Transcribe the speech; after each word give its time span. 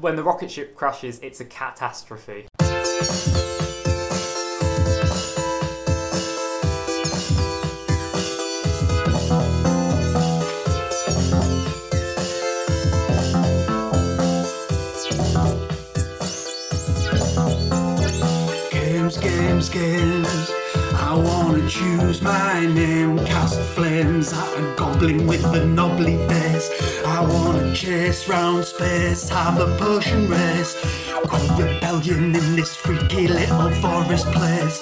when 0.00 0.16
the 0.16 0.22
rocket 0.22 0.50
ship 0.50 0.74
crashes, 0.74 1.18
it's 1.22 1.40
a 1.40 1.44
catastrophe. 1.44 2.46
Games, 18.70 19.18
games, 19.18 19.68
games. 19.68 20.50
I 20.94 21.14
wanna 21.14 21.68
choose 21.68 22.22
my 22.22 22.66
name. 22.66 23.18
Cast 23.26 23.60
flames 23.74 24.32
at 24.32 24.58
a 24.58 24.74
goblin 24.76 25.26
with 25.26 25.44
a 25.44 25.64
knobbly 25.66 26.16
face. 26.28 26.70
I 27.04 27.20
wanna 27.20 27.49
chase 27.74 28.28
round 28.28 28.64
space, 28.64 29.28
have 29.28 29.58
a 29.60 29.76
potion 29.76 30.28
race. 30.28 30.74
Got 31.26 31.58
rebellion 31.58 32.34
in 32.34 32.56
this 32.56 32.74
freaky 32.74 33.28
little 33.28 33.70
forest 33.82 34.26
place. 34.32 34.78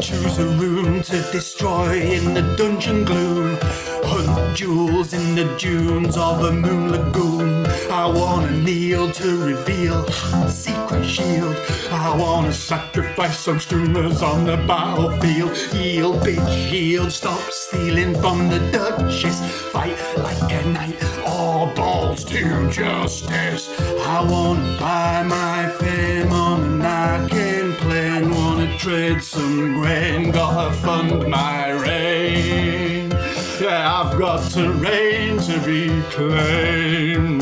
Choose 0.00 0.38
a 0.38 0.46
room 0.46 1.02
to 1.02 1.22
destroy 1.32 2.00
in 2.00 2.34
the 2.34 2.42
dungeon 2.56 3.04
gloom. 3.04 3.58
Hunt 4.04 4.56
jewels 4.56 5.12
in 5.12 5.34
the 5.34 5.44
dunes 5.58 6.16
of 6.16 6.44
a 6.44 6.52
moon 6.52 6.90
lagoon. 6.90 7.66
I 7.90 8.06
wanna 8.06 8.50
kneel 8.50 9.10
to 9.12 9.44
reveal 9.44 10.04
a 10.34 10.50
secret 10.50 11.04
shield. 11.04 11.56
I 11.90 12.16
wanna 12.16 12.52
sacrifice 12.52 13.38
some 13.38 13.60
streamers 13.60 14.22
on 14.22 14.44
the 14.44 14.56
battlefield. 14.56 15.56
Yield, 15.72 16.16
bitch, 16.20 16.72
yield. 16.72 17.12
Stop 17.12 17.42
stealing 17.50 18.14
from 18.20 18.48
the 18.48 18.58
Duchess. 18.72 19.40
Fight 19.72 19.96
like 20.18 20.52
a 20.52 20.66
knight 20.68 21.02
balls 22.22 22.24
to 22.24 22.70
justice. 22.70 23.68
I 24.06 24.24
wanna 24.28 24.76
buy 24.78 25.22
my 25.22 25.68
fame 25.78 26.32
on 26.32 26.62
an 26.64 26.82
arcane 26.82 27.72
plane. 27.74 28.30
Wanna 28.30 28.76
trade 28.78 29.22
some 29.22 29.74
grain. 29.74 30.30
Gotta 30.30 30.72
fund 30.74 31.28
my 31.28 31.70
reign. 31.70 33.10
Yeah, 33.60 34.02
I've 34.02 34.18
got 34.18 34.50
to 34.52 34.72
reign 34.72 35.38
to 35.38 35.58
reclaim. 35.60 37.40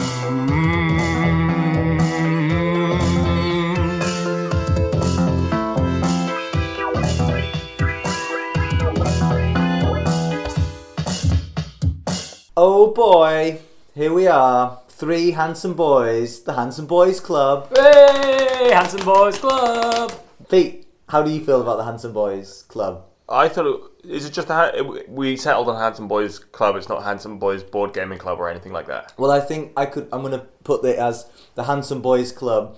Oh 12.63 12.93
boy, 12.93 13.59
here 13.95 14.13
we 14.13 14.27
are. 14.27 14.81
Three 14.89 15.33
handsome 15.33 15.75
boys, 15.75 16.43
the 16.43 16.53
Handsome 16.53 16.87
Boys 16.87 17.21
Club. 17.21 17.75
Hey, 17.75 18.71
Handsome 18.73 19.05
Boys 19.05 19.39
Club! 19.39 20.13
Pete, 20.49 20.87
how 21.09 21.23
do 21.23 21.31
you 21.31 21.45
feel 21.45 21.63
about 21.63 21.79
the 21.79 21.85
Handsome 21.85 22.13
Boys 22.13 22.65
Club? 22.65 23.05
I 23.29 23.49
thought 23.49 23.67
it, 23.67 24.09
is 24.09 24.27
it 24.27 24.33
just 24.33 24.51
a 24.51 25.05
we 25.09 25.37
settled 25.37 25.69
on 25.69 25.81
Handsome 25.81 26.09
Boys 26.09 26.39
Club. 26.39 26.77
It's 26.77 26.89
not 26.89 27.03
Handsome 27.03 27.39
Boys 27.39 27.63
Board 27.63 27.95
Gaming 27.95 28.19
Club 28.19 28.41
or 28.41 28.51
anything 28.51 28.73
like 28.73 28.87
that. 28.89 29.13
Well, 29.17 29.31
I 29.31 29.41
think 29.41 29.73
I 29.77 29.87
could. 29.87 30.09
I'm 30.13 30.21
going 30.21 30.39
to 30.39 30.47
put 30.65 30.85
it 30.85 30.99
as 30.99 31.31
the 31.55 31.65
Handsome 31.65 32.03
Boys 32.03 32.33
Club 32.33 32.77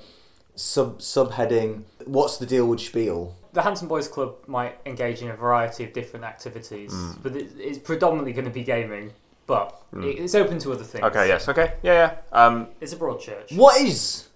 sub 0.55 0.99
subheading. 1.01 1.85
What's 2.05 2.37
the 2.37 2.47
deal 2.47 2.67
with 2.67 2.81
Spiel? 2.81 3.35
The 3.53 3.63
Handsome 3.63 3.89
Boys 3.89 4.09
Club 4.09 4.37
might 4.47 4.79
engage 4.87 5.23
in 5.23 5.29
a 5.29 5.37
variety 5.37 5.85
of 5.85 5.93
different 5.93 6.25
activities, 6.25 6.93
hmm. 6.93 7.13
but 7.23 7.37
it, 7.37 7.51
it's 7.59 7.79
predominantly 7.79 8.33
going 8.33 8.45
to 8.47 8.51
be 8.51 8.63
gaming. 8.63 9.13
But 9.47 9.83
it, 9.95 10.19
it's 10.19 10.35
open 10.35 10.59
to 10.61 10.73
other 10.73 10.85
things. 10.85 11.05
Okay. 11.05 11.29
Yes. 11.29 11.49
Okay. 11.49 11.75
Yeah. 11.83 11.93
Yeah. 11.93 12.47
Um. 12.47 12.69
It's 12.81 12.93
a 12.93 12.97
broad 12.97 13.21
church. 13.21 13.53
What 13.53 13.81
is 13.81 14.29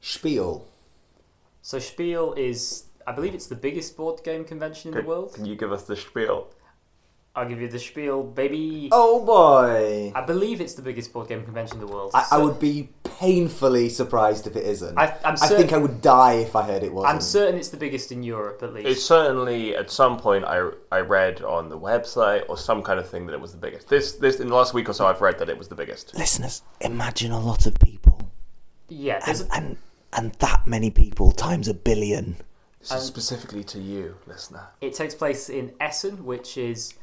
Spiel? 0.00 0.66
So 1.62 1.78
Spiel 1.78 2.34
is, 2.34 2.84
I 3.06 3.12
believe, 3.12 3.34
it's 3.34 3.46
the 3.46 3.54
biggest 3.54 3.96
board 3.96 4.22
game 4.24 4.44
convention 4.44 4.92
in 4.92 5.00
the 5.02 5.06
world. 5.06 5.34
Can 5.34 5.44
you 5.44 5.56
give 5.56 5.72
us 5.72 5.84
the 5.84 5.96
spiel? 5.96 6.48
I'll 7.36 7.48
give 7.48 7.60
you 7.60 7.68
the 7.68 7.78
Spiel, 7.78 8.24
baby. 8.24 8.88
Oh 8.90 9.24
boy! 9.24 10.12
I 10.16 10.20
believe 10.22 10.60
it's 10.60 10.74
the 10.74 10.82
biggest 10.82 11.12
board 11.12 11.28
game 11.28 11.44
convention 11.44 11.80
in 11.80 11.86
the 11.86 11.92
world. 11.92 12.10
I, 12.12 12.26
I 12.32 12.38
would 12.38 12.58
be 12.58 12.88
painfully 13.04 13.88
surprised 13.88 14.48
if 14.48 14.56
it 14.56 14.64
isn't. 14.64 14.98
I- 14.98 15.16
I'm 15.24 15.34
I 15.40 15.46
think 15.46 15.72
I 15.72 15.78
would 15.78 16.02
die 16.02 16.34
if 16.34 16.56
I 16.56 16.62
heard 16.62 16.82
it 16.82 16.92
wasn't. 16.92 17.14
I'm 17.14 17.20
certain 17.20 17.56
it's 17.56 17.68
the 17.68 17.76
biggest 17.76 18.10
in 18.10 18.24
Europe, 18.24 18.62
at 18.64 18.74
least. 18.74 18.88
It's 18.88 19.04
certainly 19.04 19.76
at 19.76 19.90
some 19.92 20.18
point 20.18 20.44
I 20.44 20.70
I 20.90 21.00
read 21.00 21.42
on 21.42 21.68
the 21.68 21.78
website 21.78 22.48
or 22.48 22.58
some 22.58 22.82
kind 22.82 22.98
of 22.98 23.08
thing 23.08 23.26
that 23.26 23.32
it 23.32 23.40
was 23.40 23.52
the 23.52 23.58
biggest. 23.58 23.88
This 23.88 24.12
this 24.12 24.40
in 24.40 24.48
the 24.48 24.54
last 24.54 24.74
week 24.74 24.88
or 24.88 24.92
so 24.92 25.06
I've 25.06 25.20
read 25.20 25.38
that 25.38 25.48
it 25.48 25.56
was 25.56 25.68
the 25.68 25.76
biggest. 25.76 26.16
Listeners, 26.16 26.62
imagine 26.80 27.30
a 27.30 27.38
lot 27.40 27.64
of 27.66 27.78
people, 27.78 28.28
yeah, 28.88 29.20
there's 29.24 29.42
a, 29.42 29.54
and 29.54 29.76
and 30.14 30.32
that 30.40 30.66
many 30.66 30.90
people 30.90 31.30
times 31.30 31.68
a 31.68 31.74
billion. 31.74 32.36
This 32.80 32.92
is 32.92 33.02
specifically 33.04 33.62
to 33.64 33.78
you, 33.78 34.16
listener. 34.26 34.68
it 34.80 34.94
takes 34.94 35.14
place 35.14 35.48
in 35.50 35.72
Essen, 35.80 36.24
which 36.24 36.56
is 36.56 36.94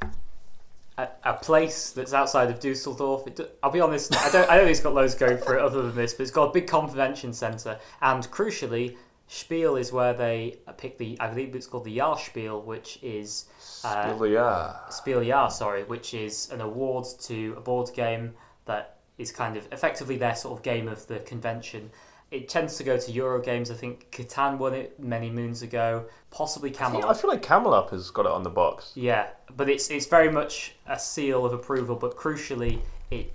a, 0.97 1.07
a 1.23 1.33
place 1.33 1.91
that's 1.91 2.13
outside 2.13 2.49
of 2.49 2.59
Dusseldorf. 2.59 3.33
Do- 3.35 3.47
I'll 3.61 3.69
be 3.71 3.79
honest, 3.79 4.15
I 4.15 4.31
don't, 4.31 4.49
I 4.49 4.55
don't 4.55 4.65
think 4.65 4.71
it's 4.71 4.79
got 4.79 4.95
loads 4.95 5.13
going 5.13 5.37
for 5.37 5.55
it 5.55 5.61
other 5.61 5.83
than 5.83 5.95
this, 5.95 6.13
but 6.15 6.23
it's 6.23 6.31
got 6.31 6.49
a 6.49 6.51
big 6.51 6.65
convention 6.67 7.31
centre, 7.31 7.79
and 8.01 8.23
crucially, 8.31 8.97
Spiel 9.27 9.75
is 9.75 9.91
where 9.91 10.13
they 10.13 10.57
pick 10.77 10.97
the, 10.97 11.17
I 11.19 11.27
believe 11.27 11.53
it's 11.53 11.67
called 11.67 11.83
the 11.83 11.97
Jahrspiel, 11.97 12.63
which 12.63 12.97
is 13.03 13.45
uh, 13.83 14.15
Still, 14.15 14.25
yeah. 14.25 14.87
Spiel 14.89 15.23
Jahr, 15.23 15.51
sorry, 15.51 15.83
which 15.83 16.13
is 16.13 16.49
an 16.49 16.61
award 16.61 17.05
to 17.23 17.53
a 17.57 17.61
board 17.61 17.91
game 17.93 18.33
that 18.65 18.97
is 19.17 19.31
kind 19.31 19.57
of 19.57 19.67
effectively 19.71 20.17
their 20.17 20.35
sort 20.35 20.57
of 20.57 20.63
game 20.63 20.87
of 20.87 21.07
the 21.07 21.19
convention. 21.19 21.91
It 22.29 22.49
tends 22.49 22.75
to 22.77 22.83
go 22.83 22.97
to 22.97 23.11
Euro 23.13 23.41
games. 23.41 23.71
I 23.71 23.73
think 23.75 24.11
Catan 24.11 24.57
won 24.57 24.73
it 24.73 24.99
many 24.99 25.29
moons 25.29 25.61
ago, 25.61 26.05
possibly 26.29 26.71
I 26.71 26.73
Camelot. 26.73 27.21
feel 27.21 27.29
like 27.29 27.41
Camelot 27.41 27.89
has 27.91 28.11
got 28.11 28.25
it 28.25 28.31
on 28.33 28.43
the 28.43 28.49
box. 28.49 28.91
Yeah, 28.95 29.27
but 29.55 29.69
it's 29.69 29.89
it's 29.89 30.05
very 30.07 30.29
much 30.31 30.75
a 30.85 30.99
seal 30.99 31.45
of 31.45 31.53
approval. 31.53 31.95
But 31.95 32.17
crucially, 32.17 32.79
it 33.11 33.31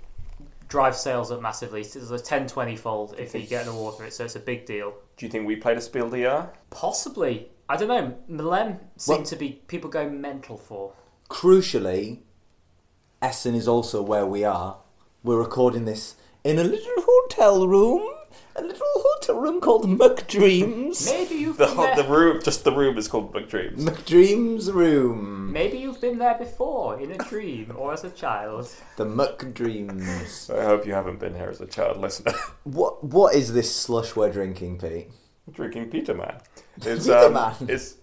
drives 0.67 0.99
sales 0.99 1.31
up 1.31 1.41
massively. 1.41 1.81
It's 1.81 1.95
a 1.95 2.19
10 2.19 2.47
20 2.47 2.75
fold 2.75 3.15
if 3.17 3.33
you 3.33 3.41
get 3.47 3.63
an 3.65 3.73
award 3.73 3.95
for 3.95 4.05
it, 4.05 4.13
so 4.13 4.25
it's 4.25 4.35
a 4.35 4.39
big 4.39 4.65
deal. 4.67 4.93
Do 5.17 5.25
you 5.25 5.31
think 5.31 5.47
we 5.47 5.55
played 5.55 5.77
a 5.77 5.81
Spiel 5.81 6.07
the 6.09 6.19
year? 6.19 6.49
Possibly, 6.69 7.49
I 7.67 7.77
don't 7.77 7.87
know. 7.87 8.15
Mlem 8.29 8.79
seem 8.97 9.17
Well- 9.17 9.25
to 9.25 9.35
be 9.35 9.61
people 9.67 9.89
go 9.89 10.07
mental 10.07 10.57
for. 10.57 10.93
Crucially, 11.31 12.19
Essen 13.23 13.55
is 13.55 13.67
also 13.67 14.03
where 14.03 14.25
we 14.27 14.43
are. 14.43 14.77
We're 15.23 15.39
recording 15.39 15.85
this 15.85 16.15
in 16.43 16.59
a 16.59 16.63
little 16.63 16.93
hotel 16.97 17.67
room, 17.67 18.07
a 18.55 18.61
little 18.61 18.85
hotel 18.95 19.35
room 19.39 19.59
called 19.59 19.85
McDreams. 19.85 21.05
Maybe 21.09 21.35
you've 21.35 21.57
The, 21.57 21.65
been 21.67 21.77
there. 21.77 21.95
the 21.95 22.03
room, 22.03 22.41
just 22.43 22.63
the 22.63 22.71
room 22.71 22.97
is 22.97 23.07
called 23.07 23.33
McDreams. 23.33 23.77
McDreams 23.79 24.71
room. 24.73 25.51
Maybe 25.51 25.77
you've 25.79 25.99
been 26.01 26.17
there 26.19 26.35
before 26.37 26.99
in 26.99 27.11
a 27.11 27.17
dream 27.17 27.73
or 27.77 27.93
as 27.93 28.03
a 28.03 28.09
child. 28.11 28.69
The 28.97 29.05
McDreams. 29.05 30.55
I 30.55 30.63
hope 30.65 30.85
you 30.85 30.93
haven't 30.93 31.19
been 31.19 31.35
here 31.35 31.49
as 31.49 31.61
a 31.61 31.67
child 31.67 31.97
listener. 31.97 32.33
What 32.63 33.03
what 33.03 33.35
is 33.35 33.53
this 33.53 33.73
slush 33.75 34.15
we're 34.15 34.31
drinking, 34.31 34.79
Pete? 34.79 35.09
Drinking 35.51 35.89
Peterman. 35.89 36.35
It's, 36.77 37.05
Peterman. 37.07 37.37
Um, 37.37 37.55
it's, 37.69 37.95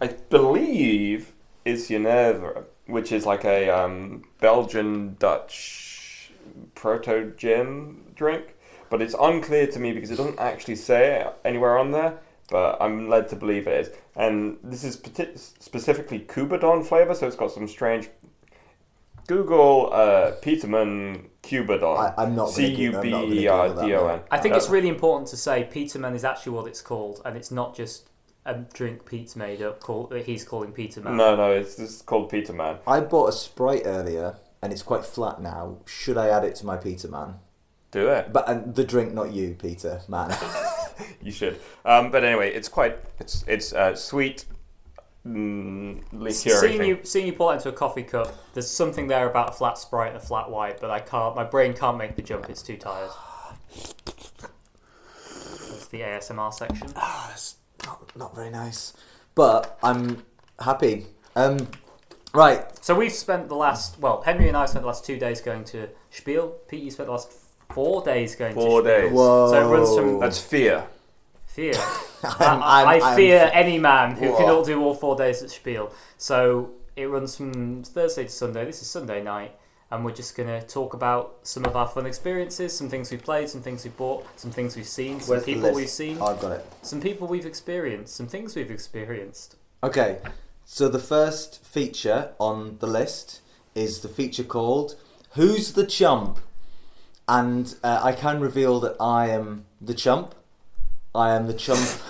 I 0.00 0.08
believe, 0.08 1.32
it's 1.64 1.88
Geneva, 1.88 2.64
which 2.86 3.10
is 3.12 3.24
like 3.24 3.44
a 3.44 3.70
um, 3.70 4.24
Belgian 4.40 5.16
Dutch 5.18 6.32
proto 6.74 7.32
gin 7.36 8.02
drink. 8.14 8.55
But 8.90 9.02
it's 9.02 9.14
unclear 9.18 9.66
to 9.68 9.78
me 9.78 9.92
because 9.92 10.10
it 10.10 10.16
doesn't 10.16 10.38
actually 10.38 10.76
say 10.76 11.20
it 11.20 11.34
anywhere 11.44 11.78
on 11.78 11.90
there. 11.92 12.18
But 12.48 12.78
I'm 12.80 13.08
led 13.08 13.28
to 13.30 13.36
believe 13.36 13.66
it 13.66 13.86
is. 13.88 13.94
And 14.14 14.58
this 14.62 14.84
is 14.84 14.96
partic- 14.96 15.38
specifically 15.58 16.20
Cuberdon 16.20 16.84
flavor, 16.84 17.14
so 17.14 17.26
it's 17.26 17.34
got 17.36 17.50
some 17.50 17.66
strange. 17.66 18.08
Google 19.26 19.90
uh, 19.92 20.32
Peterman 20.40 21.28
Cuberdon. 21.42 21.98
I- 21.98 22.14
I'm 22.22 22.36
not 22.36 22.44
gonna 22.44 22.52
C 22.52 22.76
do- 22.76 22.82
U 22.82 22.88
I'm 22.90 22.94
not 22.94 23.02
B 23.02 23.10
gonna 23.10 23.24
E 23.24 23.28
Google 23.40 23.50
R 23.60 23.68
that, 23.70 23.86
D 23.86 23.94
O 23.94 24.06
N. 24.06 24.20
I 24.30 24.38
think 24.38 24.54
it's 24.54 24.68
really 24.68 24.88
important 24.88 25.28
to 25.30 25.36
say 25.36 25.64
Peterman 25.64 26.14
is 26.14 26.24
actually 26.24 26.52
what 26.52 26.68
it's 26.68 26.80
called, 26.80 27.20
and 27.24 27.36
it's 27.36 27.50
not 27.50 27.74
just 27.74 28.08
a 28.44 28.54
drink 28.54 29.04
Pete's 29.04 29.34
made 29.34 29.60
up 29.60 29.80
called 29.80 30.10
that 30.10 30.24
he's 30.26 30.44
calling 30.44 30.70
Peterman. 30.70 31.16
No, 31.16 31.34
no, 31.34 31.50
it's 31.50 31.74
this 31.74 31.96
is 31.96 32.02
called 32.02 32.30
Peterman. 32.30 32.76
I 32.86 33.00
bought 33.00 33.28
a 33.28 33.32
Sprite 33.32 33.82
earlier 33.84 34.36
and 34.62 34.72
it's 34.72 34.82
quite 34.82 35.04
flat 35.04 35.40
now. 35.42 35.78
Should 35.84 36.16
I 36.16 36.28
add 36.28 36.44
it 36.44 36.54
to 36.56 36.66
my 36.66 36.76
Peter 36.76 37.08
Man? 37.08 37.34
Do 37.90 38.08
it. 38.08 38.32
But 38.32 38.48
and 38.48 38.74
the 38.74 38.84
drink, 38.84 39.14
not 39.14 39.32
you, 39.32 39.56
Peter 39.58 40.00
Man. 40.08 40.36
You 41.22 41.32
should. 41.32 41.58
Um, 41.84 42.10
but 42.10 42.24
anyway, 42.24 42.52
it's 42.52 42.68
quite 42.68 42.98
it's 43.18 43.44
it's 43.46 43.72
uh, 43.72 43.94
sweet, 43.94 44.44
mm, 45.26 46.02
liqueur 46.12 46.60
Seeing 46.60 46.84
you, 46.84 47.00
seeing 47.02 47.26
you 47.26 47.32
pull 47.32 47.50
it 47.50 47.56
into 47.56 47.68
a 47.68 47.72
coffee 47.72 48.02
cup, 48.02 48.34
there's 48.54 48.70
something 48.70 49.08
there 49.08 49.28
about 49.28 49.50
a 49.50 49.52
flat 49.52 49.76
Sprite 49.76 50.08
and 50.08 50.16
a 50.16 50.24
flat 50.24 50.50
white, 50.50 50.80
but 50.80 50.90
I 50.90 51.00
can't. 51.00 51.34
My 51.34 51.44
brain 51.44 51.74
can't 51.74 51.98
make 51.98 52.16
the 52.16 52.22
jump. 52.22 52.48
It's 52.48 52.62
too 52.62 52.76
tired. 52.76 53.10
That's 53.74 53.94
the 55.88 56.00
ASMR 56.00 56.54
section. 56.54 56.88
It's 57.32 57.56
not, 57.84 58.16
not 58.16 58.34
very 58.34 58.50
nice. 58.50 58.94
But 59.34 59.78
I'm 59.82 60.22
happy. 60.60 61.06
Um, 61.34 61.68
right. 62.32 62.64
So 62.84 62.94
we've 62.94 63.12
spent 63.12 63.48
the 63.48 63.56
last 63.56 63.98
well, 63.98 64.22
Henry 64.22 64.48
and 64.48 64.56
I 64.56 64.66
spent 64.66 64.82
the 64.82 64.86
last 64.86 65.04
two 65.04 65.18
days 65.18 65.40
going 65.40 65.64
to 65.64 65.88
Spiel. 66.10 66.56
Pete, 66.68 66.84
you 66.84 66.90
spent 66.90 67.08
the 67.08 67.12
last 67.12 67.32
four 67.76 68.02
days 68.02 68.34
going 68.34 68.54
Four 68.54 68.80
to 68.82 68.88
Spiel. 68.88 69.02
days. 69.02 69.12
Whoa. 69.12 69.50
So 69.50 69.56
it 69.60 69.72
runs 69.76 69.94
from 69.96 70.18
That's 70.20 70.40
fear. 70.40 70.84
fear. 71.46 71.74
I'm- 72.24 72.62
I, 72.62 72.80
I'm- 72.80 72.88
I 72.88 72.98
I'm- 73.06 73.16
fear 73.16 73.50
any 73.52 73.78
man 73.78 74.16
who 74.16 74.30
Whoa. 74.30 74.38
cannot 74.38 74.66
do 74.66 74.82
all 74.82 74.94
four 74.94 75.14
days 75.16 75.42
at 75.42 75.50
Spiel. 75.50 75.92
So 76.16 76.70
it 76.96 77.04
runs 77.04 77.36
from 77.36 77.84
Thursday 77.84 78.24
to 78.24 78.30
Sunday. 78.30 78.64
This 78.64 78.80
is 78.80 78.88
Sunday 78.88 79.22
night, 79.22 79.52
and 79.90 80.04
we're 80.06 80.12
just 80.22 80.34
going 80.36 80.48
to 80.48 80.66
talk 80.66 80.94
about 80.94 81.36
some 81.42 81.66
of 81.66 81.76
our 81.76 81.86
fun 81.86 82.06
experiences, 82.06 82.76
some 82.76 82.88
things 82.88 83.10
we've 83.10 83.22
played, 83.22 83.48
some 83.50 83.60
things 83.60 83.84
we've 83.84 83.96
bought, 83.98 84.26
some 84.40 84.50
things 84.50 84.74
we've 84.74 84.88
seen, 84.88 85.20
some 85.20 85.30
Where's 85.34 85.44
the 85.44 85.52
people 85.52 85.68
list? 85.68 85.76
we've 85.76 85.90
seen, 85.90 86.16
I've 86.22 86.40
got 86.40 86.52
it. 86.52 86.64
some 86.82 87.00
people 87.02 87.26
we've 87.28 87.44
experienced, 87.46 88.16
some 88.16 88.26
things 88.26 88.56
we've 88.56 88.70
experienced. 88.70 89.56
Okay, 89.84 90.18
so 90.64 90.88
the 90.88 90.98
first 90.98 91.62
feature 91.64 92.30
on 92.40 92.78
the 92.80 92.86
list 92.86 93.42
is 93.74 94.00
the 94.00 94.08
feature 94.08 94.42
called 94.44 94.96
Who's 95.32 95.74
the 95.74 95.84
Chump? 95.86 96.38
And 97.28 97.74
uh, 97.82 98.00
I 98.02 98.12
can 98.12 98.40
reveal 98.40 98.80
that 98.80 98.96
I 99.00 99.28
am 99.28 99.66
the 99.80 99.94
chump. 99.94 100.34
I 101.14 101.34
am 101.34 101.46
the 101.46 101.54
chump. 101.54 101.80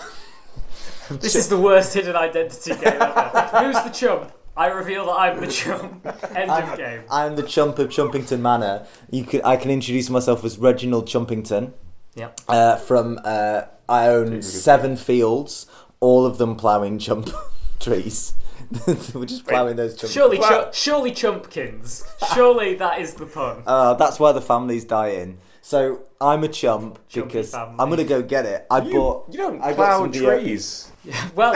This 1.09 1.37
is 1.37 1.49
the 1.49 1.57
worst 1.57 1.95
hidden 1.95 2.17
identity 2.17 2.71
game 2.71 3.01
ever. 3.01 3.41
Who's 3.63 3.81
the 3.85 3.91
chump? 3.91 4.33
I 4.57 4.67
reveal 4.67 5.07
that 5.07 5.13
I'm 5.13 5.41
the 5.41 5.47
chump. 5.47 6.05
End 6.35 6.51
of 6.51 6.77
game. 6.77 7.03
I'm 7.11 7.37
the 7.37 7.45
chump 7.45 7.79
of 7.79 7.91
Chumpington 7.91 8.41
Manor. 8.41 8.87
You 9.11 9.23
can 9.23 9.41
I 9.43 9.57
can 9.57 9.71
introduce 9.71 10.11
myself 10.11 10.45
as 10.45 10.59
Reginald 10.59 11.07
Chumpington. 11.07 11.75
Yep. 12.17 12.41
Uh, 12.49 12.77
from 12.77 13.21
uh, 13.25 13.63
I 13.89 14.09
own 14.09 14.43
seven 14.43 14.97
fields, 14.97 15.67
all 16.01 16.27
of 16.27 16.39
them 16.39 16.57
ploughing 16.57 16.99
chump 16.99 17.31
trees. 17.79 18.35
We're 19.15 19.27
just 19.27 19.47
ploughing 19.47 19.77
those 19.77 19.97
chump. 19.97 20.13
Surely, 20.13 20.39
Well- 20.39 20.65
chu- 20.67 20.71
surely 20.73 21.11
Chumpkins. 21.13 22.05
Surely 22.35 22.75
that 22.77 23.01
is 23.01 23.15
the 23.15 23.27
pun. 23.27 23.63
Uh, 23.67 23.95
that's 23.95 24.19
why 24.19 24.33
the 24.33 24.41
family's 24.41 24.85
dying. 24.85 25.39
So 25.63 26.03
I'm 26.21 26.45
a 26.45 26.49
chump 26.49 26.99
Chumpy 27.09 27.25
because 27.27 27.51
family. 27.53 27.77
I'm 27.79 27.91
gonna 27.91 28.05
go 28.05 28.23
get 28.23 28.47
it. 28.47 28.67
I 28.71 28.83
You, 28.83 28.93
bought. 28.93 29.27
you 29.33 29.39
don't 29.39 29.61
I 29.61 29.69
got 29.71 29.77
plow 29.77 29.99
some 30.01 30.11
deo- 30.13 30.39
trees. 30.41 30.93
Well, 31.35 31.55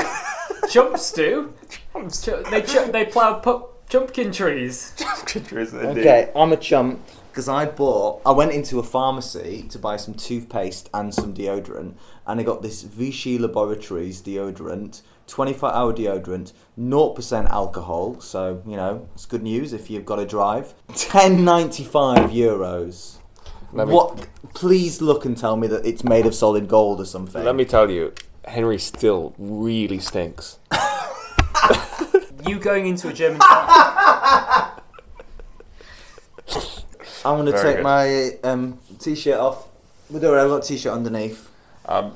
chumps 0.68 1.12
do. 1.12 1.52
Chu- 2.22 2.42
they 2.50 2.62
chu- 2.62 2.90
they 2.92 3.04
plough 3.04 3.34
pu- 3.40 3.66
chumpkin 3.88 4.32
trees. 4.34 4.94
Chumpkin 4.96 5.46
trees, 5.46 5.72
indeed. 5.72 5.98
Okay, 6.00 6.30
I'm 6.36 6.52
a 6.52 6.56
chump 6.56 7.00
because 7.30 7.48
I 7.48 7.66
bought. 7.66 8.22
I 8.26 8.30
went 8.32 8.52
into 8.52 8.78
a 8.78 8.82
pharmacy 8.82 9.66
to 9.70 9.78
buy 9.78 9.96
some 9.96 10.14
toothpaste 10.14 10.88
and 10.94 11.14
some 11.14 11.32
deodorant, 11.34 11.94
and 12.26 12.40
I 12.40 12.42
got 12.44 12.62
this 12.62 12.82
Vichy 12.82 13.38
Laboratories 13.38 14.22
deodorant, 14.22 15.02
24 15.30 15.72
hour 15.72 15.92
deodorant, 15.92 16.52
0% 16.78 17.48
alcohol. 17.50 18.20
So 18.20 18.62
you 18.66 18.76
know 18.76 19.08
it's 19.14 19.26
good 19.26 19.42
news 19.42 19.72
if 19.72 19.88
you've 19.90 20.04
got 20.04 20.16
to 20.16 20.26
drive. 20.26 20.74
10.95 20.88 22.30
euros. 22.32 23.16
Let 23.72 23.88
me- 23.88 23.94
what? 23.94 24.26
Please 24.54 25.00
look 25.00 25.24
and 25.24 25.36
tell 25.38 25.56
me 25.56 25.68
that 25.68 25.86
it's 25.86 26.02
made 26.02 26.26
of 26.26 26.34
solid 26.34 26.66
gold 26.68 27.00
or 27.00 27.04
something. 27.04 27.44
Let 27.44 27.54
me 27.54 27.64
tell 27.64 27.88
you, 27.90 28.12
Henry 28.44 28.78
still 28.78 29.32
really 29.38 30.00
stinks. 30.00 30.58
You 32.48 32.58
going 32.58 32.86
into 32.88 33.08
a 33.08 33.12
German 33.12 33.38
town. 33.40 34.80
I'm 37.24 37.36
gonna 37.36 37.50
Very 37.52 37.62
take 37.62 37.76
good. 37.76 37.82
my 37.82 38.30
um, 38.50 38.78
t-shirt 38.98 39.38
off. 39.38 39.68
Well, 40.08 40.20
don't 40.20 40.36
I've 40.36 40.48
got 40.48 40.64
a 40.64 40.66
t-shirt 40.66 40.92
underneath. 40.92 41.48
Um, 41.86 42.12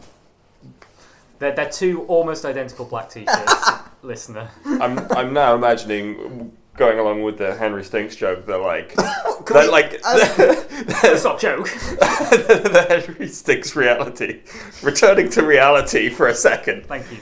They're, 1.39 1.53
they're 1.53 1.71
two 1.71 2.03
almost 2.05 2.45
identical 2.45 2.85
black 2.85 3.11
t-shirts, 3.11 3.71
listener. 4.03 4.51
I'm 4.65 4.99
I'm 5.13 5.33
now 5.33 5.55
imagining 5.55 6.53
going 6.77 6.99
along 6.99 7.23
with 7.23 7.39
the 7.39 7.55
Henry 7.55 7.85
Stinks 7.85 8.17
joke. 8.17 8.47
They're 8.47 8.59
like, 8.59 8.95
that 8.95 9.69
like 9.71 10.03
That's 11.03 11.25
not 11.25 11.39
a 11.39 11.41
joke. 11.41 11.67
the 11.67 12.87
Henry 12.89 13.29
Stinks 13.29 13.77
reality, 13.77 14.41
returning 14.83 15.29
to 15.31 15.45
reality 15.45 16.09
for 16.09 16.27
a 16.29 16.35
second. 16.35 16.87
Thank 16.87 17.11
you. 17.13 17.19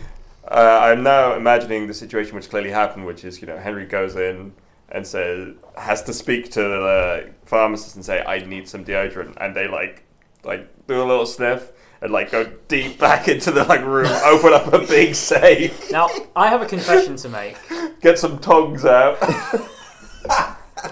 Uh, 0.47 0.81
I'm 0.83 1.03
now 1.03 1.35
imagining 1.35 1.87
the 1.87 1.95
situation 1.95 2.35
which 2.35 2.51
clearly 2.51 2.71
happened, 2.71 3.07
which 3.07 3.25
is 3.25 3.41
you 3.41 3.47
know 3.47 3.59
Henry 3.59 3.87
goes 3.87 4.17
in 4.17 4.53
and 4.91 5.07
says 5.07 5.55
has 5.77 6.03
to 6.03 6.13
speak 6.13 6.51
to 6.53 6.61
the 6.61 7.31
pharmacist 7.47 7.97
and 7.97 8.05
say 8.05 8.23
I 8.25 8.45
need 8.45 8.69
some 8.69 8.85
deodorant, 8.85 9.37
and 9.41 9.55
they 9.55 9.69
like 9.69 10.05
like 10.45 10.69
do 10.87 11.03
a 11.03 11.05
little 11.05 11.27
sniff 11.27 11.73
and 12.03 12.13
like 12.13 12.31
go 12.33 12.45
deep 12.69 12.99
back 12.99 13.29
into 13.29 13.51
the 13.53 13.65
like 13.65 13.85
room, 13.85 14.07
open 14.25 14.53
up 14.53 14.73
a 14.73 14.81
big 14.81 15.15
safe, 15.15 15.91
Now, 15.91 16.09
I 16.35 16.49
have 16.49 16.61
a 16.61 16.67
confession 16.67 17.17
to 17.17 17.29
make. 17.29 17.57
get 18.01 18.19
some 18.19 18.39
tongs 18.39 18.85
out. 18.85 19.17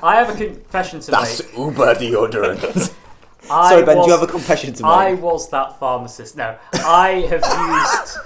I 0.02 0.14
have 0.16 0.30
a 0.30 0.34
confession 0.38 1.00
to 1.00 1.10
That's 1.10 1.42
make. 1.44 1.58
Uber 1.58 1.94
deodorant. 1.96 2.94
I 3.50 3.70
Sorry, 3.70 3.84
Ben, 3.84 3.96
was, 3.96 4.06
do 4.06 4.12
you 4.12 4.18
have 4.18 4.28
a 4.28 4.30
confession 4.30 4.72
to 4.74 4.82
make? 4.84 4.92
I 4.92 5.14
was 5.14 5.50
that 5.50 5.78
pharmacist. 5.80 6.36
No, 6.36 6.56
I 6.74 7.26
have 7.28 7.42
used. 7.42 8.18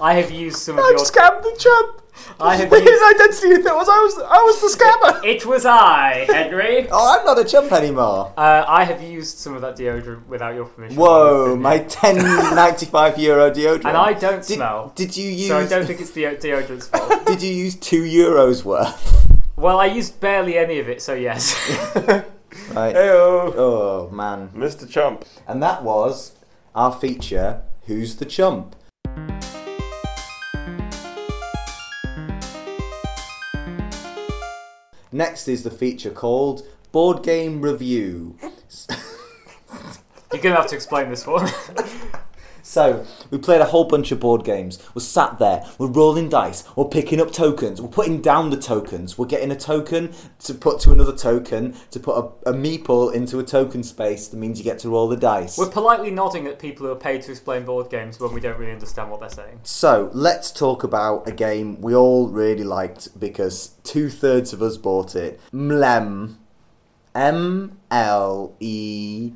I 0.00 0.14
have 0.14 0.30
used 0.30 0.58
some 0.58 0.78
of 0.78 0.84
I've 0.84 0.92
your. 0.92 1.00
scammed 1.00 1.42
the 1.42 1.56
chump. 1.58 2.02
I 2.40 2.56
have 2.56 2.70
His 2.70 2.82
used. 2.82 3.04
identity 3.14 3.62
that 3.62 3.74
was 3.76 3.88
I 3.88 3.98
was 3.98 4.18
I 4.18 4.38
was 4.42 4.60
the 4.60 4.78
scammer. 4.78 5.24
It 5.34 5.46
was 5.46 5.64
I, 5.64 6.26
Henry. 6.28 6.88
Oh, 6.90 7.16
I'm 7.18 7.24
not 7.24 7.38
a 7.38 7.44
chump 7.44 7.70
anymore. 7.72 8.32
Uh, 8.36 8.64
I 8.66 8.84
have 8.84 9.00
used 9.02 9.38
some 9.38 9.54
of 9.54 9.60
that 9.62 9.76
deodorant 9.76 10.26
without 10.26 10.54
your 10.54 10.64
permission. 10.66 10.96
Whoa, 10.96 11.56
my 11.56 11.78
10.95 11.80 13.18
euro 13.18 13.50
deodorant. 13.50 13.84
And 13.86 13.96
I 13.96 14.12
don't 14.14 14.44
did, 14.46 14.56
smell. 14.56 14.92
Did 14.96 15.16
you 15.16 15.30
use? 15.30 15.48
So 15.48 15.58
I 15.58 15.66
don't 15.66 15.86
think 15.86 16.00
it's 16.00 16.10
the 16.12 16.24
deodorant's 16.24 16.88
fault. 16.92 17.26
Did 17.26 17.40
you 17.42 17.52
use 17.52 17.76
two 17.76 18.02
euros 18.02 18.64
worth? 18.64 19.26
Well, 19.56 19.78
I 19.80 19.86
used 19.86 20.20
barely 20.20 20.56
any 20.58 20.78
of 20.80 20.88
it, 20.88 21.02
so 21.02 21.14
yes. 21.14 21.54
Right. 22.72 22.94
Heyo, 22.94 23.52
Oh 23.56 24.10
man. 24.12 24.48
Mr. 24.54 24.88
Chump. 24.88 25.24
And 25.46 25.62
that 25.62 25.82
was 25.84 26.32
our 26.74 26.92
feature. 26.92 27.62
Who's 27.86 28.16
the 28.16 28.24
chump? 28.24 28.74
Next 35.10 35.48
is 35.48 35.62
the 35.62 35.70
feature 35.70 36.10
called 36.10 36.66
Board 36.92 37.22
Game 37.22 37.62
Review. 37.62 38.36
You're 40.32 40.42
gonna 40.42 40.56
have 40.56 40.66
to 40.68 40.74
explain 40.74 41.08
this 41.08 41.26
one. 41.26 41.48
So, 42.68 43.06
we 43.30 43.38
played 43.38 43.62
a 43.62 43.64
whole 43.64 43.84
bunch 43.84 44.12
of 44.12 44.20
board 44.20 44.44
games. 44.44 44.78
We're 44.94 45.00
sat 45.00 45.38
there, 45.38 45.64
we're 45.78 45.86
rolling 45.86 46.28
dice, 46.28 46.64
we're 46.76 46.84
picking 46.84 47.18
up 47.18 47.32
tokens, 47.32 47.80
we're 47.80 47.88
putting 47.88 48.20
down 48.20 48.50
the 48.50 48.58
tokens, 48.58 49.16
we're 49.16 49.24
getting 49.24 49.50
a 49.50 49.56
token 49.56 50.12
to 50.40 50.52
put 50.52 50.78
to 50.80 50.92
another 50.92 51.16
token, 51.16 51.74
to 51.92 51.98
put 51.98 52.18
a, 52.44 52.50
a 52.50 52.52
meeple 52.52 53.14
into 53.14 53.38
a 53.38 53.42
token 53.42 53.82
space 53.82 54.28
that 54.28 54.36
means 54.36 54.58
you 54.58 54.64
get 54.64 54.78
to 54.80 54.90
roll 54.90 55.08
the 55.08 55.16
dice. 55.16 55.56
We're 55.56 55.70
politely 55.70 56.10
nodding 56.10 56.46
at 56.46 56.58
people 56.58 56.84
who 56.84 56.92
are 56.92 56.96
paid 56.96 57.22
to 57.22 57.30
explain 57.30 57.64
board 57.64 57.88
games 57.88 58.20
when 58.20 58.34
we 58.34 58.40
don't 58.40 58.58
really 58.58 58.72
understand 58.72 59.10
what 59.10 59.20
they're 59.20 59.30
saying. 59.30 59.60
So, 59.62 60.10
let's 60.12 60.52
talk 60.52 60.84
about 60.84 61.26
a 61.26 61.32
game 61.32 61.80
we 61.80 61.94
all 61.94 62.28
really 62.28 62.64
liked 62.64 63.18
because 63.18 63.68
two 63.82 64.10
thirds 64.10 64.52
of 64.52 64.60
us 64.60 64.76
bought 64.76 65.16
it. 65.16 65.40
Mlem. 65.54 66.36
M 67.14 67.78
L 67.90 68.54
E 68.60 69.32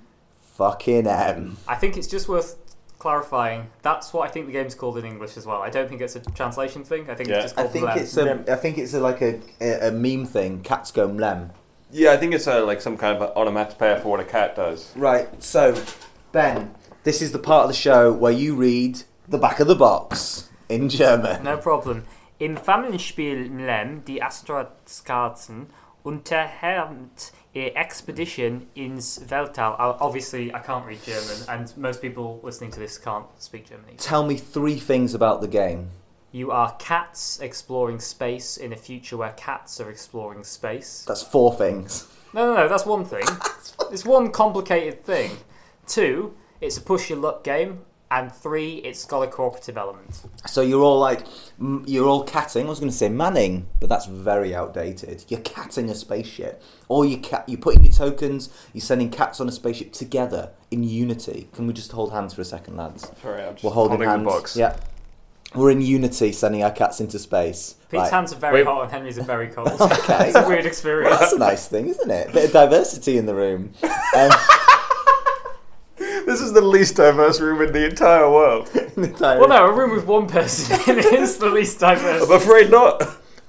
fucking 0.53 1.07
M. 1.07 1.57
I 1.67 1.75
think 1.75 1.97
it's 1.97 2.07
just 2.07 2.29
worth 2.29 2.62
clarifying. 3.03 3.67
That's 3.83 4.13
what 4.13 4.29
I 4.29 4.31
think 4.33 4.47
the 4.47 4.53
game's 4.53 4.77
called 4.77 4.97
in 4.97 5.05
English 5.05 5.37
as 5.37 5.45
well. 5.45 5.61
I 5.61 5.71
don't 5.71 5.89
think 5.89 6.01
it's 6.01 6.15
a 6.17 6.21
translation 6.21 6.85
thing. 6.85 7.11
I 7.11 7.15
think 7.17 7.29
Yeah. 7.29 7.37
it's 7.37 7.45
just 7.47 7.57
called 7.57 7.69
I 7.69 7.73
think 7.73 7.87
Mlem. 7.87 7.97
it's 7.97 8.17
a 8.17 8.53
I 8.53 8.57
think 8.63 8.79
it's 8.79 8.95
a, 8.95 9.01
like 9.01 9.21
a, 9.23 9.41
a, 9.61 9.89
a 9.89 9.91
meme 9.91 10.25
thing. 10.25 10.63
Cats 10.63 10.93
go 10.93 11.09
mlem. 11.09 11.51
Yeah, 11.91 12.13
I 12.13 12.17
think 12.17 12.33
it's 12.33 12.47
uh, 12.47 12.65
like 12.65 12.81
some 12.81 12.97
kind 12.97 13.13
of 13.21 13.37
onomatopoeia 13.37 14.01
for 14.01 14.09
what 14.09 14.21
a 14.21 14.25
cat 14.25 14.55
does. 14.57 14.93
Right, 14.97 15.29
so 15.43 15.75
Ben, 16.31 16.75
this 17.03 17.21
is 17.21 17.33
the 17.33 17.39
part 17.39 17.65
of 17.65 17.69
the 17.69 17.75
show 17.89 18.13
where 18.13 18.33
you 18.33 18.55
read 18.55 19.03
the 19.29 19.39
back 19.39 19.59
of 19.61 19.67
the 19.67 19.75
box 19.75 20.49
in 20.69 20.89
German. 20.89 21.43
No 21.43 21.57
problem. 21.59 22.05
Im 22.39 22.57
Familienspiel 22.57 23.51
Mlem, 23.51 24.05
die 24.05 24.21
Astrokatzen, 24.23 25.67
unterhält 26.05 27.33
a 27.33 27.42
Eh, 27.55 27.71
expedition 27.77 28.67
ins 28.75 29.19
Weltall. 29.19 29.77
Obviously, 29.79 30.55
I 30.55 30.59
can't 30.61 30.87
read 30.87 31.03
German, 31.03 31.37
and 31.51 31.77
most 31.77 32.01
people 32.01 32.41
listening 32.43 32.71
to 32.71 32.81
this 32.81 32.97
can't 32.97 33.27
speak 33.39 33.69
German. 33.69 33.85
either. 33.89 33.99
Tell 33.99 34.27
me 34.27 34.37
three 34.37 34.79
things 34.79 35.13
about 35.15 35.43
the 35.43 35.49
game. 35.49 35.91
You 36.31 36.51
are 36.51 36.75
cats 36.79 37.39
exploring 37.41 38.01
space 38.01 38.57
in 38.57 38.73
a 38.73 38.77
future 38.77 39.19
where 39.19 39.33
cats 39.33 39.81
are 39.83 39.91
exploring 39.91 40.45
space. 40.45 41.05
That's 41.07 41.23
four 41.23 41.53
things. 41.53 42.07
No, 42.33 42.47
no, 42.47 42.63
no, 42.63 42.69
that's 42.69 42.87
one 42.87 43.05
thing. 43.05 43.27
it's 43.93 44.07
one 44.07 44.31
complicated 44.31 45.05
thing. 45.05 45.37
Two, 45.87 46.35
it's 46.63 46.79
a 46.79 46.81
push 46.81 47.11
your 47.11 47.19
luck 47.19 47.45
game. 47.45 47.81
And 48.15 48.31
three, 48.31 48.75
it's 48.75 49.07
got 49.07 49.23
a 49.23 49.27
cooperative 49.27 49.79
element. 49.79 50.21
So 50.47 50.61
you're 50.61 50.83
all 50.83 50.99
like, 50.99 51.21
you're 51.87 52.07
all 52.07 52.25
catting. 52.25 52.67
I 52.67 52.69
was 52.69 52.79
going 52.79 52.91
to 52.93 52.97
say 52.97 53.09
manning, 53.09 53.69
but 53.81 53.89
that's 53.89 54.05
very 54.05 54.55
outdated. 54.55 55.25
You're 55.29 55.41
catting 55.41 55.89
a 55.89 55.95
spaceship, 55.95 56.63
or 56.91 57.07
you 57.07 57.17
cat, 57.17 57.45
you're 57.49 57.59
putting 57.59 57.85
your 57.85 57.93
tokens. 57.95 58.51
You're 58.75 58.83
sending 58.83 59.09
cats 59.11 59.41
on 59.41 59.49
a 59.49 59.53
spaceship 59.53 59.93
together 59.95 60.51
in 60.71 60.85
unity. 60.85 61.49
Can 61.55 61.67
we 61.67 61.73
just 61.73 61.91
hold 61.93 62.13
hands 62.13 62.35
for 62.35 62.43
a 62.43 62.45
second, 62.45 62.77
lads? 62.77 63.11
Sorry, 63.23 63.45
I'm 63.45 63.55
just 63.55 63.65
We're 63.65 63.71
holding, 63.71 63.93
holding 64.03 64.09
hands. 64.11 64.25
the 64.25 64.29
box. 64.31 64.57
Yeah, 64.59 64.77
we're 65.55 65.71
in 65.71 65.81
unity, 65.81 66.33
sending 66.33 66.63
our 66.63 66.71
cats 66.71 67.01
into 67.01 67.19
space. 67.19 67.77
Pete's 67.91 68.03
Right. 68.03 68.11
hands 68.13 68.33
are 68.35 68.37
very 68.37 68.57
Wait. 68.57 68.67
hot 68.67 68.83
and 68.83 68.93
Henry's 68.93 69.19
are 69.19 69.23
very 69.23 69.49
cold. 69.49 69.69
Okay. 69.81 70.29
it's 70.29 70.37
a 70.37 70.47
weird 70.47 70.67
experience. 70.67 71.19
That's 71.19 71.33
a 71.33 71.39
nice 71.39 71.67
thing, 71.67 71.89
isn't 71.89 72.11
it? 72.11 72.31
Bit 72.35 72.45
of 72.47 72.53
diversity 72.53 73.17
in 73.17 73.25
the 73.25 73.35
room. 73.35 73.73
Um, 74.15 74.31
This 76.33 76.41
is 76.41 76.55
the 76.55 76.63
least 76.63 76.97
diverse 76.97 77.41
room 77.43 77.61
in 77.61 77.75
the 77.75 77.85
entire 77.85 78.31
world. 78.31 78.71
Well, 78.97 79.49
no, 79.49 79.67
a 79.67 79.73
room 79.75 79.91
with 79.91 80.07
one 80.07 80.27
person 80.27 80.81
in 80.91 80.99
it 80.99 81.05
is 81.13 81.37
the 81.37 81.51
least 81.51 81.79
diverse. 81.81 82.23
I'm 82.23 82.33
afraid 82.33 82.71
not. 82.71 83.03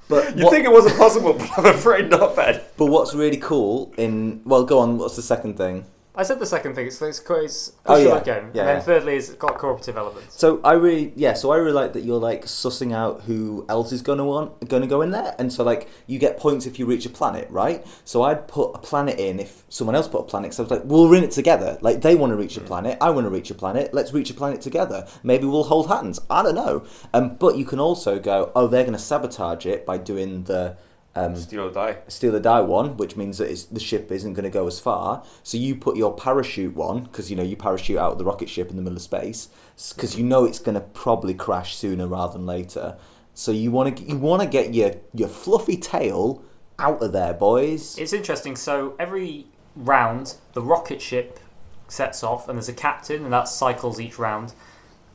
But 0.06 0.36
You'd 0.36 0.44
what- 0.44 0.52
think 0.52 0.66
it 0.66 0.70
wasn't 0.72 0.98
possible, 0.98 1.32
but 1.32 1.48
I'm 1.56 1.64
afraid 1.64 2.10
not, 2.10 2.36
Ben. 2.36 2.60
But 2.76 2.86
what's 2.86 3.14
really 3.14 3.38
cool 3.38 3.94
in 3.96 4.42
well, 4.44 4.64
go 4.64 4.80
on. 4.80 4.98
What's 4.98 5.16
the 5.16 5.22
second 5.22 5.56
thing? 5.56 5.86
I 6.16 6.22
said 6.22 6.38
the 6.38 6.46
second 6.46 6.74
thing. 6.76 6.86
It's 6.86 7.02
it's, 7.02 7.18
it's 7.18 7.72
Oh, 7.86 7.94
push 7.94 8.04
your 8.04 8.16
yeah. 8.18 8.22
game, 8.22 8.34
Yeah, 8.36 8.42
and 8.42 8.54
yeah. 8.54 8.64
then 8.74 8.82
thirdly, 8.82 9.16
is 9.16 9.30
it's 9.30 9.38
got 9.38 9.58
cooperative 9.58 9.96
elements. 9.96 10.38
So 10.38 10.60
I 10.62 10.74
really, 10.74 11.12
yeah. 11.16 11.32
So 11.34 11.50
I 11.50 11.56
really 11.56 11.72
like 11.72 11.92
that 11.94 12.04
you're 12.04 12.20
like 12.20 12.44
sussing 12.44 12.92
out 12.92 13.22
who 13.22 13.66
else 13.68 13.90
is 13.90 14.00
gonna 14.00 14.24
want, 14.24 14.68
gonna 14.68 14.86
go 14.86 15.02
in 15.02 15.10
there, 15.10 15.34
and 15.40 15.52
so 15.52 15.64
like 15.64 15.88
you 16.06 16.20
get 16.20 16.38
points 16.38 16.66
if 16.66 16.78
you 16.78 16.86
reach 16.86 17.04
a 17.04 17.10
planet, 17.10 17.48
right? 17.50 17.84
So 18.04 18.22
I'd 18.22 18.46
put 18.46 18.76
a 18.76 18.78
planet 18.78 19.18
in 19.18 19.40
if 19.40 19.64
someone 19.68 19.96
else 19.96 20.06
put 20.06 20.20
a 20.20 20.24
planet. 20.24 20.54
So 20.54 20.62
I 20.62 20.64
was 20.64 20.70
like, 20.70 20.82
we'll 20.84 21.12
in 21.14 21.24
it 21.24 21.32
together. 21.32 21.78
Like 21.80 22.00
they 22.02 22.14
want 22.14 22.30
to 22.30 22.36
reach 22.36 22.56
a 22.56 22.60
planet, 22.60 22.96
I 23.00 23.10
want 23.10 23.24
to 23.26 23.30
reach 23.30 23.50
a 23.50 23.54
planet. 23.54 23.92
Let's 23.92 24.12
reach 24.12 24.30
a 24.30 24.34
planet 24.34 24.60
together. 24.60 25.08
Maybe 25.24 25.46
we'll 25.46 25.64
hold 25.64 25.88
hands. 25.88 26.20
I 26.30 26.44
don't 26.44 26.54
know. 26.54 26.84
Um, 27.12 27.34
but 27.36 27.56
you 27.58 27.64
can 27.64 27.80
also 27.80 28.20
go, 28.20 28.52
oh, 28.54 28.68
they're 28.68 28.84
gonna 28.84 28.98
sabotage 28.98 29.66
it 29.66 29.84
by 29.84 29.98
doing 29.98 30.44
the. 30.44 30.76
Um, 31.16 31.36
Steal 31.36 31.68
a 31.68 31.72
die. 31.72 31.98
steal 32.08 32.32
the 32.32 32.40
die 32.40 32.60
one, 32.60 32.96
which 32.96 33.16
means 33.16 33.38
that 33.38 33.66
the 33.70 33.78
ship 33.78 34.10
isn't 34.10 34.32
going 34.34 34.44
to 34.44 34.50
go 34.50 34.66
as 34.66 34.80
far. 34.80 35.24
So 35.44 35.56
you 35.56 35.76
put 35.76 35.96
your 35.96 36.12
parachute 36.12 36.74
one 36.74 37.04
because 37.04 37.30
you 37.30 37.36
know 37.36 37.42
you 37.44 37.56
parachute 37.56 37.98
out 37.98 38.12
of 38.12 38.18
the 38.18 38.24
rocket 38.24 38.48
ship 38.48 38.68
in 38.68 38.76
the 38.76 38.82
middle 38.82 38.96
of 38.96 39.02
space 39.02 39.48
because 39.94 40.18
you 40.18 40.24
know 40.24 40.44
it's 40.44 40.58
going 40.58 40.74
to 40.74 40.80
probably 40.80 41.32
crash 41.32 41.76
sooner 41.76 42.08
rather 42.08 42.32
than 42.32 42.46
later. 42.46 42.96
So 43.32 43.52
you 43.52 43.70
want 43.70 43.96
to 43.96 44.02
you 44.02 44.16
want 44.16 44.42
to 44.42 44.48
get 44.48 44.74
your 44.74 44.96
your 45.12 45.28
fluffy 45.28 45.76
tail 45.76 46.42
out 46.80 47.00
of 47.00 47.12
there, 47.12 47.32
boys. 47.32 47.96
It's 47.96 48.12
interesting. 48.12 48.56
So 48.56 48.96
every 48.98 49.46
round, 49.76 50.34
the 50.52 50.62
rocket 50.62 51.00
ship 51.00 51.38
sets 51.86 52.24
off, 52.24 52.48
and 52.48 52.58
there's 52.58 52.68
a 52.68 52.72
captain, 52.72 53.22
and 53.22 53.32
that 53.32 53.46
cycles 53.46 54.00
each 54.00 54.18
round. 54.18 54.52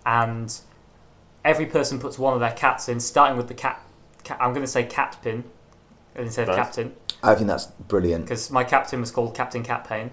And 0.06 0.58
every 1.44 1.66
person 1.66 2.00
puts 2.00 2.18
one 2.18 2.34
of 2.34 2.40
their 2.40 2.54
cats 2.54 2.88
in, 2.88 3.02
starting 3.02 3.36
with 3.36 3.50
the 3.50 3.54
cat. 3.54 3.82
cat 4.24 4.38
I'm 4.40 4.54
going 4.54 4.66
to 4.66 4.72
say 4.72 4.84
cat 4.84 5.18
pin 5.22 5.44
instead 6.20 6.50
of 6.50 6.56
Nice. 6.56 6.66
captain, 6.66 6.94
I 7.24 7.36
think 7.36 7.48
that's 7.48 7.66
brilliant. 7.68 8.26
because 8.26 8.50
my 8.52 8.64
captain 8.64 9.00
was 9.02 9.12
called 9.12 9.36
Captain 9.36 9.64
Cat 9.64 9.86
Pain. 9.88 10.12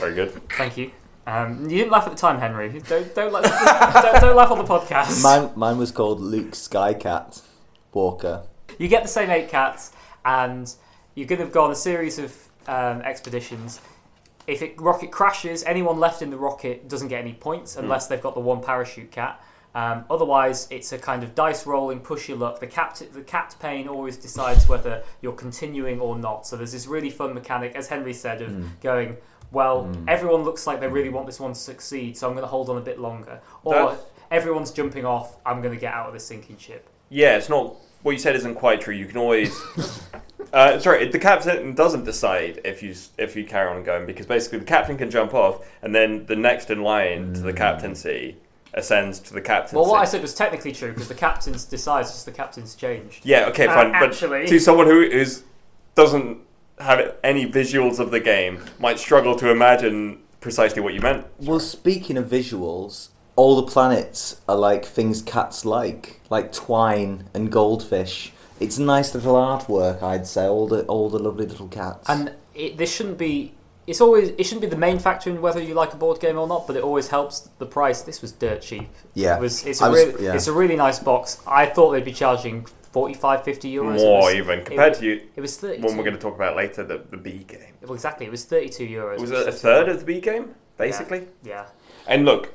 Very 0.00 0.14
good. 0.14 0.48
Thank 0.50 0.76
you. 0.76 0.90
Um, 1.26 1.62
you 1.70 1.78
didn't 1.78 1.90
laugh 1.90 2.04
at 2.06 2.10
the 2.12 2.18
time, 2.18 2.38
Henry. 2.38 2.68
Don't 2.86 3.14
don't, 3.14 3.32
laugh, 3.32 3.44
don't, 4.02 4.20
don't 4.20 4.36
laugh 4.36 4.50
on 4.50 4.58
the 4.58 4.64
podcast. 4.64 5.22
Mine 5.22 5.50
mine 5.56 5.78
was 5.78 5.90
called 5.90 6.20
Luke 6.20 6.50
Skycat 6.52 7.40
Walker. 7.92 8.42
You 8.78 8.88
get 8.88 9.02
the 9.02 9.08
same 9.08 9.30
eight 9.30 9.48
cats, 9.48 9.92
and 10.24 10.72
you're 11.14 11.26
going 11.26 11.40
to 11.40 11.46
go 11.46 11.64
on 11.64 11.70
a 11.70 11.76
series 11.76 12.18
of 12.18 12.36
um, 12.66 13.00
expeditions. 13.02 13.80
If 14.46 14.60
it 14.60 14.78
rocket 14.78 15.10
crashes, 15.10 15.62
anyone 15.64 15.98
left 15.98 16.20
in 16.20 16.28
the 16.30 16.36
rocket 16.36 16.88
doesn't 16.88 17.08
get 17.08 17.20
any 17.22 17.32
points 17.32 17.76
unless 17.76 18.08
they've 18.08 18.20
got 18.20 18.34
the 18.34 18.40
one 18.40 18.60
parachute 18.62 19.10
cat. 19.10 19.40
Um, 19.74 20.04
otherwise, 20.08 20.68
it's 20.70 20.92
a 20.92 20.98
kind 20.98 21.24
of 21.24 21.34
dice 21.34 21.66
rolling, 21.66 22.00
push 22.00 22.28
your 22.28 22.38
luck. 22.38 22.60
The 22.60 22.66
cat, 22.66 23.02
the 23.12 23.22
cat 23.22 23.56
pane 23.58 23.88
always 23.88 24.16
decides 24.16 24.68
whether 24.68 25.02
you're 25.20 25.32
continuing 25.32 26.00
or 26.00 26.16
not. 26.16 26.46
So 26.46 26.56
there's 26.56 26.72
this 26.72 26.86
really 26.86 27.10
fun 27.10 27.34
mechanic, 27.34 27.74
as 27.74 27.88
Henry 27.88 28.14
said, 28.14 28.40
of 28.42 28.80
going. 28.80 29.16
Well, 29.50 29.92
everyone 30.08 30.42
looks 30.42 30.66
like 30.66 30.80
they 30.80 30.88
really 30.88 31.10
want 31.10 31.26
this 31.26 31.38
one 31.38 31.52
to 31.52 31.58
succeed, 31.58 32.16
so 32.16 32.26
I'm 32.26 32.34
going 32.34 32.42
to 32.42 32.48
hold 32.48 32.68
on 32.68 32.76
a 32.76 32.80
bit 32.80 32.98
longer. 32.98 33.40
Or 33.62 33.74
That- 33.74 34.00
everyone's 34.30 34.72
jumping 34.72 35.04
off, 35.04 35.36
I'm 35.46 35.60
going 35.60 35.74
to 35.74 35.80
get 35.80 35.94
out 35.94 36.08
of 36.08 36.12
this 36.12 36.26
sinking 36.26 36.58
ship. 36.58 36.88
Yeah, 37.08 37.36
it's 37.36 37.48
not. 37.48 37.76
What 38.02 38.12
you 38.12 38.18
said 38.18 38.36
isn't 38.36 38.56
quite 38.56 38.80
true. 38.80 38.94
You 38.94 39.06
can 39.06 39.16
always. 39.16 39.56
uh, 40.52 40.78
sorry, 40.78 41.08
the 41.08 41.18
captain 41.18 41.74
doesn't 41.74 42.04
decide 42.04 42.60
if 42.64 42.82
you 42.82 42.94
if 43.16 43.36
you 43.36 43.44
carry 43.44 43.70
on 43.70 43.82
going 43.82 44.06
because 44.06 44.26
basically 44.26 44.58
the 44.58 44.64
captain 44.64 44.96
can 44.96 45.10
jump 45.10 45.34
off, 45.34 45.66
and 45.82 45.94
then 45.94 46.26
the 46.26 46.36
next 46.36 46.70
in 46.70 46.82
line 46.82 47.32
to 47.34 47.40
the 47.40 47.52
captaincy 47.52 48.36
ascends 48.74 49.18
to 49.20 49.32
the 49.34 49.40
captaincy. 49.40 49.76
Well, 49.76 49.86
what 49.86 50.00
I 50.00 50.04
said 50.04 50.20
was 50.22 50.34
technically 50.34 50.72
true 50.72 50.92
because 50.92 51.08
the 51.08 51.14
captain's 51.14 51.64
decides, 51.64 52.10
just 52.10 52.26
the 52.26 52.32
captain's 52.32 52.74
changed. 52.74 53.24
Yeah, 53.24 53.46
okay, 53.46 53.66
Uh, 53.66 53.74
fine. 53.74 53.92
but 53.92 54.02
actually- 54.10 54.46
to 54.46 54.58
someone 54.60 54.86
who 54.86 55.00
is 55.02 55.42
doesn't 55.94 56.38
have 56.80 57.14
any 57.22 57.46
visuals 57.50 57.98
of 58.00 58.10
the 58.10 58.18
game, 58.20 58.58
might 58.80 58.98
struggle 58.98 59.36
to 59.36 59.48
imagine 59.50 60.18
precisely 60.40 60.82
what 60.82 60.92
you 60.92 61.00
meant. 61.00 61.24
Well, 61.40 61.60
speaking 61.60 62.16
of 62.16 62.26
visuals, 62.26 63.08
all 63.36 63.56
the 63.56 63.70
planets 63.70 64.40
are 64.48 64.56
like 64.56 64.84
things 64.84 65.22
cats 65.22 65.64
like, 65.64 66.20
like 66.30 66.52
twine 66.52 67.28
and 67.32 67.50
goldfish. 67.50 68.32
It's 68.58 68.78
nice 68.78 69.14
little 69.14 69.34
artwork, 69.34 70.02
I'd 70.02 70.26
say. 70.26 70.46
All 70.46 70.66
the 70.68 70.82
all 70.86 71.08
the 71.10 71.18
lovely 71.18 71.46
little 71.46 71.68
cats. 71.68 72.08
And 72.08 72.32
it, 72.54 72.76
this 72.76 72.92
shouldn't 72.94 73.18
be. 73.18 73.52
It's 73.86 74.00
always 74.00 74.30
it 74.30 74.44
shouldn't 74.44 74.62
be 74.62 74.68
the 74.68 74.76
main 74.76 74.98
factor 74.98 75.30
in 75.30 75.42
whether 75.42 75.62
you 75.62 75.74
like 75.74 75.92
a 75.92 75.96
board 75.96 76.20
game 76.20 76.38
or 76.38 76.46
not, 76.46 76.66
but 76.66 76.76
it 76.76 76.82
always 76.82 77.08
helps 77.08 77.40
the 77.58 77.66
price. 77.66 78.02
This 78.02 78.22
was 78.22 78.32
dirt 78.32 78.62
cheap. 78.62 78.88
yeah, 79.14 79.36
It 79.36 79.40
was. 79.40 79.64
It's 79.66 79.82
I 79.82 79.88
a 79.88 79.90
was- 79.90 80.04
really, 80.06 80.24
yeah. 80.24 80.34
it's 80.34 80.46
a 80.46 80.52
really 80.52 80.76
nice 80.76 80.98
box. 80.98 81.42
I 81.46 81.66
thought 81.66 81.90
they'd 81.92 82.04
be 82.04 82.12
charging 82.12 82.64
45, 82.92 83.42
50 83.44 83.74
euros. 83.74 83.96
It 83.96 84.04
More 84.04 84.22
was- 84.26 84.34
even 84.34 84.64
compared 84.64 84.94
to 84.94 85.04
you, 85.04 85.22
It 85.36 85.40
was 85.40 85.56
thirty. 85.58 85.82
one 85.82 85.96
we're 85.96 86.04
going 86.04 86.16
to 86.16 86.22
talk 86.22 86.34
about 86.34 86.56
later, 86.56 86.82
the, 86.84 87.02
the 87.10 87.16
B 87.16 87.44
game. 87.46 87.74
Well, 87.82 87.94
exactly. 87.94 88.24
It 88.26 88.30
was 88.30 88.44
thirty-two 88.44 88.86
euros. 88.86 89.20
Was 89.20 89.30
which 89.30 89.40
it 89.40 89.48
a 89.48 89.52
third 89.52 89.88
of 89.88 90.00
the 90.00 90.06
B 90.06 90.20
game, 90.20 90.54
basically? 90.78 91.26
Yeah. 91.42 91.66
And 92.06 92.24
look, 92.24 92.54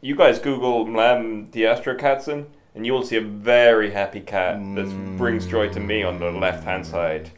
you 0.00 0.14
guys 0.14 0.38
Google 0.38 0.86
Mlem 0.86 1.50
Diastro 1.50 1.98
Katzen, 1.98 2.46
and 2.74 2.84
you 2.84 2.92
will 2.92 3.04
see 3.04 3.16
a 3.16 3.20
very 3.22 3.90
happy 3.90 4.20
cat 4.20 4.58
that 4.74 4.86
mm. 4.86 5.16
brings 5.16 5.46
joy 5.46 5.68
to 5.70 5.80
me 5.80 6.02
on 6.02 6.18
the 6.18 6.30
left 6.30 6.64
hand 6.64 6.84
side. 6.86 7.30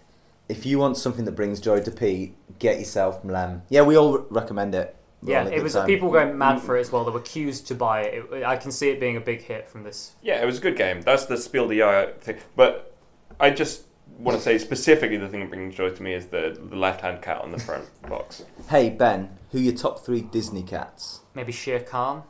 If 0.49 0.65
you 0.67 0.79
want 0.79 0.97
something 0.97 1.25
that 1.25 1.33
brings 1.33 1.61
joy 1.61 1.81
to 1.81 1.91
Pete, 1.91 2.37
get 2.59 2.79
yourself 2.79 3.23
Mlem. 3.23 3.63
Yeah, 3.69 3.83
we 3.83 3.97
all 3.97 4.19
recommend 4.31 4.75
it. 4.75 4.95
We're 5.23 5.33
Yeah, 5.33 5.45
it 5.49 5.63
was 5.63 5.73
time. 5.75 5.87
people 5.87 6.11
going 6.11 6.39
mad 6.39 6.61
for 6.61 6.77
it 6.77 6.81
as 6.81 6.93
well. 6.93 7.05
There 7.05 7.13
were 7.13 7.21
queues 7.21 7.61
to 7.63 7.75
buy 7.75 8.03
it. 8.03 8.25
it. 8.33 8.45
I 8.45 8.57
can 8.57 8.71
see 8.71 8.91
it 8.91 9.01
being 9.01 9.17
a 9.17 9.21
big 9.21 9.43
hit 9.43 9.69
from 9.69 9.83
this. 9.83 10.13
Yeah, 10.23 10.41
it 10.43 10.47
was 10.47 10.59
a 10.59 10.61
good 10.61 10.77
game. 10.77 11.01
That's 11.03 11.27
the 11.27 11.37
Spiel 11.37 11.67
the 11.69 11.79
Jahr 11.79 12.13
thing. 12.21 12.39
But 12.57 12.97
I 13.41 13.51
just 13.51 13.85
want 14.19 14.37
to 14.39 14.43
say 14.43 14.59
specifically 14.59 15.17
the 15.17 15.29
thing 15.29 15.41
that 15.41 15.51
brings 15.51 15.75
joy 15.75 15.91
to 15.91 16.03
me 16.03 16.15
is 16.15 16.27
the, 16.27 16.57
the 16.71 16.77
left 16.77 17.01
hand 17.03 17.21
cat 17.23 17.41
on 17.43 17.53
the 17.53 17.59
front 17.59 17.85
box. 18.09 18.45
Hey 18.71 18.91
Ben, 18.91 19.37
who 19.51 19.59
are 19.59 19.63
your 19.63 19.75
top 19.75 20.05
three 20.05 20.21
Disney 20.23 20.63
cats? 20.63 21.21
Maybe 21.35 21.53
Shere 21.53 21.81
Khan, 21.81 22.23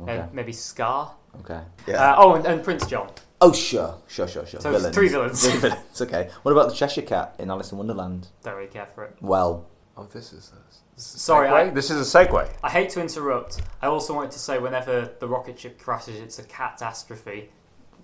Okay. 0.00 0.18
uh, 0.18 0.26
maybe 0.32 0.52
Scar. 0.52 1.14
Okay. 1.40 1.60
Uh, 1.88 2.14
oh, 2.18 2.34
and, 2.34 2.44
and 2.44 2.62
Prince 2.62 2.86
John. 2.86 3.08
Oh 3.44 3.52
sure, 3.52 3.98
sure, 4.06 4.28
sure, 4.28 4.46
sure. 4.46 4.60
So 4.60 4.72
it's 4.72 4.88
three 4.90 5.08
villains. 5.08 5.44
Three 5.46 5.58
villains. 5.58 6.00
Okay. 6.00 6.30
What 6.42 6.52
about 6.52 6.68
the 6.68 6.74
Cheshire 6.76 7.02
Cat 7.02 7.34
in 7.40 7.50
Alice 7.50 7.72
in 7.72 7.78
Wonderland? 7.78 8.28
Don't 8.44 8.54
really 8.54 8.68
care 8.68 8.86
for 8.86 9.04
it. 9.04 9.16
Well, 9.20 9.66
Oh, 9.96 10.04
this 10.04 10.32
is 10.32 10.52
a 10.56 11.00
Sorry, 11.00 11.48
segue? 11.48 11.52
I, 11.52 11.70
this 11.70 11.90
is 11.90 12.14
a 12.14 12.18
segue. 12.18 12.48
I 12.62 12.70
hate 12.70 12.88
to 12.90 13.00
interrupt. 13.00 13.60
I 13.82 13.88
also 13.88 14.14
wanted 14.14 14.30
to 14.30 14.38
say 14.38 14.58
whenever 14.58 15.10
the 15.18 15.28
rocket 15.28 15.58
ship 15.58 15.78
crashes, 15.80 16.16
it's 16.16 16.38
a 16.38 16.44
catastrophe. 16.44 17.50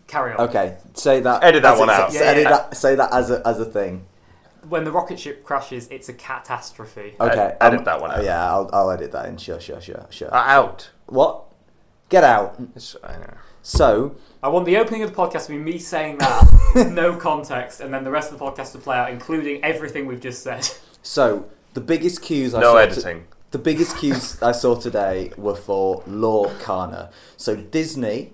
Carry 0.07 0.33
on. 0.33 0.49
okay. 0.49 0.77
Say 0.95 1.21
that. 1.21 1.45
Edit 1.45 1.63
that 1.63 1.75
as 1.75 1.79
one 1.79 1.89
it's- 1.89 2.01
out. 2.05 2.13
say- 2.13 2.19
Yeah, 2.25 2.31
edit 2.31 2.43
yeah. 2.45 2.51
that. 2.51 2.77
Say 2.77 2.95
that 2.97 3.13
as 3.13 3.31
a 3.31 3.43
as 3.47 3.61
a 3.61 3.65
thing. 3.65 4.07
When 4.69 4.83
the 4.85 4.91
rocket 4.93 5.21
ship 5.21 5.45
crashes, 5.45 5.87
it's 5.89 6.09
a 6.09 6.13
catastrophe. 6.15 7.15
Okay. 7.21 7.57
edit 7.61 7.79
um, 7.81 7.85
that 7.85 8.01
one 8.01 8.11
uh, 8.11 8.15
out. 8.15 8.25
yeah, 8.25 8.51
I'll, 8.53 8.69
I'll 8.73 8.91
edit 8.91 9.13
that 9.13 9.27
in. 9.29 9.37
Sure, 9.37 9.61
sure, 9.61 9.81
sure, 9.81 10.07
sure. 10.11 10.35
Uh, 10.35 10.45
out. 10.47 10.91
what? 11.07 11.45
Get 12.09 12.25
out. 12.25 12.57
It's, 12.75 12.97
I 13.05 13.13
know. 13.19 13.35
So, 13.63 14.17
I 14.43 14.49
want 14.49 14.67
the 14.67 14.77
opening 14.77 15.03
of 15.03 15.11
the 15.11 15.17
podcast 15.17 15.47
to 15.47 15.53
be 15.53 15.59
me 15.59 15.79
saying 15.79 16.19
that, 16.19 16.91
no 16.93 17.17
context, 17.17 17.81
and 17.81 17.93
then 17.93 18.05
the 18.05 18.11
rest 18.11 18.33
of 18.33 18.39
the 18.39 18.45
podcast 18.45 18.73
to 18.73 18.79
play 18.79 18.97
out, 18.97 19.11
including 19.11 19.63
everything 19.65 20.07
we've 20.07 20.21
just 20.21 20.43
said. 20.43 20.69
so 21.03 21.47
the 21.75 21.81
biggest 21.81 22.23
cues 22.23 22.55
I 22.55 22.61
No 22.61 22.73
saw 22.73 22.79
to- 22.79 22.83
editing. 22.93 23.25
the 23.51 23.59
biggest 23.59 23.97
cues 23.99 24.41
I 24.43 24.53
saw 24.53 24.75
today 24.77 25.33
were 25.37 25.55
for 25.57 26.03
Lorcana. 26.03 27.11
So 27.37 27.57
Disney, 27.57 28.33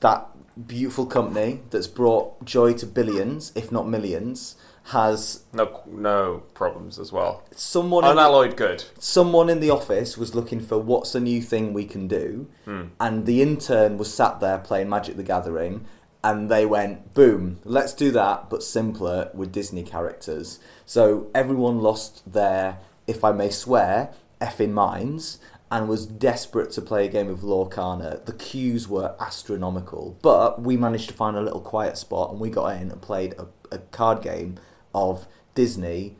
that 0.00 0.28
beautiful 0.66 1.06
company 1.06 1.60
that's 1.70 1.86
brought 1.86 2.44
joy 2.44 2.74
to 2.74 2.86
billions, 2.86 3.52
if 3.54 3.72
not 3.72 3.88
millions, 3.88 4.56
has 4.86 5.44
No, 5.52 5.82
no 5.86 6.42
problems 6.54 6.98
as 6.98 7.12
well. 7.12 7.44
someone 7.54 8.04
in 8.04 8.16
the, 8.16 8.56
good. 8.56 8.84
someone 8.98 9.48
in 9.48 9.60
the 9.60 9.70
office 9.70 10.18
was 10.18 10.34
looking 10.34 10.60
for 10.60 10.78
what's 10.78 11.14
a 11.14 11.20
new 11.20 11.40
thing 11.40 11.72
we 11.72 11.84
can 11.84 12.08
do, 12.08 12.48
hmm. 12.64 12.84
and 13.00 13.26
the 13.26 13.42
intern 13.42 13.98
was 13.98 14.12
sat 14.12 14.40
there 14.40 14.58
playing 14.58 14.88
Magic 14.88 15.16
the 15.16 15.22
Gathering, 15.22 15.84
and 16.24 16.50
they 16.50 16.66
went, 16.66 17.14
boom, 17.14 17.58
let's 17.64 17.92
do 17.94 18.10
that, 18.12 18.50
but 18.50 18.62
simpler 18.62 19.30
with 19.34 19.52
Disney 19.52 19.82
characters. 19.82 20.58
So 20.86 21.28
everyone 21.34 21.80
lost 21.80 22.32
their, 22.32 22.78
if 23.06 23.24
I 23.24 23.32
may 23.32 23.50
swear, 23.50 24.12
effing 24.40 24.70
minds. 24.72 25.38
And 25.70 25.88
was 25.88 26.04
desperate 26.04 26.70
to 26.72 26.82
play 26.82 27.06
a 27.06 27.08
game 27.08 27.30
of 27.30 27.40
Lorcana. 27.40 28.22
The 28.26 28.34
queues 28.34 28.88
were 28.88 29.14
astronomical, 29.18 30.18
but 30.20 30.60
we 30.60 30.76
managed 30.76 31.08
to 31.08 31.14
find 31.14 31.34
a 31.34 31.40
little 31.40 31.62
quiet 31.62 31.96
spot, 31.96 32.30
and 32.30 32.38
we 32.38 32.50
got 32.50 32.76
in 32.76 32.90
and 32.90 33.00
played 33.00 33.32
a, 33.38 33.46
a 33.74 33.78
card 33.78 34.20
game 34.20 34.58
of 34.94 35.26
Disney, 35.54 36.16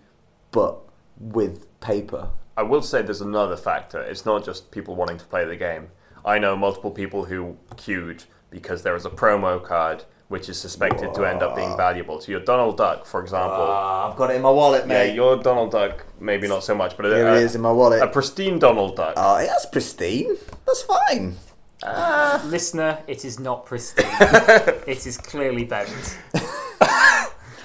but 0.50 0.78
with 1.18 1.66
paper. 1.80 2.30
I 2.56 2.62
will 2.62 2.82
say 2.82 3.02
there's 3.02 3.20
another 3.20 3.56
factor. 3.56 4.00
It's 4.00 4.26
not 4.26 4.44
just 4.44 4.70
people 4.70 4.94
wanting 4.94 5.18
to 5.18 5.24
play 5.24 5.44
the 5.44 5.56
game. 5.56 5.88
I 6.24 6.38
know 6.38 6.56
multiple 6.56 6.90
people 6.90 7.24
who 7.24 7.56
queued 7.76 8.24
because 8.50 8.82
there 8.82 8.92
was 8.92 9.06
a 9.06 9.10
promo 9.10 9.62
card 9.62 10.04
which 10.28 10.48
is 10.48 10.58
suspected 10.58 11.12
to 11.12 11.26
end 11.26 11.42
up 11.42 11.54
being 11.54 11.76
valuable. 11.76 12.18
So 12.18 12.32
your 12.32 12.40
Donald 12.40 12.78
Duck, 12.78 13.04
for 13.04 13.20
example. 13.20 13.66
Ah, 13.68 14.10
I've 14.10 14.16
got 14.16 14.30
it 14.30 14.36
in 14.36 14.42
my 14.42 14.50
wallet, 14.50 14.86
mate. 14.86 14.94
yeah, 14.94 15.04
mate. 15.08 15.14
your 15.14 15.36
Donald 15.36 15.72
Duck, 15.72 16.06
maybe 16.20 16.48
not 16.48 16.64
so 16.64 16.74
much, 16.74 16.96
but 16.96 17.04
Here 17.04 17.28
a, 17.28 17.36
it 17.36 17.42
is 17.42 17.54
in 17.54 17.60
my 17.60 17.70
wallet. 17.70 18.00
a 18.00 18.06
pristine 18.06 18.58
Donald 18.58 18.96
Duck. 18.96 19.12
Oh, 19.18 19.38
yeah, 19.38 19.46
that's 19.46 19.66
pristine. 19.66 20.36
That's 20.66 20.82
fine. 20.84 21.36
Ah. 21.84 22.42
Listener, 22.46 23.00
it 23.06 23.26
is 23.26 23.38
not 23.38 23.66
pristine. 23.66 24.06
it 24.86 25.06
is 25.06 25.18
clearly 25.18 25.64
bent. 25.64 26.18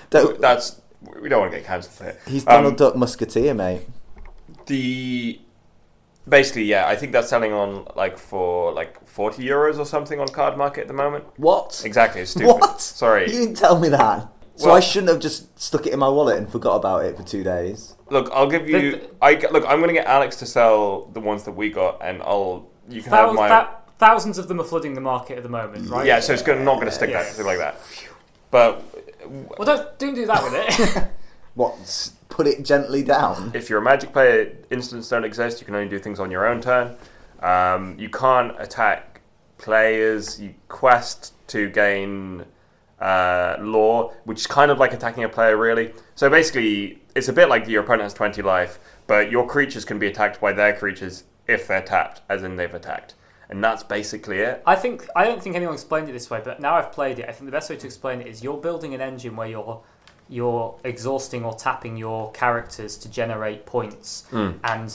Don't, 0.09 0.39
That's 0.41 0.81
we 1.21 1.29
don't 1.29 1.39
want 1.41 1.51
to 1.51 1.57
get 1.57 1.65
cancelled 1.67 2.07
here. 2.07 2.17
he's 2.27 2.45
Um, 2.47 2.53
Donald 2.53 2.77
Duck 2.77 2.95
Musketeer, 2.95 3.53
mate. 3.53 3.81
The 4.65 5.39
basically, 6.27 6.63
yeah, 6.63 6.87
I 6.87 6.95
think 6.95 7.11
that's 7.11 7.29
selling 7.29 7.53
on 7.53 7.87
like 7.95 8.17
for 8.17 8.71
like 8.73 9.05
forty 9.07 9.45
euros 9.45 9.77
or 9.79 9.85
something 9.85 10.19
on 10.19 10.27
Card 10.27 10.57
Market 10.57 10.81
at 10.81 10.87
the 10.87 10.93
moment. 10.93 11.25
What? 11.37 11.81
Exactly, 11.85 12.21
it's 12.21 12.31
stupid. 12.31 12.47
What? 12.47 12.81
Sorry. 12.81 13.25
You 13.31 13.39
didn't 13.39 13.55
tell 13.55 13.79
me 13.79 13.89
that. 13.89 14.27
So 14.55 14.67
Well- 14.67 14.75
I 14.75 14.79
shouldn't 14.79 15.09
have 15.09 15.19
just 15.19 15.59
stuck 15.59 15.85
it 15.85 15.93
in 15.93 15.99
my 15.99 16.09
wallet 16.09 16.37
and 16.37 16.49
forgot 16.51 16.75
about 16.77 17.05
it 17.05 17.15
for 17.15 17.23
two 17.23 17.43
days. 17.43 17.95
Look, 18.09 18.29
I'll 18.33 18.49
give 18.49 18.67
you. 18.67 18.91
The- 18.91 19.09
I 19.21 19.35
look. 19.51 19.63
I'm 19.67 19.77
going 19.79 19.89
to 19.89 19.93
get 19.93 20.07
Alex 20.07 20.35
to 20.37 20.45
sell 20.45 21.05
the 21.13 21.19
ones 21.19 21.43
that 21.43 21.51
we 21.51 21.69
got, 21.69 21.99
and 22.01 22.21
I'll. 22.23 22.67
You 22.89 23.01
can 23.01 23.11
Thou- 23.11 23.27
have 23.27 23.35
my. 23.35 23.47
thou- 23.49 23.69
thousands 23.99 24.37
of 24.37 24.47
them 24.47 24.59
are 24.59 24.63
flooding 24.63 24.93
the 24.95 25.01
market 25.01 25.37
at 25.37 25.43
the 25.43 25.49
moment, 25.49 25.89
right? 25.89 26.05
Yeah, 26.05 26.19
so 26.19 26.31
it's 26.33 26.41
gonna, 26.41 26.63
not 26.63 26.75
going 26.75 26.85
to 26.87 26.91
stick 26.91 27.09
Yeah. 27.09 27.23
that 27.23 27.27
something 27.27 27.45
like 27.45 27.57
that. 27.57 27.77
But 28.49 28.81
Well, 29.27 29.65
don't, 29.65 29.99
don't 29.99 30.15
do 30.15 30.25
that 30.25 30.43
with 30.43 30.53
it. 30.53 31.07
What? 31.57 32.11
Put 32.29 32.45
it 32.45 32.63
gently 32.63 33.01
down. 33.01 33.51
if 33.55 33.67
you're 33.67 33.79
a 33.79 33.81
Magic 33.81 34.13
player, 34.13 34.55
instants 34.69 35.09
don't 35.09 35.23
exist. 35.25 35.59
You 35.59 35.65
can 35.65 35.73
only 35.73 35.89
do 35.89 35.97
things 35.97 36.19
on 36.19 36.29
your 36.29 36.45
own 36.45 36.61
turn. 36.61 36.95
Um, 37.41 37.95
you 37.97 38.09
can't 38.09 38.53
attack 38.59 39.21
players. 39.57 40.39
You 40.39 40.53
quest 40.69 41.33
to 41.47 41.67
gain 41.67 42.45
uh, 42.99 43.55
lore, 43.59 44.13
which 44.25 44.41
is 44.41 44.47
kind 44.47 44.69
of 44.69 44.77
like 44.77 44.93
attacking 44.93 45.23
a 45.23 45.29
player, 45.29 45.57
really. 45.57 45.93
So 46.13 46.29
basically, 46.29 47.01
it's 47.15 47.27
a 47.27 47.33
bit 47.33 47.49
like 47.49 47.67
your 47.67 47.81
opponent 47.81 48.03
has 48.03 48.13
20 48.13 48.43
life, 48.43 48.77
but 49.07 49.31
your 49.31 49.47
creatures 49.47 49.83
can 49.83 49.97
be 49.97 50.05
attacked 50.05 50.39
by 50.39 50.53
their 50.53 50.75
creatures 50.75 51.23
if 51.47 51.67
they're 51.67 51.81
tapped, 51.81 52.21
as 52.29 52.43
in 52.43 52.57
they've 52.57 52.71
attacked. 52.71 53.15
And 53.49 53.63
that's 53.63 53.83
basically 53.83 54.39
it. 54.39 54.61
I 54.65 54.75
think 54.75 55.07
I 55.15 55.23
don't 55.23 55.41
think 55.41 55.55
anyone 55.55 55.73
explained 55.73 56.09
it 56.09 56.11
this 56.11 56.29
way, 56.29 56.41
but 56.43 56.59
now 56.59 56.75
I've 56.75 56.91
played 56.91 57.19
it. 57.19 57.29
I 57.29 57.31
think 57.31 57.45
the 57.45 57.51
best 57.51 57.69
way 57.69 57.77
to 57.77 57.85
explain 57.85 58.19
it 58.21 58.27
is 58.27 58.43
you're 58.43 58.57
building 58.57 58.93
an 58.93 59.01
engine 59.01 59.35
where 59.35 59.47
you're 59.47 59.81
you're 60.29 60.77
exhausting 60.83 61.45
or 61.45 61.55
tapping 61.55 61.95
your 61.95 62.31
characters 62.33 62.97
to 62.97 63.09
generate 63.09 63.65
points, 63.65 64.25
and 64.63 64.93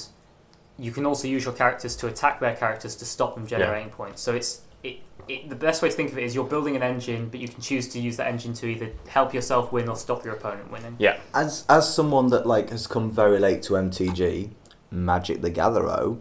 you 0.78 0.92
can 0.92 1.06
also 1.06 1.28
use 1.28 1.44
your 1.44 1.54
characters 1.54 1.96
to 1.96 2.06
attack 2.06 2.40
their 2.40 2.54
characters 2.54 2.94
to 2.96 3.04
stop 3.04 3.34
them 3.34 3.46
generating 3.46 3.90
points. 3.90 4.20
So 4.20 4.34
it's 4.34 4.62
it, 4.82 4.98
it, 5.28 5.48
the 5.48 5.56
best 5.56 5.80
way 5.80 5.88
to 5.88 5.94
think 5.94 6.10
of 6.12 6.18
it 6.18 6.24
is 6.24 6.34
you're 6.34 6.44
building 6.44 6.76
an 6.76 6.82
engine, 6.82 7.28
but 7.28 7.40
you 7.40 7.48
can 7.48 7.62
choose 7.62 7.88
to 7.88 8.00
use 8.00 8.16
that 8.16 8.26
engine 8.26 8.52
to 8.54 8.66
either 8.66 8.90
help 9.08 9.32
yourself 9.32 9.72
win 9.72 9.88
or 9.88 9.96
stop 9.96 10.24
your 10.24 10.34
opponent 10.34 10.70
winning. 10.70 10.96
Yeah. 10.98 11.18
As 11.34 11.64
as 11.68 11.92
someone 11.92 12.28
that 12.28 12.46
like 12.46 12.70
has 12.70 12.86
come 12.86 13.10
very 13.10 13.38
late 13.38 13.62
to 13.64 13.74
MTG, 13.74 14.50
Magic 14.90 15.40
the 15.40 15.50
Gatherer, 15.50 16.16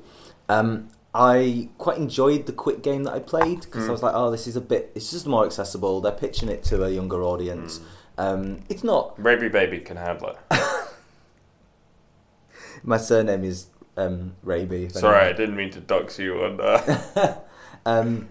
um, 0.48 0.90
I 1.14 1.70
quite 1.78 1.98
enjoyed 1.98 2.46
the 2.46 2.54
quick 2.54 2.82
game 2.82 3.04
that 3.04 3.14
I 3.14 3.20
played 3.20 3.62
because 3.62 3.88
I 3.90 3.92
was 3.92 4.02
like, 4.02 4.14
oh, 4.16 4.32
this 4.32 4.48
is 4.48 4.56
a 4.56 4.62
bit. 4.62 4.92
It's 4.96 5.12
just 5.12 5.28
more 5.28 5.46
accessible. 5.46 6.00
They're 6.00 6.12
pitching 6.14 6.48
it 6.50 6.64
to 6.66 6.84
a 6.84 6.90
younger 6.90 7.22
audience. 7.22 7.82
Um, 8.18 8.62
it's 8.70 8.84
not. 8.84 9.22
Raby 9.22 9.50
Baby 9.50 9.80
can 9.80 9.98
handle 9.98 10.30
it. 10.30 10.38
My 12.84 12.98
surname 12.98 13.44
is 13.44 13.68
um, 13.98 14.36
Raby. 14.44 14.86
if 14.86 14.94
Sorry, 14.94 15.26
I 15.28 15.34
didn't 15.34 15.56
mean 15.56 15.70
to 15.72 15.80
dox 15.82 16.18
you. 16.18 16.44
And 16.44 16.60
uh, 16.62 17.36
Um, 17.86 18.30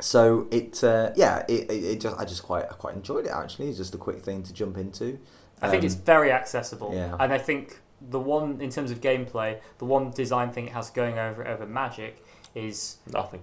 so 0.00 0.48
it, 0.50 0.82
uh, 0.82 1.12
yeah, 1.14 1.44
it, 1.48 1.70
it, 1.70 1.84
it 1.84 2.00
just 2.00 2.18
I 2.18 2.24
just 2.24 2.42
quite 2.42 2.64
I 2.64 2.74
quite 2.74 2.94
enjoyed 2.96 3.24
it 3.26 3.30
actually. 3.30 3.68
It's 3.68 3.78
just 3.78 3.94
a 3.94 3.98
quick 3.98 4.20
thing 4.20 4.42
to 4.42 4.52
jump 4.52 4.76
into. 4.76 5.18
I 5.62 5.70
think 5.70 5.82
Um, 5.82 5.86
it's 5.86 5.94
very 5.94 6.32
accessible, 6.32 6.92
yeah. 6.92 7.16
and 7.20 7.32
I 7.32 7.38
think 7.38 7.80
the 8.10 8.20
one 8.20 8.60
in 8.60 8.70
terms 8.70 8.90
of 8.90 9.00
gameplay, 9.00 9.58
the 9.78 9.84
one 9.84 10.10
design 10.10 10.50
thing 10.50 10.66
it 10.66 10.72
has 10.72 10.90
going 10.90 11.18
over 11.18 11.46
over 11.46 11.66
Magic 11.66 12.24
is 12.54 12.96
nothing. 13.12 13.40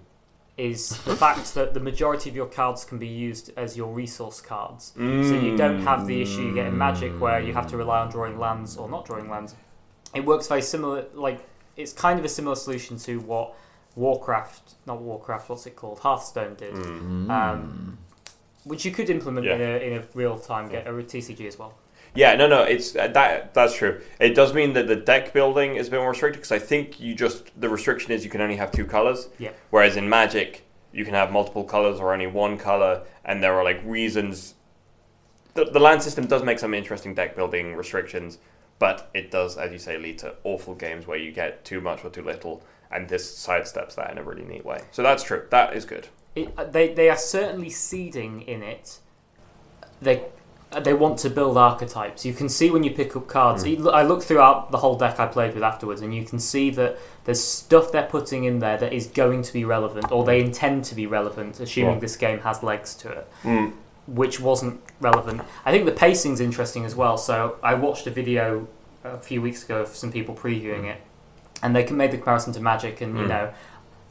is 0.58 0.90
the 1.06 1.16
fact 1.16 1.54
that 1.56 1.74
the 1.74 1.80
majority 1.80 2.30
of 2.30 2.36
your 2.36 2.46
cards 2.46 2.86
can 2.86 3.00
be 3.00 3.08
used 3.08 3.52
as 3.58 3.76
your 3.78 3.92
resource 3.92 4.42
cards. 4.42 4.92
So 4.96 5.02
you 5.02 5.58
don't 5.58 5.82
have 5.84 6.06
the 6.08 6.22
issue 6.22 6.42
you 6.42 6.54
get 6.54 6.68
in 6.68 6.78
Magic 6.78 7.12
where 7.20 7.40
you 7.40 7.54
have 7.54 7.68
to 7.68 7.78
rely 7.78 8.00
on 8.02 8.12
drawing 8.12 8.38
lands 8.38 8.78
or 8.78 8.88
not 8.90 9.06
drawing 9.06 9.30
lands. 9.30 9.56
It 10.14 10.24
works 10.26 10.48
very 10.48 10.62
similar, 10.62 11.06
like 11.14 11.40
it's 11.78 11.94
kind 11.94 12.20
of 12.20 12.26
a 12.26 12.30
similar 12.30 12.56
solution 12.56 12.98
to 13.00 13.20
what 13.22 13.56
Warcraft, 13.96 14.76
not 14.86 15.02
Warcraft, 15.02 15.50
what's 15.50 15.66
it 15.66 15.76
called, 15.76 16.00
Hearthstone 16.00 16.56
did, 16.56 16.74
Mm. 16.76 17.30
um, 17.30 17.98
which 18.64 18.86
you 18.86 18.92
could 18.92 19.10
implement 19.10 19.46
in 19.48 19.62
a 19.62 19.78
in 19.88 19.94
a 20.00 20.04
real 20.14 20.38
time 20.38 20.70
get 20.70 20.86
a 20.88 20.92
TCG 20.92 21.48
as 21.48 21.58
well. 21.58 21.74
Yeah, 22.14 22.36
no, 22.36 22.48
no, 22.48 22.64
it's 22.64 22.96
uh, 22.96 23.08
that. 23.10 23.54
That's 23.54 23.74
true. 23.76 24.02
It 24.20 24.36
does 24.36 24.54
mean 24.54 24.74
that 24.74 24.88
the 24.88 24.98
deck 24.98 25.32
building 25.34 25.78
is 25.78 25.88
a 25.88 25.92
bit 25.92 26.00
more 26.00 26.10
restricted 26.10 26.42
because 26.42 26.52
I 26.52 26.60
think 26.60 27.00
you 27.00 27.16
just 27.16 27.60
the 27.60 27.70
restriction 27.70 28.12
is 28.12 28.24
you 28.26 28.30
can 28.30 28.42
only 28.42 28.58
have 28.58 28.72
two 28.72 28.86
colors. 28.86 29.30
Yeah. 29.38 29.52
Whereas 29.70 29.96
in 29.96 30.10
Magic, 30.10 30.66
you 30.92 31.06
can 31.06 31.14
have 31.14 31.32
multiple 31.32 31.64
colors 31.64 32.00
or 32.02 32.12
only 32.14 32.28
one 32.28 32.58
color, 32.58 33.04
and 33.24 33.42
there 33.42 33.54
are 33.54 33.64
like 33.64 33.82
reasons. 33.86 34.56
The, 35.54 35.66
the 35.66 35.80
land 35.80 36.04
system 36.04 36.28
does 36.28 36.44
make 36.44 36.60
some 36.60 36.74
interesting 36.74 37.14
deck 37.14 37.34
building 37.36 37.76
restrictions, 37.76 38.40
but 38.78 39.10
it 39.14 39.32
does, 39.32 39.58
as 39.58 39.72
you 39.72 39.80
say, 39.80 39.98
lead 39.98 40.18
to 40.20 40.36
awful 40.44 40.76
games 40.76 41.08
where 41.08 41.18
you 41.18 41.32
get 41.32 41.64
too 41.64 41.80
much 41.80 42.04
or 42.04 42.10
too 42.10 42.24
little, 42.24 42.62
and 42.92 43.08
this 43.08 43.34
sidesteps 43.48 43.96
that 43.96 44.12
in 44.12 44.18
a 44.18 44.24
really 44.24 44.44
neat 44.44 44.66
way. 44.66 44.82
So 44.92 45.02
that's 45.02 45.24
true. 45.24 45.46
That 45.50 45.76
is 45.76 45.86
good. 45.86 46.10
it, 46.36 46.54
uh, 46.58 46.66
they 46.66 46.94
they 46.94 47.10
are 47.10 47.18
certainly 47.18 47.70
seeding 47.70 48.42
in 48.42 48.64
it. 48.64 49.00
They 50.02 50.24
they 50.84 50.94
want 50.94 51.20
to 51.20 51.30
build 51.30 51.58
archetypes. 51.58 52.26
You 52.26 52.34
can 52.34 52.48
see 52.48 52.72
when 52.72 52.84
you 52.84 52.92
pick 52.92 53.16
up 53.16 53.28
cards. 53.28 53.64
Hmm. 53.66 53.84
Look- 53.84 53.94
I 53.94 54.04
looked 54.04 54.24
throughout 54.24 54.72
the 54.72 54.78
whole 54.78 54.96
deck 54.96 55.20
I 55.20 55.28
played 55.28 55.54
with 55.54 55.64
afterwards, 55.64 56.02
and 56.02 56.16
you 56.16 56.24
can 56.24 56.40
see 56.40 56.70
that 56.72 56.98
there's 57.26 57.44
stuff 57.44 57.92
they're 57.92 58.08
putting 58.08 58.46
in 58.46 58.60
there 58.60 58.78
that 58.78 58.94
is 58.94 59.08
going 59.08 59.42
to 59.44 59.54
be 59.54 59.66
relevant, 59.66 60.12
or 60.12 60.24
they 60.24 60.40
intend 60.40 60.86
to 60.86 60.96
be 60.96 61.06
relevant, 61.06 61.60
assuming 61.60 61.96
Yeah. 61.96 62.00
this 62.00 62.16
game 62.16 62.40
has 62.40 62.64
legs 62.64 62.96
to 62.96 63.10
it. 63.10 63.28
Hmm. 63.44 63.68
Which 64.08 64.40
wasn't 64.40 64.82
relevant. 65.02 65.42
I 65.66 65.72
think 65.72 65.86
the 65.86 65.92
pacing's 65.92 66.40
interesting 66.40 66.86
as 66.86 66.96
well. 66.96 67.18
So 67.18 67.58
I 67.62 67.74
watched 67.76 68.08
a 68.08 68.12
video 68.12 68.68
a 69.04 69.18
few 69.18 69.42
weeks 69.42 69.64
ago 69.64 69.82
of 69.82 69.90
some 69.90 70.12
people 70.12 70.36
previewing 70.36 70.80
hmm. 70.82 70.86
it, 70.86 71.02
and 71.62 71.76
they 71.76 71.84
can 71.84 71.98
make 71.98 72.12
the 72.12 72.18
comparison 72.18 72.54
to 72.54 72.60
Magic, 72.62 73.02
and 73.02 73.18
you 73.18 73.26
Mm. 73.26 73.30
know, 73.30 73.50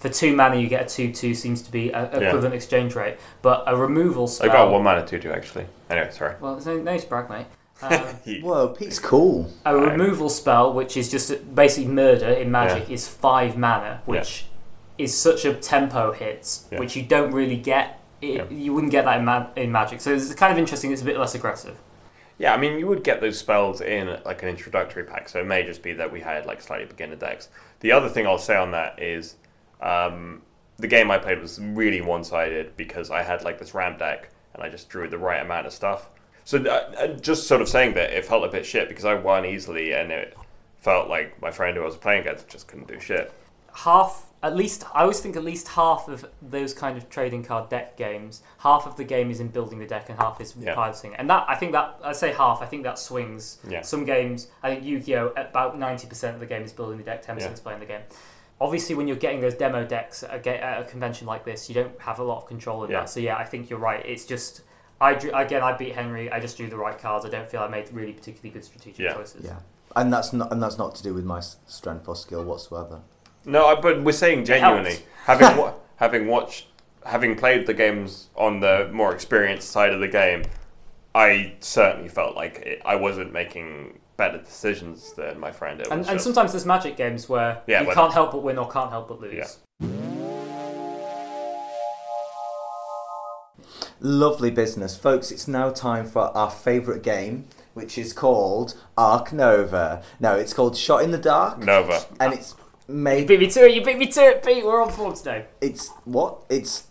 for 0.00 0.08
two 0.08 0.34
mana 0.34 0.56
you 0.56 0.66
get 0.66 0.86
a 0.86 0.88
two-two 0.94 1.34
seems 1.34 1.62
to 1.62 1.70
be 1.70 1.90
a 1.90 2.10
Yeah. 2.12 2.28
equivalent 2.28 2.54
exchange 2.54 2.94
rate, 2.96 3.18
but 3.42 3.62
a 3.66 3.76
removal 3.76 4.26
spell. 4.26 4.48
I 4.50 4.52
spell. 4.52 4.66
got 4.66 4.72
one 4.72 4.82
mana 4.82 5.06
two 5.06 5.18
two 5.18 5.30
actually. 5.30 5.66
Anyway, 5.88 6.10
sorry. 6.10 6.34
Well, 6.40 6.54
there's 6.56 6.66
no, 6.66 6.78
no 6.82 6.98
brag, 7.08 7.30
mate. 7.30 7.46
Um, 7.82 7.92
Whoa, 8.42 8.68
Pete's 8.68 8.98
cool. 8.98 9.50
a 9.64 9.74
Right. 9.74 9.92
removal 9.92 10.28
spell, 10.28 10.72
which 10.74 10.98
is 10.98 11.10
just 11.10 11.54
basically 11.54 11.90
murder 11.90 12.26
in 12.28 12.50
Magic, 12.50 12.90
is 12.90 13.08
five 13.08 13.56
mana, 13.56 14.02
which 14.04 14.44
is 14.98 15.16
such 15.16 15.46
a 15.46 15.54
tempo 15.54 16.12
hit, 16.12 16.58
Yeah. 16.70 16.78
which 16.78 16.94
you 16.94 17.02
don't 17.02 17.32
really 17.32 17.56
get. 17.56 17.98
It, 18.20 18.34
Yeah. 18.34 18.44
You 18.50 18.74
wouldn't 18.74 18.92
get 18.92 19.06
that 19.06 19.18
in, 19.20 19.24
ma- 19.24 19.46
in 19.56 19.72
Magic, 19.72 20.02
so 20.02 20.12
it's 20.12 20.34
kind 20.34 20.52
of 20.52 20.58
interesting. 20.58 20.92
It's 20.92 21.00
a 21.00 21.06
bit 21.06 21.16
less 21.18 21.34
aggressive. 21.34 21.76
Yeah, 22.36 22.52
I 22.52 22.58
mean, 22.58 22.78
you 22.78 22.86
would 22.86 23.02
get 23.02 23.22
those 23.22 23.38
spells 23.38 23.80
in 23.80 24.14
like 24.26 24.42
an 24.42 24.50
introductory 24.50 25.04
pack, 25.04 25.30
so 25.30 25.40
it 25.40 25.46
may 25.46 25.62
just 25.62 25.82
be 25.82 25.94
that 25.94 26.12
we 26.12 26.20
had 26.20 26.44
like 26.44 26.60
slightly 26.60 26.84
beginner 26.86 27.16
decks. 27.16 27.48
The 27.80 27.92
other 27.92 28.10
thing 28.10 28.26
I'll 28.26 28.36
say 28.36 28.56
on 28.56 28.72
that 28.72 29.00
is 29.02 29.36
um, 29.80 30.42
the 30.78 30.86
game 30.88 31.10
I 31.10 31.18
played 31.18 31.40
was 31.40 31.60
really 31.60 32.00
one 32.00 32.24
sided 32.24 32.76
because 32.76 33.10
I 33.10 33.22
had 33.22 33.42
like 33.42 33.58
this 33.58 33.74
ramp 33.74 33.98
deck 33.98 34.30
and 34.54 34.62
I 34.62 34.68
just 34.68 34.88
drew 34.88 35.08
the 35.08 35.18
right 35.18 35.40
amount 35.42 35.66
of 35.66 35.72
stuff. 35.72 36.08
So 36.44 36.58
uh, 36.58 36.92
uh, 36.98 37.06
just 37.18 37.46
sort 37.46 37.60
of 37.60 37.68
saying 37.68 37.94
that 37.94 38.10
it 38.12 38.24
felt 38.24 38.44
a 38.44 38.48
bit 38.48 38.64
shit 38.66 38.88
because 38.88 39.04
I 39.04 39.14
won 39.14 39.44
easily 39.44 39.92
and 39.92 40.10
it 40.10 40.36
felt 40.80 41.08
like 41.08 41.40
my 41.40 41.50
friend 41.50 41.76
who 41.76 41.82
I 41.82 41.86
was 41.86 41.96
playing 41.96 42.22
against 42.22 42.48
just 42.48 42.66
couldn't 42.66 42.88
do 42.88 42.98
shit. 42.98 43.30
half 43.74 44.26
at 44.42 44.56
least 44.56 44.84
I 44.94 45.02
always 45.02 45.20
think 45.20 45.36
at 45.36 45.44
least 45.44 45.68
half 45.68 46.08
of 46.08 46.24
those 46.40 46.72
kind 46.72 46.96
of 46.96 47.10
trading 47.10 47.44
card 47.44 47.68
deck 47.68 47.98
games, 47.98 48.42
half 48.60 48.86
of 48.86 48.96
the 48.96 49.04
game 49.04 49.30
is 49.30 49.38
in 49.38 49.48
building 49.48 49.78
the 49.80 49.86
deck 49.86 50.08
and 50.08 50.18
half 50.18 50.40
is 50.40 50.54
Yeah. 50.58 50.74
piloting. 50.74 51.14
And 51.14 51.28
that 51.28 51.44
I 51.46 51.54
think 51.56 51.72
that 51.72 51.98
I 52.02 52.12
say 52.12 52.32
half, 52.32 52.62
I 52.62 52.66
think 52.66 52.84
that 52.84 52.98
swings. 52.98 53.58
Yeah. 53.68 53.82
Some 53.82 54.06
games, 54.06 54.48
I 54.62 54.70
think 54.74 54.84
Yu-Gi-Oh 54.86 55.34
about 55.36 55.78
ninety 55.78 56.06
percent 56.06 56.32
of 56.34 56.40
the 56.40 56.46
game 56.46 56.62
is 56.62 56.72
building 56.72 56.96
the 56.96 57.04
deck, 57.04 57.20
ten 57.20 57.34
percent 57.34 57.50
Yeah. 57.50 57.54
is 57.54 57.60
playing 57.60 57.80
the 57.80 57.86
game. 57.86 58.00
Obviously, 58.61 58.94
when 58.94 59.09
you're 59.09 59.16
getting 59.16 59.40
those 59.40 59.55
demo 59.55 59.87
decks 59.87 60.23
at 60.23 60.46
a, 60.46 60.62
at 60.64 60.83
a 60.83 60.85
convention 60.85 61.27
like 61.27 61.44
this, 61.44 61.68
you 61.68 61.75
don't 61.75 61.99
have 62.01 62.18
a 62.18 62.23
lot 62.23 62.38
of 62.42 62.46
control 62.46 62.85
in 62.85 62.90
Yeah. 62.90 63.01
that. 63.01 63.11
So 63.11 63.20
yeah, 63.20 63.37
I 63.37 63.44
think 63.44 63.70
you're 63.70 63.79
right. 63.79 64.05
It's 64.05 64.25
just 64.27 64.62
I 65.01 65.14
drew 65.14 65.33
again. 65.33 65.62
I 65.62 65.73
beat 65.77 65.94
Henry. 65.94 66.31
I 66.31 66.40
just 66.40 66.59
drew 66.59 66.68
the 66.68 66.77
right 66.77 66.99
cards. 66.99 67.25
I 67.25 67.31
don't 67.31 67.49
feel 67.51 67.62
I 67.62 67.68
made 67.68 67.90
really 67.92 68.12
particularly 68.12 68.51
good 68.51 68.64
strategic 68.64 68.99
Yeah. 68.99 69.14
choices. 69.14 69.44
Yeah, 69.46 69.61
and 69.96 70.12
that's 70.12 70.33
not 70.35 70.53
and 70.53 70.62
that's 70.62 70.77
not 70.77 70.94
to 70.96 71.03
do 71.03 71.14
with 71.14 71.25
my 71.25 71.40
strength 71.40 72.07
or 72.07 72.14
skill 72.16 72.44
whatsoever. 72.44 73.01
No, 73.46 73.66
I, 73.66 73.81
but 73.81 74.03
we're 74.03 74.12
saying 74.12 74.44
genuinely, 74.44 74.99
having 75.25 75.57
wa- 75.57 75.73
having 75.96 76.27
watched, 76.27 76.66
having 77.07 77.37
played 77.37 77.66
the 77.66 77.73
games 77.73 78.29
on 78.37 78.61
the 78.61 78.90
more 78.92 79.14
experienced 79.14 79.70
side 79.70 79.94
of 79.94 80.01
the 80.01 80.09
game, 80.09 80.42
I 81.14 81.55
certainly 81.61 82.11
felt 82.11 82.37
like 82.37 82.57
it, 82.59 82.83
I 82.85 82.96
wasn't 82.96 83.33
making 83.33 83.99
better 84.20 84.37
decisions 84.38 85.14
than 85.14 85.40
my 85.40 85.50
friend. 85.50 85.80
It 85.80 85.85
was 85.87 85.90
And, 85.92 86.00
and 86.00 86.09
just- 86.16 86.24
sometimes 86.24 86.52
there's 86.52 86.66
magic 86.66 86.94
games 86.96 87.26
where 87.26 87.62
Yeah, 87.66 87.80
you 87.80 87.87
but- 87.87 87.94
can't 87.94 88.12
help 88.12 88.33
but 88.33 88.42
win 88.42 88.59
or 88.59 88.68
can't 88.70 88.90
help 88.90 89.09
but 89.09 89.18
lose. 89.20 89.33
Yeah. 89.35 89.46
Lovely 94.00 94.50
business. 94.50 94.94
Folks, 94.96 95.30
it's 95.30 95.48
now 95.48 95.70
time 95.70 96.06
for 96.06 96.35
our 96.37 96.50
favourite 96.50 97.02
game, 97.02 97.46
which 97.74 97.96
is 97.96 98.12
called 98.12 98.74
Ark 98.96 99.33
Nova. 99.33 100.02
No, 100.18 100.35
it's 100.35 100.52
called 100.52 100.76
Shot 100.76 101.02
in 101.02 101.11
the 101.12 101.18
Dark. 101.18 101.59
Nova. 101.64 102.04
And 102.18 102.33
it's 102.35 102.54
made. 102.88 102.94
You 102.96 102.96
made. 103.20 103.26
beat 103.28 103.40
me 103.40 103.46
to 103.48 103.64
it. 103.66 103.74
You 103.74 103.83
beat 103.85 103.98
me 103.98 104.06
to 104.09 104.20
it, 104.22 104.42
Pete. 104.44 104.64
We're 104.64 104.83
on 104.83 104.90
form 104.90 105.14
today. 105.14 105.46
It's 105.62 105.88
what? 106.04 106.38
It's. 106.50 106.85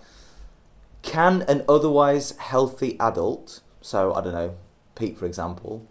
Can 1.03 1.43
an 1.43 1.63
otherwise 1.69 2.35
healthy 2.39 2.97
adult, 2.99 3.61
so 3.83 4.15
I 4.15 4.23
don't 4.23 4.33
know, 4.33 4.57
Pete 4.95 5.19
for 5.19 5.27
example, 5.27 5.87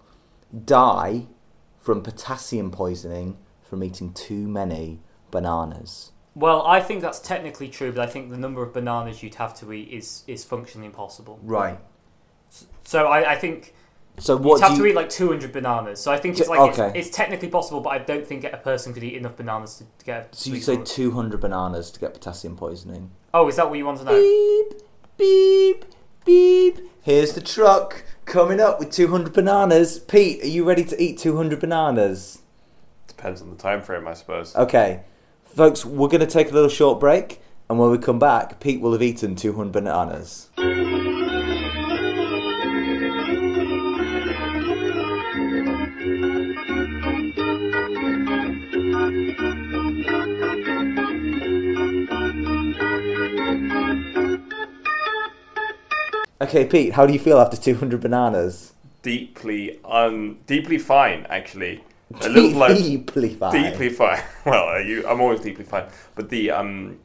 die 0.65 1.27
from 1.79 2.01
potassium 2.01 2.71
poisoning 2.71 3.37
from 3.65 3.83
eating 3.83 4.13
too 4.13 4.47
many 4.47 5.01
bananas? 5.31 6.11
Well, 6.35 6.65
I 6.67 6.81
think 6.81 7.01
that's 7.01 7.19
technically 7.19 7.69
true, 7.69 7.91
but 7.91 8.01
I 8.07 8.11
think 8.11 8.29
the 8.29 8.37
number 8.37 8.61
of 8.61 8.73
bananas 8.73 9.23
you'd 9.23 9.35
have 9.35 9.53
to 9.59 9.71
eat 9.73 9.89
is, 9.89 10.23
is 10.27 10.43
functionally 10.43 10.85
impossible. 10.85 11.39
Right. 11.41 11.79
So 12.83 13.07
I, 13.07 13.33
I 13.33 13.35
think 13.35 13.73
So 14.19 14.33
you'd 14.33 14.43
what 14.43 14.61
have 14.61 14.75
do 14.75 14.83
to 14.83 14.85
eat 14.87 14.95
like 14.95 15.09
200 15.09 15.51
bananas. 15.53 16.01
So 16.01 16.11
I 16.11 16.17
think 16.17 16.37
it's 16.37 16.49
like 16.49 16.59
okay. 16.73 16.87
it's, 16.99 17.07
it's 17.07 17.17
technically 17.17 17.47
possible, 17.49 17.79
but 17.81 17.89
I 17.91 17.99
don't 17.99 18.27
think 18.27 18.43
a 18.43 18.57
person 18.57 18.93
could 18.93 19.03
eat 19.03 19.15
enough 19.15 19.37
bananas 19.37 19.77
to, 19.77 19.85
to 19.85 20.05
get. 20.05 20.35
so 20.35 20.51
you 20.51 20.59
say 20.61 20.73
eat- 20.75 20.85
200 20.85 21.39
bananas 21.39 21.89
to 21.91 21.99
get 21.99 22.13
potassium 22.13 22.55
poisoning? 22.57 23.11
Oh, 23.33 23.47
is 23.47 23.55
that 23.55 23.69
what 23.69 23.77
you 23.79 23.85
want 23.85 23.99
to 23.99 24.05
know? 24.05 24.17
Beep, 24.17 24.81
beep, 25.17 25.85
beep. 26.25 26.79
Here's 27.01 27.33
the 27.33 27.41
truck 27.41 28.03
coming 28.25 28.59
up 28.59 28.79
with 28.79 28.91
200 28.91 29.31
bananas. 29.33 29.99
Pete, 29.99 30.43
are 30.43 30.47
you 30.47 30.63
ready 30.65 30.83
to 30.83 31.01
eat 31.01 31.17
200 31.17 31.59
bananas? 31.59 32.39
Depends 33.17 33.41
on 33.41 33.49
the 33.49 33.55
time 33.55 33.81
frame, 33.81 34.07
I 34.07 34.13
suppose. 34.13 34.55
Okay, 34.55 35.01
folks, 35.45 35.85
we're 35.85 36.09
going 36.09 36.19
to 36.19 36.27
take 36.27 36.51
a 36.51 36.53
little 36.53 36.69
short 36.69 36.99
break, 36.99 37.39
and 37.69 37.79
when 37.79 37.89
we 37.89 37.97
come 37.97 38.19
back, 38.19 38.59
Pete 38.59 38.81
will 38.81 38.91
have 38.91 39.01
eaten 39.01 39.35
200 39.35 39.71
bananas. 39.71 40.49
Okay, 56.41 56.65
Pete, 56.65 56.93
how 56.93 57.05
do 57.07 57.13
you 57.13 57.19
feel 57.19 57.39
after 57.39 57.57
200 57.57 58.01
bananas? 58.01 58.73
Deeply 59.01 59.79
un, 59.85 60.37
deeply 60.45 60.77
fine, 60.77 61.25
actually. 61.29 61.81
A 62.21 62.29
little 62.29 62.51
blow. 62.51 62.73
Deeply 62.73 63.33
fine. 63.33 63.71
Deeply 63.71 63.89
fine. 63.89 64.21
Well, 64.45 64.69
uh, 64.69 64.77
you, 64.77 65.07
I'm 65.07 65.21
always 65.21 65.41
deeply 65.41 65.65
fine, 65.65 65.87
but 66.13 66.29
the 66.29 66.51
um, 66.51 66.99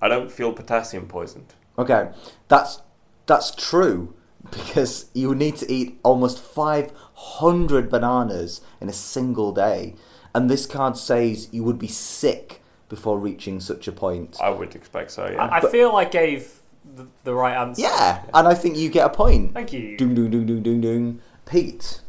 I 0.00 0.08
don't 0.08 0.30
feel 0.30 0.52
potassium 0.52 1.06
poisoned. 1.08 1.54
Okay, 1.78 2.10
that's 2.48 2.80
that's 3.26 3.54
true 3.54 4.14
because 4.50 5.06
you 5.14 5.34
need 5.34 5.56
to 5.56 5.72
eat 5.72 5.98
almost 6.02 6.38
500 6.38 7.88
bananas 7.90 8.60
in 8.80 8.88
a 8.88 8.92
single 8.92 9.52
day, 9.52 9.96
and 10.34 10.48
this 10.48 10.66
card 10.66 10.96
says 10.96 11.48
you 11.50 11.64
would 11.64 11.78
be 11.78 11.88
sick 11.88 12.62
before 12.88 13.18
reaching 13.18 13.58
such 13.60 13.88
a 13.88 13.92
point. 13.92 14.36
I 14.40 14.50
would 14.50 14.76
expect 14.76 15.10
so. 15.10 15.28
Yeah. 15.28 15.46
I, 15.46 15.58
I 15.58 15.60
feel 15.70 15.96
I 15.96 16.04
gave 16.04 16.60
the, 16.94 17.08
the 17.24 17.34
right 17.34 17.56
answer. 17.56 17.82
Yeah, 17.82 18.22
and 18.32 18.46
I 18.46 18.54
think 18.54 18.76
you 18.76 18.88
get 18.90 19.06
a 19.06 19.10
point. 19.10 19.54
Thank 19.54 19.72
you. 19.72 19.96
Doom, 19.96 20.14
doom, 20.14 20.30
doom, 20.30 20.46
doom, 20.46 20.62
doom, 20.62 20.80
doom. 20.80 21.20
Pete, 21.46 22.00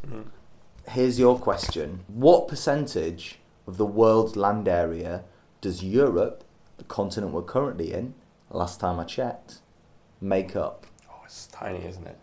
here's 0.89 1.19
your 1.19 1.37
question 1.37 2.05
What 2.07 2.47
percentage 2.47 3.39
of 3.67 3.77
the 3.77 3.85
world's 3.85 4.35
land 4.35 4.67
area 4.67 5.23
does 5.61 5.83
Europe, 5.83 6.43
the 6.77 6.83
continent 6.83 7.33
we're 7.33 7.41
currently 7.41 7.93
in, 7.93 8.13
last 8.49 8.79
time 8.79 8.99
I 8.99 9.03
checked, 9.03 9.59
make 10.21 10.55
up? 10.55 10.85
Oh, 11.09 11.21
it's 11.25 11.47
tiny, 11.47 11.85
isn't 11.85 12.05
it? 12.05 12.17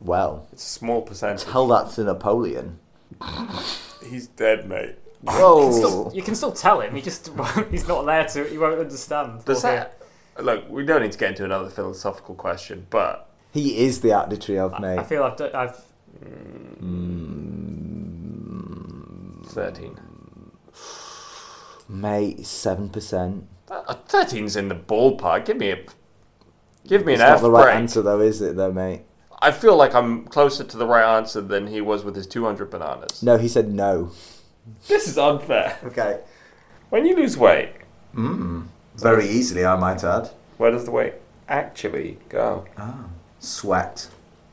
Well, 0.00 0.48
it's 0.52 0.64
a 0.64 0.68
small 0.68 1.02
percentage. 1.02 1.44
Tell 1.44 1.66
that 1.68 1.90
to 1.92 2.04
Napoleon. 2.04 2.78
He's 4.08 4.26
dead, 4.28 4.68
mate. 4.68 4.96
Whoa! 5.22 5.58
You 5.58 5.64
can, 5.64 5.72
still, 5.72 6.12
you 6.14 6.22
can 6.22 6.34
still 6.34 6.52
tell 6.52 6.80
him. 6.82 6.94
He 6.94 7.00
just 7.00 7.30
he's 7.70 7.88
not 7.88 8.04
there 8.04 8.26
to. 8.26 8.44
He 8.44 8.58
won't 8.58 8.78
understand. 8.78 9.42
Does 9.46 9.62
that? 9.62 9.98
Look, 10.38 10.68
we 10.68 10.84
don't 10.84 11.00
need 11.00 11.12
to 11.12 11.18
get 11.18 11.30
into 11.30 11.44
another 11.46 11.70
philosophical 11.70 12.34
question, 12.34 12.86
but 12.90 13.30
he 13.50 13.86
is 13.86 14.00
the 14.02 14.12
arbitrary 14.12 14.58
of 14.58 14.78
me 14.80 14.88
I, 14.88 14.96
I 14.96 15.04
feel 15.04 15.22
I've, 15.22 15.40
I've 15.54 15.80
mm. 16.22 17.63
13? 19.54 19.98
Mate, 21.88 22.38
7%. 22.40 23.42
That- 23.66 24.08
13's 24.08 24.56
in 24.56 24.68
the 24.68 24.74
ballpark. 24.74 25.44
Give 25.46 25.56
me 25.56 25.70
a. 25.70 25.84
Give 26.86 27.06
me 27.06 27.14
It's 27.14 27.22
an 27.22 27.28
not 27.28 27.36
F 27.36 27.42
the 27.42 27.50
right 27.50 27.64
break. 27.64 27.76
answer, 27.76 28.02
though, 28.02 28.20
is 28.20 28.42
it, 28.42 28.56
though, 28.56 28.72
mate? 28.72 29.02
I 29.40 29.50
feel 29.52 29.76
like 29.76 29.94
I'm 29.94 30.24
closer 30.26 30.64
to 30.64 30.76
the 30.76 30.86
right 30.86 31.16
answer 31.16 31.40
than 31.40 31.66
he 31.68 31.80
was 31.80 32.04
with 32.04 32.14
his 32.16 32.26
200 32.26 32.70
bananas. 32.70 33.22
No, 33.22 33.36
he 33.36 33.48
said 33.48 33.72
no. 33.72 34.10
This 34.88 35.06
is 35.08 35.18
unfair. 35.18 35.78
Okay. 35.84 36.20
When 36.90 37.04
you 37.06 37.16
lose 37.16 37.36
weight, 37.36 37.70
mm. 38.14 38.66
Very 38.96 39.26
easily, 39.28 39.64
I 39.64 39.76
might 39.76 40.04
add. 40.04 40.30
where 40.58 40.70
does 40.70 40.84
the 40.84 40.90
weight 40.90 41.14
actually 41.48 42.18
go? 42.28 42.64
Ah. 42.78 43.06
Sweat. 43.40 44.08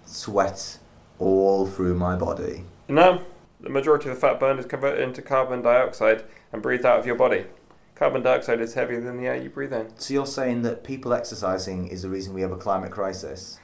Sweat 0.05 0.77
all 1.19 1.65
through 1.67 1.95
my 1.95 2.15
body. 2.15 2.63
No, 2.89 3.21
the 3.61 3.69
majority 3.69 4.09
of 4.09 4.15
the 4.15 4.21
fat 4.21 4.39
burned 4.39 4.59
is 4.59 4.65
converted 4.65 5.01
into 5.01 5.21
carbon 5.21 5.61
dioxide 5.61 6.23
and 6.51 6.61
breathed 6.61 6.85
out 6.85 6.99
of 6.99 7.05
your 7.05 7.15
body. 7.15 7.45
Carbon 7.93 8.23
dioxide 8.23 8.59
is 8.59 8.73
heavier 8.73 8.99
than 8.99 9.17
the 9.17 9.27
air 9.27 9.35
you 9.35 9.49
breathe 9.49 9.71
in. 9.71 9.95
So 9.97 10.15
you're 10.15 10.25
saying 10.25 10.63
that 10.63 10.83
people 10.83 11.13
exercising 11.13 11.87
is 11.87 12.01
the 12.01 12.09
reason 12.09 12.33
we 12.33 12.41
have 12.41 12.51
a 12.51 12.57
climate 12.57 12.91
crisis? 12.91 13.59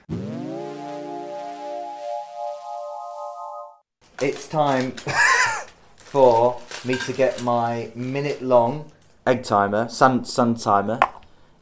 It's 4.21 4.47
time 4.47 4.91
for 5.95 6.61
me 6.85 6.95
to 6.99 7.13
get 7.13 7.41
my 7.41 7.91
minute-long 7.95 8.91
egg 9.25 9.43
timer, 9.43 9.89
sun 9.89 10.25
sun 10.25 10.55
timer, 10.55 10.99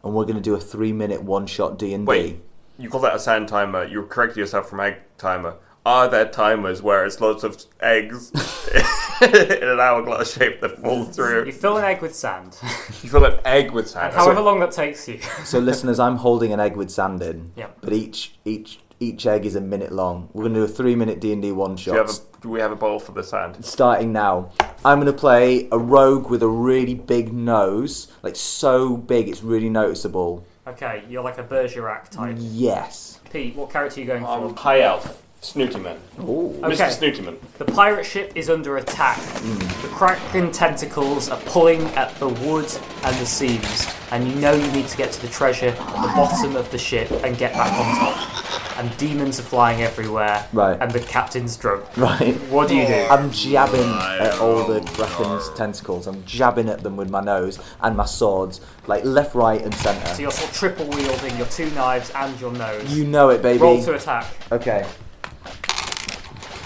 and 0.04 0.14
we're 0.14 0.26
going 0.26 0.36
to 0.36 0.42
do 0.42 0.56
a 0.56 0.60
three-minute 0.60 1.24
one-shot 1.24 1.80
D 1.80 1.94
and 1.94 2.06
D. 2.06 2.10
Wait, 2.10 2.42
you 2.78 2.90
call 2.90 3.02
that 3.02 3.16
a 3.16 3.20
sand 3.20 3.48
timer? 3.48 3.86
You 3.86 4.04
corrected 4.04 4.38
yourself 4.38 4.70
from 4.70 4.82
egg 4.82 4.98
timer. 5.18 5.56
Are 5.86 6.08
there 6.10 6.26
timers 6.28 6.82
where 6.82 7.06
it's 7.06 7.22
lots 7.22 7.44
of 7.44 7.64
eggs 7.80 8.32
in 9.22 9.68
an 9.70 9.80
hourglass 9.80 10.34
shape 10.34 10.60
that 10.62 10.80
fall 10.82 11.06
through? 11.06 11.46
you 11.46 11.52
fill 11.52 11.78
an 11.78 11.84
egg 11.84 12.02
with 12.02 12.16
sand, 12.16 12.58
You 13.04 13.10
fill 13.10 13.26
an 13.26 13.40
egg 13.46 13.72
with 13.72 13.88
sand. 13.90 14.08
and 14.08 14.16
however 14.16 14.42
long 14.42 14.60
that 14.62 14.72
takes 14.72 15.08
you. 15.08 15.20
So, 15.44 15.60
listeners, 15.60 16.00
I'm 16.00 16.16
holding 16.18 16.52
an 16.54 16.60
egg 16.60 16.76
with 16.76 16.90
sand 16.90 17.22
in. 17.22 17.52
Yeah. 17.56 17.68
But 17.82 17.94
each 17.94 18.36
each 18.46 18.80
each 19.00 19.26
egg 19.28 19.46
is 19.46 19.56
a 19.56 19.62
minute 19.62 19.92
long. 19.92 20.30
We're 20.34 20.44
going 20.44 20.54
to 20.56 20.62
do 20.62 20.64
a 20.64 20.68
three-minute 20.68 21.20
D 21.20 21.34
and 21.34 21.42
D 21.42 21.52
one-shot. 21.52 21.92
you 21.94 22.00
have 22.00 22.10
a, 22.10 22.14
do 22.42 22.50
we 22.50 22.62
have 22.62 22.72
a 22.72 22.76
bowl 22.78 22.98
for 22.98 23.12
the 23.12 23.24
sand? 23.24 23.64
starting 23.64 24.12
now. 24.14 24.50
I'm 24.86 25.00
going 25.02 25.12
to 25.12 25.20
play 25.20 25.68
a 25.72 25.78
rogue 25.78 26.30
with 26.30 26.42
a 26.42 26.48
really 26.48 26.96
big 26.96 27.34
nose, 27.34 28.08
like 28.24 28.36
so 28.36 28.96
big 28.98 29.28
it's 29.30 29.44
really 29.44 29.70
noticeable. 29.70 30.46
Okay, 30.68 31.04
you're 31.10 31.24
like 31.24 31.38
a 31.38 31.44
Bergerac 31.44 32.10
type. 32.10 32.38
Yes. 32.40 33.20
Pete, 33.32 33.56
what 33.56 33.70
character 33.70 34.00
are 34.00 34.04
you 34.04 34.08
going 34.08 34.24
for? 34.24 34.30
Um, 34.30 34.56
for? 34.56 34.62
high 34.62 34.82
elf, 34.82 35.22
Snootyman. 35.54 35.98
Ooh. 36.22 36.50
Okay. 36.64 36.76
Mr. 36.76 36.90
Snootyman. 37.00 37.38
The 37.58 37.66
pirate 37.66 38.04
ship 38.06 38.32
is 38.36 38.50
under 38.50 38.78
attack. 38.78 39.18
The 39.20 39.90
kraken 39.92 40.52
tentacles 40.52 41.30
are 41.30 41.40
pulling 41.46 41.82
at 41.96 42.14
the 42.16 42.30
wood 42.30 42.72
and 43.04 43.16
the 43.18 43.26
seams, 43.26 43.88
and 44.12 44.28
you 44.28 44.36
know 44.36 44.54
you 44.54 44.72
need 44.72 44.88
to 44.88 44.98
get 44.98 45.12
to 45.14 45.22
the 45.22 45.28
treasure 45.28 45.68
at 45.70 45.78
the 45.78 46.12
bottom 46.16 46.56
of 46.56 46.70
the 46.72 46.78
ship 46.78 47.12
and 47.24 47.38
get 47.38 47.54
back 47.54 47.72
on 47.74 47.96
top. 47.96 48.78
And 48.78 48.98
demons 48.98 49.40
are 49.40 49.44
flying 49.44 49.82
everywhere, 49.84 50.46
Right. 50.52 50.78
and 50.82 50.92
the 50.92 51.00
captain's 51.00 51.56
drunk. 51.56 51.86
Right. 51.96 52.36
What 52.50 52.68
do 52.68 52.76
you 52.76 52.86
do? 52.86 53.08
I'm 53.10 53.32
jabbing 53.32 53.90
at 54.20 54.38
all 54.40 54.66
the 54.66 54.82
Kraken's 54.82 55.50
tentacles. 55.52 56.08
I'm 56.08 56.26
jabbing 56.26 56.68
at 56.68 56.82
them 56.84 56.98
with 56.98 57.10
my 57.10 57.22
nose 57.22 57.58
and 57.82 57.96
my 57.96 58.04
swords, 58.06 58.60
like 58.88 59.06
left, 59.06 59.34
right, 59.34 59.62
and 59.62 59.74
centre. 59.76 60.02
So 60.02 60.06
centre. 60.08 60.22
you're 60.24 60.32
sort 60.32 60.50
of 60.50 60.56
triple 60.58 60.88
wielding 60.88 61.38
your 61.38 61.46
two 61.48 61.70
knives 61.72 62.10
and 62.16 62.38
your 62.42 62.52
nose. 62.52 62.94
You 62.94 63.06
know 63.06 63.30
it, 63.30 63.42
baby. 63.42 63.60
Roll 63.60 63.82
to 63.84 63.94
attack. 63.94 64.26
Okay. 64.52 64.86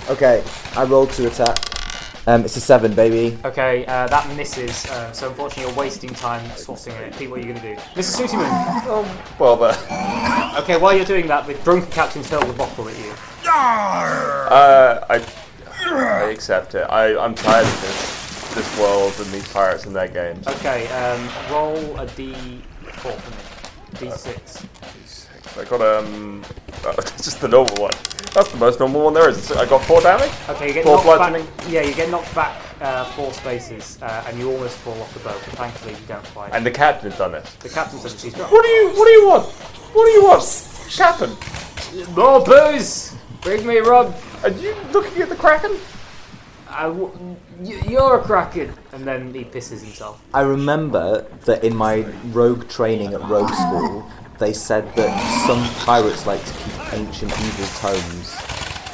Okay, 0.10 0.44
I 0.76 0.84
rolled 0.86 1.12
to 1.12 1.28
attack. 1.28 1.58
Um, 2.28 2.44
it's 2.44 2.56
a 2.58 2.62
seven, 2.62 2.94
baby. 2.94 3.38
Okay, 3.46 3.86
uh, 3.86 4.08
that 4.08 4.28
misses. 4.36 4.86
Uh, 4.88 5.12
so 5.12 5.30
unfortunately, 5.30 5.72
you're 5.72 5.80
wasting 5.80 6.10
time 6.14 6.48
swatting 6.58 6.94
it. 6.96 7.16
Pete, 7.18 7.30
what 7.30 7.40
are 7.40 7.44
you 7.46 7.54
going 7.54 7.62
to 7.62 7.76
do? 7.76 7.82
Mr. 7.96 8.28
Sootyman. 8.28 9.40
Well, 9.40 9.56
the, 9.56 9.70
Okay, 10.62 10.78
while 10.78 10.96
you're 10.96 11.06
doing 11.06 11.28
that, 11.28 11.46
the 11.48 11.54
drunken 11.56 11.92
captain's 11.92 12.30
hurled 12.30 12.48
the 12.48 12.54
bottle 12.54 12.88
at 12.90 12.98
you. 12.98 13.12
uh, 13.48 15.06
I, 15.10 15.26
I 15.86 16.30
accept 16.32 16.76
it. 16.76 16.84
I, 16.90 17.18
I'm 17.18 17.36
tired 17.36 17.66
of 17.66 17.82
this, 17.82 18.54
this 18.56 18.80
world 18.80 19.14
and 19.20 19.32
these 19.32 19.48
pirates 19.52 19.86
and 19.86 19.96
their 19.96 20.08
games. 20.08 20.46
Okay, 20.48 20.88
um, 20.90 21.30
roll 21.52 21.78
a 22.00 22.06
d4 22.08 22.62
for 23.14 23.32
me. 23.32 24.10
D6. 24.10 24.66
I 25.60 25.66
got 25.66 25.82
um, 25.82 26.44
uh, 26.86 26.94
just 27.18 27.42
the 27.42 27.48
normal 27.48 27.76
one. 27.76 27.94
That's 28.34 28.52
the 28.52 28.58
most 28.58 28.80
normal 28.80 29.06
one 29.06 29.14
there 29.14 29.28
is. 29.30 29.52
I 29.52 29.66
got 29.66 29.84
four 29.84 30.02
damage. 30.02 30.32
Okay, 30.50 30.68
you 30.68 30.74
get 30.74 30.84
Four 30.84 30.96
knocked 31.04 31.06
bludgeoning? 31.06 31.46
back. 31.46 31.66
Yeah, 31.70 31.82
you 31.82 31.94
get 31.96 32.10
knocked 32.10 32.34
back 32.36 32.62
uh, 32.80 33.06
four 33.12 33.34
spaces, 33.34 33.98
uh, 34.02 34.24
and 34.28 34.38
you 34.38 34.52
almost 34.52 34.78
fall 34.78 35.00
off 35.02 35.14
the 35.14 35.20
boat. 35.22 35.42
But 35.46 35.56
thankfully, 35.56 35.94
you 35.94 36.06
don't 36.08 36.24
quite. 36.28 36.54
And 36.54 36.66
the 36.66 36.72
captain's 36.72 37.18
done 37.18 37.32
this. 37.34 37.54
the 37.56 37.70
captain 37.70 38.00
says 38.00 38.20
she's 38.22 38.34
drunk. 38.34 38.52
What 38.52 38.62
do 38.64 38.70
you 38.70 38.90
What 38.90 39.06
do 39.06 39.12
you 39.12 39.28
want? 39.28 39.46
What 39.46 40.06
do 40.06 40.12
you 40.12 40.24
want, 40.24 40.88
Captain? 40.96 41.36
More 42.16 42.44
booze. 42.44 43.16
Bring 43.42 43.66
me 43.66 43.78
rum. 43.80 44.14
Are 44.44 44.50
you 44.50 44.76
looking 44.92 45.22
at 45.24 45.30
the 45.30 45.36
kraken? 45.36 45.78
I 46.70 46.84
w- 46.84 47.12
y- 47.60 47.82
you're 47.88 48.20
a 48.20 48.22
kraken. 48.22 48.72
And 48.92 49.06
then 49.08 49.34
he 49.34 49.44
pisses 49.44 49.82
himself. 49.82 50.22
I 50.36 50.42
remember 50.42 51.26
that 51.46 51.64
in 51.64 51.76
my 51.76 52.02
rogue 52.32 52.70
training 52.70 53.14
at 53.16 53.22
rogue 53.28 53.50
school, 53.52 54.06
they 54.40 54.54
said 54.54 54.94
that 54.96 55.46
some 55.46 55.64
pirates 55.86 56.26
like 56.26 56.44
to 56.44 56.54
keep 56.54 56.94
ancient 56.94 57.32
evil 57.32 57.66
tomes 57.76 58.36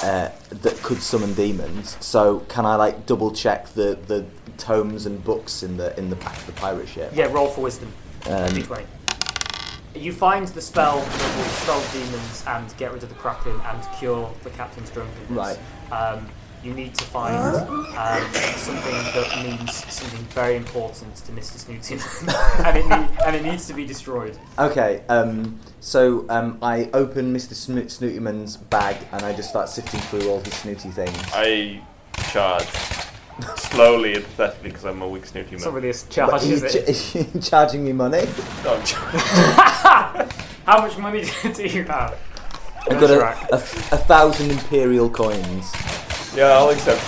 uh, 0.04 0.32
that 0.50 0.76
could 0.84 1.02
summon 1.02 1.34
demons. 1.34 1.98
So 2.04 2.40
can 2.42 2.66
I 2.66 2.76
like 2.76 3.06
double 3.06 3.32
check 3.32 3.68
the, 3.70 3.98
the 4.08 4.26
tomes 4.58 5.06
and 5.06 5.24
books 5.24 5.64
in 5.64 5.78
the 5.78 5.98
in 5.98 6.10
the 6.10 6.16
back 6.18 6.38
of 6.38 6.46
the 6.48 6.52
pirate 6.54 6.88
ship? 6.88 7.12
Yeah, 7.14 7.32
roll 7.32 7.48
for 7.48 7.62
wisdom. 7.62 7.92
Um, 8.26 8.50
D20. 8.50 8.86
You 9.96 10.12
find 10.12 10.46
the 10.50 10.62
spell 10.62 11.00
that 11.00 11.66
will 11.68 11.82
demons 11.94 12.44
and 12.48 12.78
get 12.78 12.92
rid 12.92 13.02
of 13.04 13.10
the 13.10 13.16
kraken 13.16 13.58
and 13.62 13.82
cure 13.98 14.30
the 14.44 14.50
captain's 14.50 14.90
drunkenness. 14.90 15.30
Right. 15.30 15.60
Um, 15.92 16.28
you 16.66 16.74
need 16.74 16.96
to 16.96 17.04
find 17.06 17.36
um, 17.36 18.34
something 18.34 18.94
that 19.14 19.44
means 19.44 19.76
something 19.94 20.20
very 20.30 20.56
important 20.56 21.16
to 21.18 21.32
Mr. 21.32 21.58
Snooty, 21.60 21.94
and, 22.66 22.78
it 22.78 22.84
need, 22.88 23.20
and 23.24 23.36
it 23.36 23.44
needs 23.44 23.68
to 23.68 23.74
be 23.74 23.86
destroyed. 23.86 24.38
Okay, 24.58 25.04
um, 25.08 25.60
so 25.80 26.26
um, 26.30 26.58
I 26.64 26.90
open 26.94 27.32
Mr. 27.34 27.54
Sno- 27.54 27.84
Snootyman's 27.84 28.58
bag 28.58 28.98
and 29.12 29.22
I 29.22 29.34
just 29.34 29.50
start 29.50 29.70
sifting 29.70 30.00
through 30.02 30.28
all 30.30 30.40
his 30.42 30.54
snooty 30.56 30.90
things. 30.90 31.16
I 31.34 31.82
charge 32.32 32.68
slowly 33.58 34.16
and 34.16 34.24
pathetically 34.24 34.70
because 34.72 34.86
I'm 34.86 35.02
a 35.02 35.08
weak 35.08 35.26
snooty 35.28 35.56
It's 35.56 35.66
not 35.66 35.74
man. 35.74 35.84
really 35.84 35.90
a 35.90 35.94
But 35.94 36.10
charge, 36.10 36.46
you 36.46 36.54
is 36.56 36.64
it? 36.64 36.94
ch- 36.94 37.16
you 37.36 37.42
charging 37.42 37.84
me 37.86 37.94
money? 37.94 38.24
No, 38.64 38.74
I'm 38.76 38.84
ch- 38.84 38.94
How 40.66 40.82
much 40.82 40.98
money 40.98 41.26
do 41.54 41.64
you 41.64 41.84
have? 41.84 42.18
I've 42.90 43.00
got 43.00 43.10
a, 43.12 43.14
Bergerac. 43.18 43.50
a, 43.52 43.56
a 43.56 43.98
thousand 43.98 44.52
imperial 44.52 45.10
coins. 45.10 45.72
Yeah, 46.36 46.48
I'll 46.58 46.70
accept. 46.70 47.02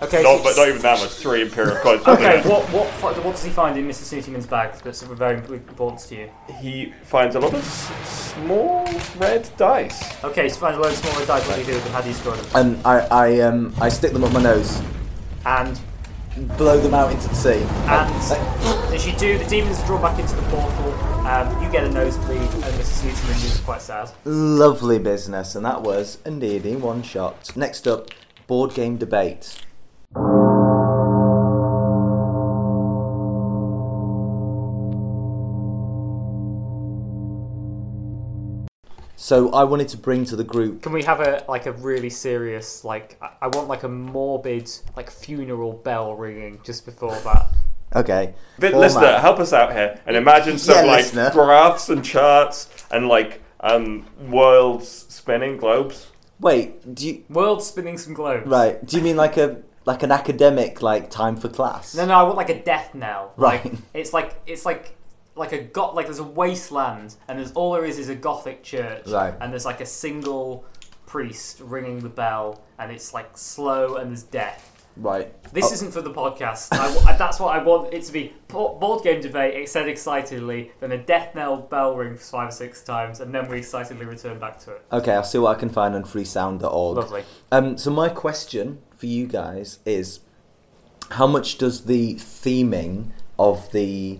Okay. 0.00 0.22
Not, 0.22 0.38
so- 0.38 0.44
but 0.44 0.56
not 0.56 0.68
even 0.68 0.82
that 0.82 1.00
much. 1.00 1.10
Three 1.10 1.42
imperial 1.42 1.76
coins. 1.78 2.06
Okay, 2.06 2.40
what 2.48 2.62
what 2.70 2.86
fi- 2.94 3.12
what 3.20 3.32
does 3.32 3.42
he 3.42 3.50
find 3.50 3.76
in 3.76 3.86
Mr. 3.88 4.04
Snootyman's 4.04 4.46
bag 4.46 4.74
that's 4.84 5.02
very 5.02 5.38
important 5.38 6.00
to 6.02 6.14
you? 6.14 6.30
He 6.60 6.92
finds 7.02 7.34
a 7.34 7.40
lot 7.40 7.52
of 7.52 7.58
s- 7.60 8.32
small 8.34 8.88
red 9.16 9.48
dice. 9.56 10.00
Okay, 10.22 10.48
so 10.48 10.60
find 10.60 10.76
a 10.76 10.78
load 10.80 10.92
of 10.92 10.98
small 10.98 11.18
red 11.18 11.26
dice. 11.26 11.46
What 11.48 11.54
do 11.56 11.60
you 11.62 11.66
do 11.66 11.72
with 11.74 11.82
them? 11.84 11.92
How 11.92 12.00
do 12.00 12.08
you 12.08 12.14
score 12.14 12.36
them? 12.36 12.46
And 12.54 12.86
I, 12.86 12.98
I, 13.10 13.40
um, 13.40 13.74
I 13.80 13.88
stick 13.88 14.12
them 14.12 14.22
up 14.22 14.32
my 14.32 14.40
nose, 14.42 14.80
And 15.44 15.80
blow 16.56 16.80
them 16.80 16.94
out 16.94 17.12
into 17.12 17.28
the 17.28 17.34
sea. 17.34 17.62
and 17.88 18.94
as 18.94 19.06
you 19.06 19.12
do, 19.16 19.38
the 19.38 19.44
demons 19.46 19.78
are 19.80 19.86
drawn 19.86 20.02
back 20.02 20.18
into 20.18 20.34
the 20.34 20.42
portal. 20.42 20.92
Um, 21.26 21.62
you 21.62 21.70
get 21.70 21.84
a 21.84 21.90
nosebleed, 21.90 22.40
and 22.40 22.62
Mr. 22.62 23.10
Snootyman 23.10 23.44
is 23.44 23.60
quite 23.60 23.82
sad. 23.82 24.10
Lovely 24.24 24.98
business, 24.98 25.54
and 25.54 25.64
that 25.64 25.82
was 25.82 26.18
indeed 26.24 26.64
in 26.64 26.80
one 26.80 27.02
shot. 27.02 27.54
Next 27.56 27.86
up, 27.86 28.08
board 28.46 28.74
game 28.74 28.96
debate. 28.96 29.64
So 39.20 39.50
I 39.50 39.64
wanted 39.64 39.88
to 39.88 39.96
bring 39.96 40.24
to 40.26 40.36
the 40.36 40.44
group. 40.44 40.82
Can 40.82 40.92
we 40.92 41.02
have 41.02 41.18
a 41.20 41.44
like 41.48 41.66
a 41.66 41.72
really 41.72 42.08
serious 42.08 42.84
like 42.84 43.18
I, 43.20 43.30
I 43.42 43.46
want 43.48 43.66
like 43.66 43.82
a 43.82 43.88
morbid 43.88 44.70
like 44.96 45.10
funeral 45.10 45.72
bell 45.72 46.14
ringing 46.14 46.60
just 46.62 46.84
before 46.86 47.16
that. 47.24 47.46
Okay. 47.96 48.34
But 48.60 48.70
format. 48.72 48.80
listener, 48.80 49.18
help 49.18 49.40
us 49.40 49.52
out 49.52 49.72
here 49.72 50.00
and 50.06 50.16
imagine 50.16 50.56
some 50.56 50.76
Yeah, 50.76 50.82
like 50.92 51.04
listener. 51.04 51.30
graphs 51.32 51.88
and 51.88 52.04
charts 52.04 52.68
and 52.92 53.08
like 53.08 53.42
um 53.60 54.06
worlds 54.30 54.88
spinning 55.08 55.56
globes. 55.56 56.06
Wait, 56.38 56.94
do 56.94 57.08
you 57.08 57.24
World 57.28 57.64
spinning 57.64 57.98
some 57.98 58.14
globes. 58.14 58.46
right? 58.46 58.84
Do 58.86 58.96
you 58.98 59.02
mean 59.02 59.16
like 59.16 59.36
a 59.36 59.62
like 59.84 60.04
an 60.04 60.12
academic 60.12 60.80
like 60.80 61.10
time 61.10 61.34
for 61.36 61.48
class? 61.48 61.92
No, 61.96 62.06
no, 62.06 62.14
I 62.14 62.22
want 62.22 62.36
like 62.36 62.50
a 62.50 62.62
death 62.62 62.94
knell. 62.94 63.32
Like 63.36 63.64
Right. 63.64 63.74
it's 63.94 64.12
like 64.12 64.40
it's 64.46 64.64
like 64.64 64.94
like 65.38 65.52
a 65.52 65.58
got 65.62 65.94
like 65.94 66.06
there's 66.06 66.18
a 66.18 66.24
wasteland 66.24 67.14
and 67.28 67.38
there's 67.38 67.52
all 67.52 67.72
there 67.72 67.84
is 67.84 67.98
is 67.98 68.08
a 68.08 68.14
gothic 68.14 68.62
church 68.62 69.06
Right. 69.06 69.34
and 69.40 69.52
there's 69.52 69.64
like 69.64 69.80
a 69.80 69.86
single 69.86 70.64
priest 71.06 71.60
ringing 71.60 72.00
the 72.00 72.08
bell 72.08 72.60
and 72.78 72.92
it's 72.92 73.14
like 73.14 73.36
slow 73.38 73.96
and 73.96 74.10
there's 74.10 74.22
death. 74.24 74.74
Right. 74.96 75.32
This 75.52 75.66
Oh. 75.70 75.74
isn't 75.74 75.92
for 75.92 76.02
the 76.02 76.10
podcast. 76.10 76.72
I 76.72 76.88
w 76.92 77.00
I 77.06 77.16
that's 77.16 77.38
what 77.38 77.54
I 77.56 77.62
want 77.62 77.94
it 77.94 78.02
to 78.04 78.12
be. 78.12 78.32
Po- 78.48 78.74
Board 78.80 79.04
game 79.04 79.20
debate. 79.20 79.54
It 79.54 79.68
said 79.68 79.88
excitedly, 79.88 80.72
then 80.80 80.90
a 80.90 80.98
death 80.98 81.36
knell 81.36 81.56
bell 81.56 81.94
rings 81.94 82.28
five 82.28 82.48
or 82.48 82.50
six 82.50 82.82
times, 82.82 83.20
and 83.20 83.32
then 83.32 83.48
we 83.48 83.58
excitedly 83.58 84.06
return 84.06 84.40
back 84.40 84.58
to 84.64 84.72
it. 84.72 84.84
Okay, 84.90 85.12
I'll 85.12 85.22
see 85.22 85.38
what 85.38 85.56
I 85.56 85.60
can 85.60 85.68
find 85.68 85.94
on 85.94 86.02
freesound.org. 86.02 86.96
Lovely. 86.96 87.22
Um, 87.52 87.78
so 87.78 87.90
my 87.92 88.08
question 88.08 88.80
for 88.96 89.06
you 89.06 89.28
guys 89.28 89.78
is, 89.86 90.20
how 91.12 91.28
much 91.28 91.58
does 91.58 91.84
the 91.84 92.14
theming 92.16 93.10
of 93.38 93.70
the 93.70 94.18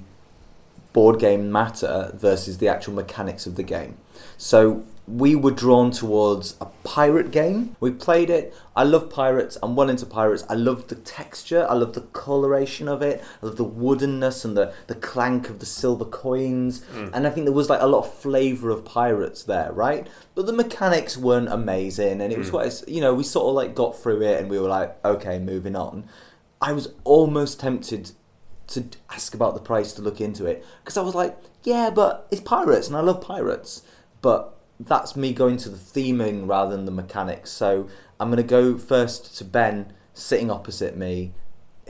board 0.99 1.21
game 1.21 1.53
matter 1.53 2.11
versus 2.15 2.59
the 2.59 2.67
actual 2.67 2.93
mechanics 2.93 3.47
of 3.47 3.55
the 3.55 3.63
game? 3.63 3.97
So 4.37 4.85
we 5.07 5.37
were 5.37 5.53
drawn 5.53 5.93
towards 5.93 6.57
a 6.61 6.67
pirate 6.83 7.31
game. 7.31 7.77
We 7.79 7.93
played 7.93 8.31
it. 8.31 8.53
I 8.75 8.83
love 8.83 9.09
pirates. 9.09 9.57
I'm 9.63 9.77
well 9.77 9.89
into 9.89 10.07
pirates. 10.07 10.45
I 10.49 10.55
love 10.55 10.89
the 10.89 10.97
texture. 10.97 11.65
I 11.71 11.75
love 11.75 11.93
the 11.95 12.01
coloration 12.01 12.89
of 12.89 13.01
it. 13.01 13.23
I 13.41 13.47
love 13.47 13.57
the 13.57 13.65
woodenness 13.65 14.45
and 14.45 14.57
the, 14.57 14.75
the 14.89 14.97
clank 14.97 15.49
of 15.49 15.61
the 15.61 15.67
silver 15.67 16.05
coins. 16.05 16.81
Mm. 16.93 17.11
And 17.15 17.27
I 17.29 17.31
think 17.31 17.47
there 17.47 17.55
was 17.55 17.71
like 17.71 17.81
a 17.81 17.87
lot 17.87 18.01
of 18.01 18.13
flavour 18.13 18.71
of 18.71 18.85
pirates 18.85 19.45
there, 19.45 19.71
right? 19.73 20.07
But 20.35 20.47
the 20.47 20.53
mechanics 20.53 21.17
weren't 21.17 21.49
amazing, 21.49 22.21
and 22.21 22.33
it 22.33 22.39
was 22.39 22.49
mm. 22.49 22.57
quite. 22.57 22.89
You 22.89 23.01
know, 23.01 23.15
we 23.15 23.23
sort 23.23 23.47
of 23.47 23.55
like 23.55 23.75
got 23.77 23.97
through 23.97 24.23
it, 24.23 24.41
and 24.41 24.51
we 24.51 24.59
were 24.59 24.69
like, 24.69 24.91
okay, 25.05 25.39
moving 25.39 25.77
on. 25.77 26.09
I 26.61 26.73
was 26.73 26.89
almost 27.05 27.61
tempted 27.61 28.11
to 28.69 28.85
ask 29.11 29.35
about 29.35 29.55
the 29.55 29.61
price 29.61 29.93
to 29.95 30.03
look 30.03 30.21
into 30.21 30.47
it 30.47 30.65
because 30.83 30.97
I 30.97 31.03
was 31.03 31.15
like, 31.15 31.37
yeah, 31.65 31.91
but 31.91 32.27
it's 32.31 32.41
pirates 32.41 32.89
and 32.89 32.97
I 32.97 33.01
love 33.01 33.21
pirates. 33.21 33.83
But 34.23 34.55
that's 34.81 35.17
me 35.17 35.33
going 35.33 35.57
to 35.59 35.69
the 35.69 35.77
theming 35.77 36.49
rather 36.49 36.75
than 36.77 36.85
the 36.85 36.91
mechanics. 36.93 37.51
So 37.51 37.89
I'm 38.21 38.29
going 38.29 38.37
to 38.37 38.43
go 38.49 38.79
first 38.79 39.37
to 39.39 39.45
Ben 39.45 39.93
sitting 40.15 40.51
opposite 40.51 40.97
me 40.97 41.33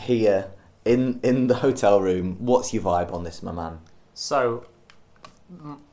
here 0.01 0.51
in 0.85 1.21
in 1.23 1.47
the 1.49 1.57
hotel 1.57 2.01
room. 2.01 2.37
What's 2.38 2.73
your 2.73 2.83
vibe 2.83 3.12
on 3.12 3.25
this, 3.25 3.43
my 3.43 3.53
man? 3.53 3.81
So, 4.14 4.67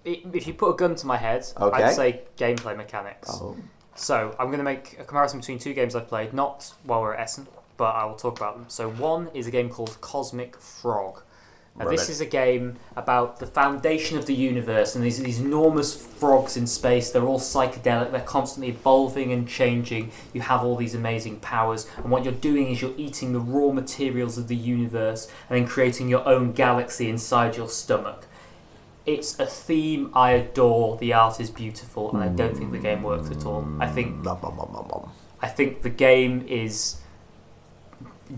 if 0.04 0.48
you 0.48 0.54
put 0.54 0.70
a 0.74 0.76
gun 0.76 0.96
to 0.96 1.08
my 1.08 1.18
head, 1.18 1.46
Okay. 1.60 1.84
I'd 1.84 1.94
say 1.96 2.22
gameplay 2.38 2.76
mechanics. 2.76 3.30
Oh, 3.32 3.56
So 3.96 4.36
I'm 4.40 4.48
going 4.48 4.58
to 4.58 4.64
make 4.64 4.98
a 5.00 5.04
comparison 5.04 5.40
between 5.40 5.60
two 5.60 5.74
games 5.74 5.96
I've 5.96 6.08
played, 6.08 6.34
not 6.34 6.74
while 6.84 7.02
we're 7.02 7.14
at 7.14 7.22
Essen, 7.22 7.48
but 7.78 7.96
I 7.96 8.06
will 8.06 8.16
talk 8.16 8.38
about 8.38 8.56
them. 8.56 8.66
So 8.68 8.90
one 8.90 9.30
is 9.34 9.48
a 9.48 9.52
game 9.52 9.70
called 9.70 10.00
Cosmic 10.02 10.58
Frog. 10.58 11.22
Now, 11.78 11.90
this 11.90 12.08
is 12.08 12.22
a 12.22 12.26
game 12.26 12.78
about 12.96 13.40
the 13.40 13.46
foundation 13.46 14.18
of 14.18 14.28
the 14.28 14.34
universe, 14.34 14.96
and 14.96 15.04
these 15.04 15.22
these 15.22 15.42
enormous 15.42 15.94
frogs 15.94 16.56
in 16.56 16.68
space. 16.68 17.12
They're 17.12 17.26
all 17.26 17.40
psychedelic. 17.40 18.12
They're 18.12 18.22
constantly 18.22 18.70
evolving 18.70 19.34
and 19.34 19.46
changing. 19.46 20.12
You 20.32 20.40
have 20.40 20.64
all 20.64 20.78
these 20.78 20.96
amazing 20.96 21.42
powers, 21.42 21.86
and 21.98 22.06
what 22.06 22.24
you're 22.24 22.32
doing 22.34 22.70
is 22.70 22.82
you're 22.82 22.94
eating 22.96 23.34
the 23.34 23.42
raw 23.42 23.74
materials 23.74 24.38
of 24.38 24.48
the 24.48 24.56
universe 24.56 25.30
and 25.50 25.60
then 25.60 25.68
creating 25.68 26.08
your 26.08 26.26
own 26.26 26.54
galaxy 26.54 27.10
inside 27.10 27.58
your 27.58 27.68
stomach. 27.68 28.26
It's 29.06 29.38
a 29.38 29.46
theme 29.46 30.12
I 30.14 30.32
adore. 30.32 30.96
The 30.98 31.12
art 31.12 31.42
is 31.42 31.50
beautiful, 31.50 32.10
and 32.14 32.24
I 32.24 32.30
don't 32.30 32.56
think 32.56 32.72
the 32.72 32.80
game 32.80 33.04
works 33.04 33.30
at 33.32 33.46
all. 33.46 33.68
I 33.82 33.88
think 33.88 34.24
nom. 34.24 35.12
I 35.42 35.48
think 35.50 35.82
the 35.82 35.90
game 35.90 36.46
is 36.48 37.02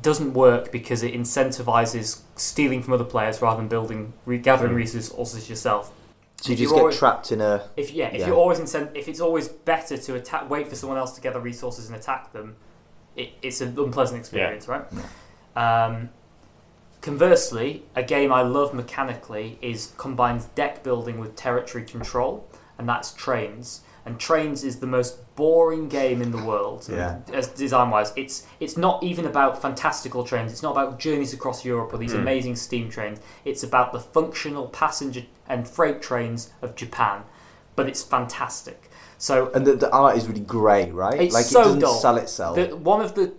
doesn't 0.02 0.34
work 0.34 0.72
because 0.72 1.02
it 1.04 1.14
incentivizes 1.14 2.22
stealing 2.36 2.82
from 2.84 2.94
other 2.94 3.04
players 3.06 3.42
rather 3.42 3.58
than 3.58 3.68
building, 3.68 4.14
re- 4.26 4.38
gathering 4.38 4.74
resources 4.74 5.50
yourself. 5.50 5.92
So 6.42 6.50
you 6.50 6.54
If 6.54 6.60
just 6.60 6.70
you're 6.70 6.76
get 6.78 6.82
always- 6.82 6.98
trapped 6.98 7.32
in 7.32 7.42
a. 7.42 7.70
If 7.78 7.92
yeah, 7.92 8.08
if 8.08 8.20
Yeah. 8.20 8.28
you're 8.28 8.36
always 8.36 8.60
incent- 8.60 8.96
if 8.96 9.08
it's 9.08 9.20
always 9.22 9.48
better 9.48 9.98
to 9.98 10.16
attack, 10.16 10.50
wait 10.50 10.68
for 10.68 10.76
someone 10.76 10.98
else 10.98 11.14
to 11.14 11.22
gather 11.22 11.40
resources 11.40 11.88
and 11.88 11.96
attack 11.96 12.32
them, 12.34 12.56
it, 13.16 13.30
it's 13.42 13.62
an 13.62 13.76
unpleasant 13.80 14.20
experience, 14.20 14.68
right? 14.68 14.84
Um, 15.56 16.10
conversely, 17.02 17.84
a 17.96 18.04
game 18.04 18.32
I 18.32 18.42
love 18.42 18.74
mechanically 18.74 19.58
is 19.62 19.94
combines 19.98 20.46
deck 20.46 20.84
building 20.84 21.18
with 21.20 21.36
territory 21.36 21.84
control, 21.86 22.48
and 22.78 22.88
that's 22.88 23.14
trains. 23.14 23.82
And 24.08 24.18
Trains 24.20 24.64
is 24.64 24.80
the 24.80 24.88
most 24.88 25.18
boring 25.36 25.90
game 25.90 26.22
in 26.22 26.32
the 26.32 26.38
world. 26.38 26.88
Yeah. 26.90 27.20
As 27.34 27.48
design 27.50 27.90
wise, 27.92 28.14
it's 28.16 28.48
it's 28.60 28.78
not 28.78 29.04
even 29.04 29.26
about 29.26 29.62
fantastical 29.62 30.24
trains. 30.24 30.52
It's 30.54 30.64
not 30.64 30.72
about 30.72 30.98
journeys 30.98 31.34
across 31.34 31.64
Europe 31.66 31.94
or 31.94 31.98
these 31.98 32.14
Hmm. 32.14 32.20
amazing 32.22 32.56
steam 32.56 32.90
trains. 32.90 33.20
It's 33.46 33.64
about 33.64 33.92
the 33.94 34.00
functional 34.00 34.68
passenger 34.68 35.24
and 35.48 35.68
freight 35.68 36.02
trains 36.02 36.50
of 36.62 36.76
Japan. 36.76 37.24
But 37.76 37.88
it's 37.88 38.02
fantastic. 38.02 38.90
So 39.20 39.52
And 39.54 39.66
the, 39.68 39.76
the 39.76 39.92
art 39.92 40.16
is 40.18 40.28
really 40.28 40.40
great, 40.42 40.94
right? 40.94 41.20
It's 41.22 41.34
like 41.34 41.46
so 41.46 41.60
it 41.62 41.64
doesn't 41.66 41.80
dull. 41.82 41.94
sell 42.00 42.18
itself. 42.18 42.56
The, 42.56 42.76
one 42.76 43.02
of 43.02 43.14
the 43.16 43.34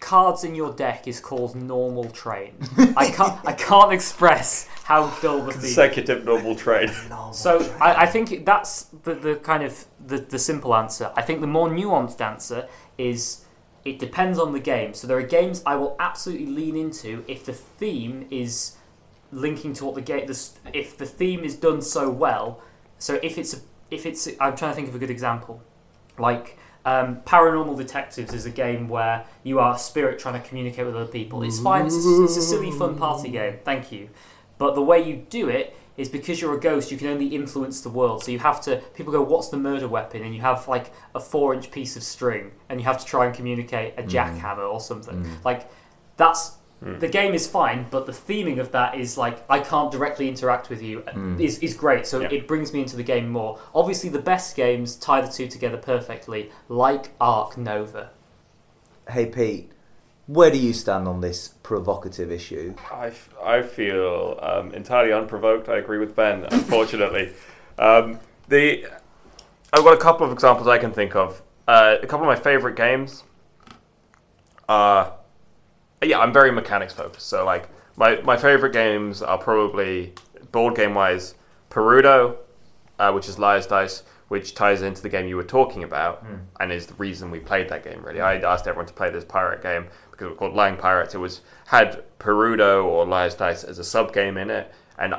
cards 0.00 0.44
in 0.44 0.54
your 0.54 0.72
deck 0.72 1.06
is 1.06 1.20
called 1.20 1.54
Normal 1.54 2.10
Train. 2.10 2.54
I 2.96 3.10
can't 3.10 3.38
I 3.46 3.52
can't 3.52 3.92
express 3.92 4.66
how 4.84 5.08
dull 5.20 5.42
the 5.42 5.52
theme. 5.52 5.60
Consecutive 5.60 6.24
normal 6.24 6.56
trade. 6.56 6.90
So 7.32 7.60
I, 7.80 8.02
I 8.02 8.06
think 8.06 8.44
that's 8.44 8.84
the, 9.04 9.14
the 9.14 9.36
kind 9.36 9.62
of 9.62 9.84
the, 10.04 10.18
the 10.18 10.38
simple 10.38 10.74
answer. 10.74 11.12
I 11.14 11.22
think 11.22 11.40
the 11.40 11.46
more 11.46 11.68
nuanced 11.68 12.20
answer 12.20 12.66
is 12.98 13.44
it 13.84 14.00
depends 14.00 14.36
on 14.36 14.52
the 14.52 14.58
game. 14.58 14.94
So 14.94 15.06
there 15.06 15.16
are 15.16 15.22
games 15.22 15.62
I 15.64 15.76
will 15.76 15.94
absolutely 16.00 16.46
lean 16.46 16.76
into 16.76 17.24
if 17.28 17.44
the 17.44 17.52
theme 17.52 18.26
is 18.30 18.76
linking 19.30 19.74
to 19.74 19.84
what 19.84 19.94
the 19.94 20.00
game. 20.00 20.26
This, 20.26 20.58
if 20.72 20.98
the 20.98 21.06
theme 21.06 21.44
is 21.44 21.54
done 21.54 21.82
so 21.82 22.10
well. 22.10 22.60
So 22.98 23.20
if 23.22 23.38
it's 23.38 23.54
a, 23.54 23.58
if 23.92 24.04
it's 24.06 24.26
I'm 24.40 24.56
trying 24.56 24.72
to 24.72 24.74
think 24.74 24.88
of 24.88 24.94
a 24.96 24.98
good 24.98 25.10
example, 25.10 25.62
like. 26.18 26.58
Um, 26.84 27.16
Paranormal 27.26 27.76
Detectives 27.76 28.32
is 28.32 28.46
a 28.46 28.50
game 28.50 28.88
where 28.88 29.26
you 29.42 29.58
are 29.58 29.74
a 29.74 29.78
spirit 29.78 30.18
trying 30.18 30.40
to 30.40 30.48
communicate 30.48 30.86
with 30.86 30.96
other 30.96 31.06
people. 31.10 31.42
It's 31.42 31.60
fine. 31.60 31.86
It's 31.86 31.94
a, 31.94 32.24
it's 32.24 32.36
a 32.36 32.42
silly, 32.42 32.70
fun 32.70 32.96
party 32.96 33.30
game. 33.30 33.58
Thank 33.64 33.92
you. 33.92 34.08
But 34.58 34.74
the 34.74 34.82
way 34.82 35.02
you 35.06 35.16
do 35.16 35.48
it 35.48 35.76
is 35.96 36.08
because 36.08 36.40
you're 36.40 36.54
a 36.54 36.60
ghost, 36.60 36.90
you 36.90 36.96
can 36.96 37.08
only 37.08 37.26
influence 37.26 37.82
the 37.82 37.90
world. 37.90 38.24
So 38.24 38.30
you 38.30 38.38
have 38.38 38.60
to. 38.62 38.76
People 38.94 39.12
go, 39.12 39.22
"What's 39.22 39.48
the 39.48 39.58
murder 39.58 39.88
weapon?" 39.88 40.22
And 40.22 40.34
you 40.34 40.40
have 40.40 40.68
like 40.68 40.92
a 41.14 41.20
four-inch 41.20 41.70
piece 41.70 41.96
of 41.96 42.02
string, 42.02 42.52
and 42.68 42.80
you 42.80 42.84
have 42.84 42.98
to 42.98 43.04
try 43.04 43.26
and 43.26 43.34
communicate 43.34 43.94
a 43.98 44.02
jackhammer 44.02 44.70
or 44.70 44.80
something. 44.80 45.26
Like 45.44 45.70
that's 46.16 46.56
the 46.82 47.08
game 47.08 47.34
is 47.34 47.46
fine, 47.46 47.86
but 47.90 48.06
the 48.06 48.12
theming 48.12 48.58
of 48.58 48.72
that 48.72 48.94
is 48.94 49.18
like 49.18 49.44
I 49.50 49.60
can't 49.60 49.92
directly 49.92 50.28
interact 50.28 50.70
with 50.70 50.82
you 50.82 51.04
is 51.38 51.58
is 51.58 51.74
great. 51.74 52.06
So 52.06 52.20
Yeah. 52.20 52.28
it 52.32 52.48
brings 52.48 52.72
me 52.72 52.80
into 52.80 52.96
the 52.96 53.02
game 53.02 53.28
more. 53.28 53.58
Obviously, 53.74 54.08
the 54.08 54.18
best 54.22 54.56
games 54.56 54.96
tie 54.96 55.20
the 55.20 55.30
two 55.30 55.46
together 55.46 55.76
perfectly, 55.76 56.50
like 56.68 57.10
Ark 57.20 57.58
Nova. 57.58 58.10
hey 59.10 59.26
Pete, 59.26 59.72
where 60.26 60.50
do 60.50 60.56
you 60.58 60.72
stand 60.72 61.06
on 61.06 61.20
this 61.20 61.48
provocative 61.62 62.30
issue? 62.32 62.74
I, 62.92 63.08
f- 63.08 63.34
I 63.44 63.62
feel 63.62 64.38
um, 64.40 64.72
entirely 64.72 65.12
unprovoked. 65.12 65.68
I 65.68 65.76
agree 65.78 65.98
with 65.98 66.14
Ben, 66.16 66.44
unfortunately. 66.50 67.32
um, 67.78 68.20
the 68.48 68.86
I've 69.72 69.84
got 69.84 69.92
a 69.94 69.98
couple 69.98 70.24
of 70.26 70.32
examples 70.32 70.66
I 70.66 70.78
can 70.78 70.92
think 70.92 71.14
of. 71.14 71.42
Uh, 71.68 71.96
a 72.02 72.06
couple 72.06 72.26
of 72.26 72.38
my 72.38 72.42
favorite 72.42 72.74
games 72.76 73.22
are. 74.68 75.14
Yeah, 76.02 76.18
I'm 76.20 76.32
very 76.32 76.50
mechanics 76.50 76.92
focused. 76.92 77.28
So, 77.28 77.44
like, 77.44 77.68
my, 77.96 78.20
my 78.22 78.36
favorite 78.36 78.72
games 78.72 79.22
are 79.22 79.38
probably, 79.38 80.14
board 80.52 80.74
game 80.74 80.94
wise, 80.94 81.34
Perudo, 81.70 82.36
uh, 82.98 83.12
which 83.12 83.28
is 83.28 83.38
Liar's 83.38 83.66
Dice, 83.66 84.02
which 84.28 84.54
ties 84.54 84.82
into 84.82 85.02
the 85.02 85.08
game 85.08 85.26
you 85.26 85.36
were 85.36 85.42
talking 85.42 85.82
about 85.82 86.24
and 86.60 86.70
is 86.70 86.86
the 86.86 86.94
reason 86.94 87.30
we 87.30 87.40
played 87.40 87.68
that 87.68 87.82
game, 87.82 88.00
really. 88.04 88.20
I 88.20 88.36
asked 88.36 88.66
everyone 88.66 88.86
to 88.86 88.94
play 88.94 89.10
this 89.10 89.24
pirate 89.24 89.60
game 89.62 89.86
because 90.10 90.26
it 90.26 90.30
was 90.30 90.38
called 90.38 90.54
Lying 90.54 90.76
Pirates. 90.76 91.14
It 91.14 91.18
was 91.18 91.40
had 91.66 92.04
Perudo 92.18 92.84
or 92.84 93.04
Liar's 93.04 93.34
Dice 93.34 93.64
as 93.64 93.78
a 93.78 93.84
sub 93.84 94.12
game 94.12 94.36
in 94.36 94.48
it, 94.48 94.72
and 94.98 95.14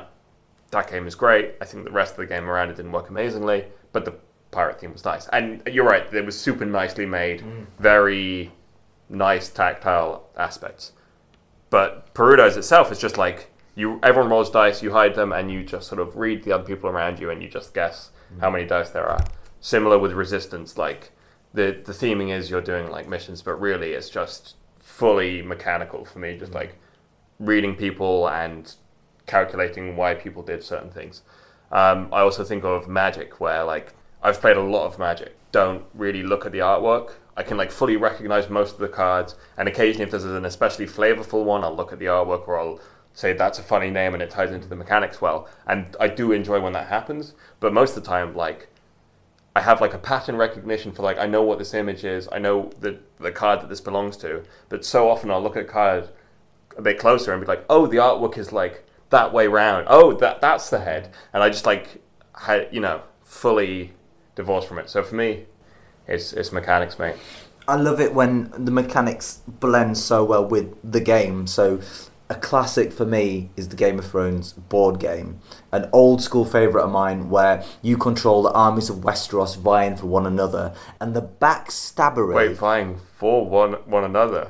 that 0.70 0.90
game 0.90 1.06
is 1.06 1.14
great. 1.14 1.54
I 1.60 1.66
think 1.66 1.84
the 1.84 1.90
rest 1.90 2.12
of 2.12 2.18
the 2.18 2.26
game 2.26 2.48
around 2.48 2.70
it 2.70 2.76
didn't 2.76 2.92
work 2.92 3.10
amazingly, 3.10 3.66
but 3.92 4.06
the 4.06 4.14
pirate 4.50 4.80
theme 4.80 4.92
was 4.94 5.04
nice. 5.04 5.28
And 5.28 5.62
you're 5.66 5.84
right, 5.84 6.12
it 6.12 6.24
was 6.24 6.38
super 6.40 6.64
nicely 6.64 7.04
made, 7.04 7.42
very 7.78 8.50
nice 9.08 9.48
tactile 9.48 10.28
aspects. 10.36 10.92
But 11.70 12.12
Perudo's 12.14 12.56
itself 12.56 12.92
is 12.92 12.98
just 12.98 13.16
like 13.16 13.50
you. 13.74 13.98
Everyone 14.02 14.30
rolls 14.30 14.50
dice, 14.50 14.82
you 14.82 14.92
hide 14.92 15.14
them, 15.14 15.32
and 15.32 15.50
you 15.50 15.64
just 15.64 15.88
sort 15.88 16.00
of 16.00 16.16
read 16.16 16.44
the 16.44 16.52
other 16.52 16.64
people 16.64 16.90
around 16.90 17.18
you, 17.18 17.30
and 17.30 17.42
you 17.42 17.48
just 17.48 17.72
guess 17.72 18.10
how 18.40 18.50
many 18.50 18.66
dice 18.66 18.90
there 18.90 19.06
are. 19.06 19.24
Similar 19.60 19.98
with 19.98 20.12
Resistance, 20.12 20.76
like 20.76 21.12
the 21.54 21.80
the 21.84 21.92
theming 21.92 22.30
is 22.30 22.50
you're 22.50 22.60
doing 22.60 22.90
like 22.90 23.08
missions, 23.08 23.42
but 23.42 23.60
really 23.60 23.92
it's 23.92 24.10
just 24.10 24.56
fully 24.78 25.42
mechanical 25.42 26.04
for 26.04 26.18
me. 26.18 26.36
Just 26.36 26.52
like 26.52 26.76
reading 27.38 27.74
people 27.74 28.28
and 28.28 28.74
calculating 29.26 29.96
why 29.96 30.14
people 30.14 30.42
did 30.42 30.62
certain 30.62 30.90
things. 30.90 31.22
Um, 31.70 32.08
I 32.12 32.20
also 32.20 32.44
think 32.44 32.64
of 32.64 32.88
Magic, 32.88 33.40
where 33.40 33.64
like 33.64 33.94
I've 34.22 34.40
played 34.40 34.56
a 34.56 34.62
lot 34.62 34.86
of 34.86 34.98
Magic. 34.98 35.36
Don't 35.52 35.84
really 35.94 36.22
look 36.22 36.44
at 36.44 36.52
the 36.52 36.58
artwork. 36.58 37.14
I 37.36 37.42
can 37.42 37.56
like 37.56 37.70
fully 37.70 37.96
recognize 37.96 38.48
most 38.50 38.74
of 38.74 38.80
the 38.80 38.88
cards, 38.88 39.36
and 39.56 39.68
occasionally, 39.68 40.04
if 40.04 40.10
there's 40.10 40.24
an 40.24 40.44
especially 40.44 40.86
flavorful 40.86 41.44
one, 41.44 41.64
I'll 41.64 41.74
look 41.74 41.92
at 41.92 41.98
the 41.98 42.06
artwork 42.06 42.46
or 42.46 42.58
I'll 42.58 42.80
say 43.14 43.32
that's 43.32 43.58
a 43.58 43.62
funny 43.62 43.90
name 43.90 44.14
and 44.14 44.22
it 44.22 44.30
ties 44.30 44.52
into 44.52 44.68
the 44.68 44.76
mechanics 44.76 45.20
well. 45.20 45.48
And 45.66 45.96
I 46.00 46.08
do 46.08 46.32
enjoy 46.32 46.60
when 46.60 46.72
that 46.72 46.88
happens, 46.88 47.34
but 47.60 47.72
most 47.72 47.96
of 47.96 48.02
the 48.02 48.08
time, 48.08 48.34
like 48.34 48.68
I 49.54 49.60
have 49.60 49.80
like 49.80 49.94
a 49.94 49.98
pattern 49.98 50.36
recognition 50.36 50.92
for 50.92 51.02
like 51.02 51.18
I 51.18 51.26
know 51.26 51.42
what 51.42 51.58
this 51.58 51.74
image 51.74 52.04
is, 52.04 52.28
I 52.32 52.38
know 52.38 52.70
the 52.80 52.98
the 53.18 53.32
card 53.32 53.60
that 53.60 53.68
this 53.68 53.80
belongs 53.80 54.16
to. 54.18 54.42
But 54.68 54.84
so 54.84 55.08
often 55.08 55.30
I'll 55.30 55.42
look 55.42 55.56
at 55.56 55.62
a 55.62 55.68
card 55.68 56.08
a 56.76 56.82
bit 56.82 56.98
closer 56.98 57.32
and 57.32 57.40
be 57.40 57.46
like, 57.46 57.64
oh, 57.68 57.86
the 57.86 57.98
artwork 57.98 58.38
is 58.38 58.52
like 58.52 58.86
that 59.10 59.32
way 59.32 59.46
round. 59.46 59.86
Oh, 59.88 60.12
that 60.14 60.40
that's 60.40 60.70
the 60.70 60.80
head, 60.80 61.12
and 61.32 61.42
I 61.42 61.48
just 61.50 61.66
like, 61.66 62.02
ha- 62.34 62.66
you 62.70 62.80
know, 62.80 63.02
fully 63.22 63.92
divorced 64.34 64.68
from 64.68 64.78
it. 64.78 64.88
So 64.88 65.02
for 65.02 65.14
me, 65.14 65.46
it's 66.06 66.32
it's 66.32 66.52
mechanics, 66.52 66.98
mate. 66.98 67.16
I 67.68 67.76
love 67.76 68.00
it 68.00 68.12
when 68.14 68.52
the 68.58 68.70
mechanics 68.72 69.40
blend 69.46 69.96
so 69.98 70.24
well 70.24 70.44
with 70.44 70.74
the 70.82 71.00
game. 71.00 71.46
So, 71.46 71.80
a 72.28 72.34
classic 72.34 72.92
for 72.92 73.04
me 73.06 73.50
is 73.56 73.68
the 73.68 73.76
Game 73.76 73.98
of 74.00 74.06
Thrones 74.06 74.52
board 74.52 74.98
game, 74.98 75.38
an 75.70 75.88
old 75.92 76.22
school 76.22 76.44
favourite 76.44 76.84
of 76.84 76.90
mine 76.90 77.30
where 77.30 77.62
you 77.80 77.96
control 77.96 78.42
the 78.42 78.50
armies 78.52 78.90
of 78.90 78.96
Westeros 78.96 79.56
vying 79.56 79.96
for 79.96 80.06
one 80.06 80.26
another, 80.26 80.74
and 81.00 81.14
the 81.14 81.22
backstabbery, 81.22 82.34
Wait, 82.34 82.56
vying 82.56 82.98
for 83.16 83.46
one 83.46 83.74
one 83.86 84.04
another. 84.04 84.48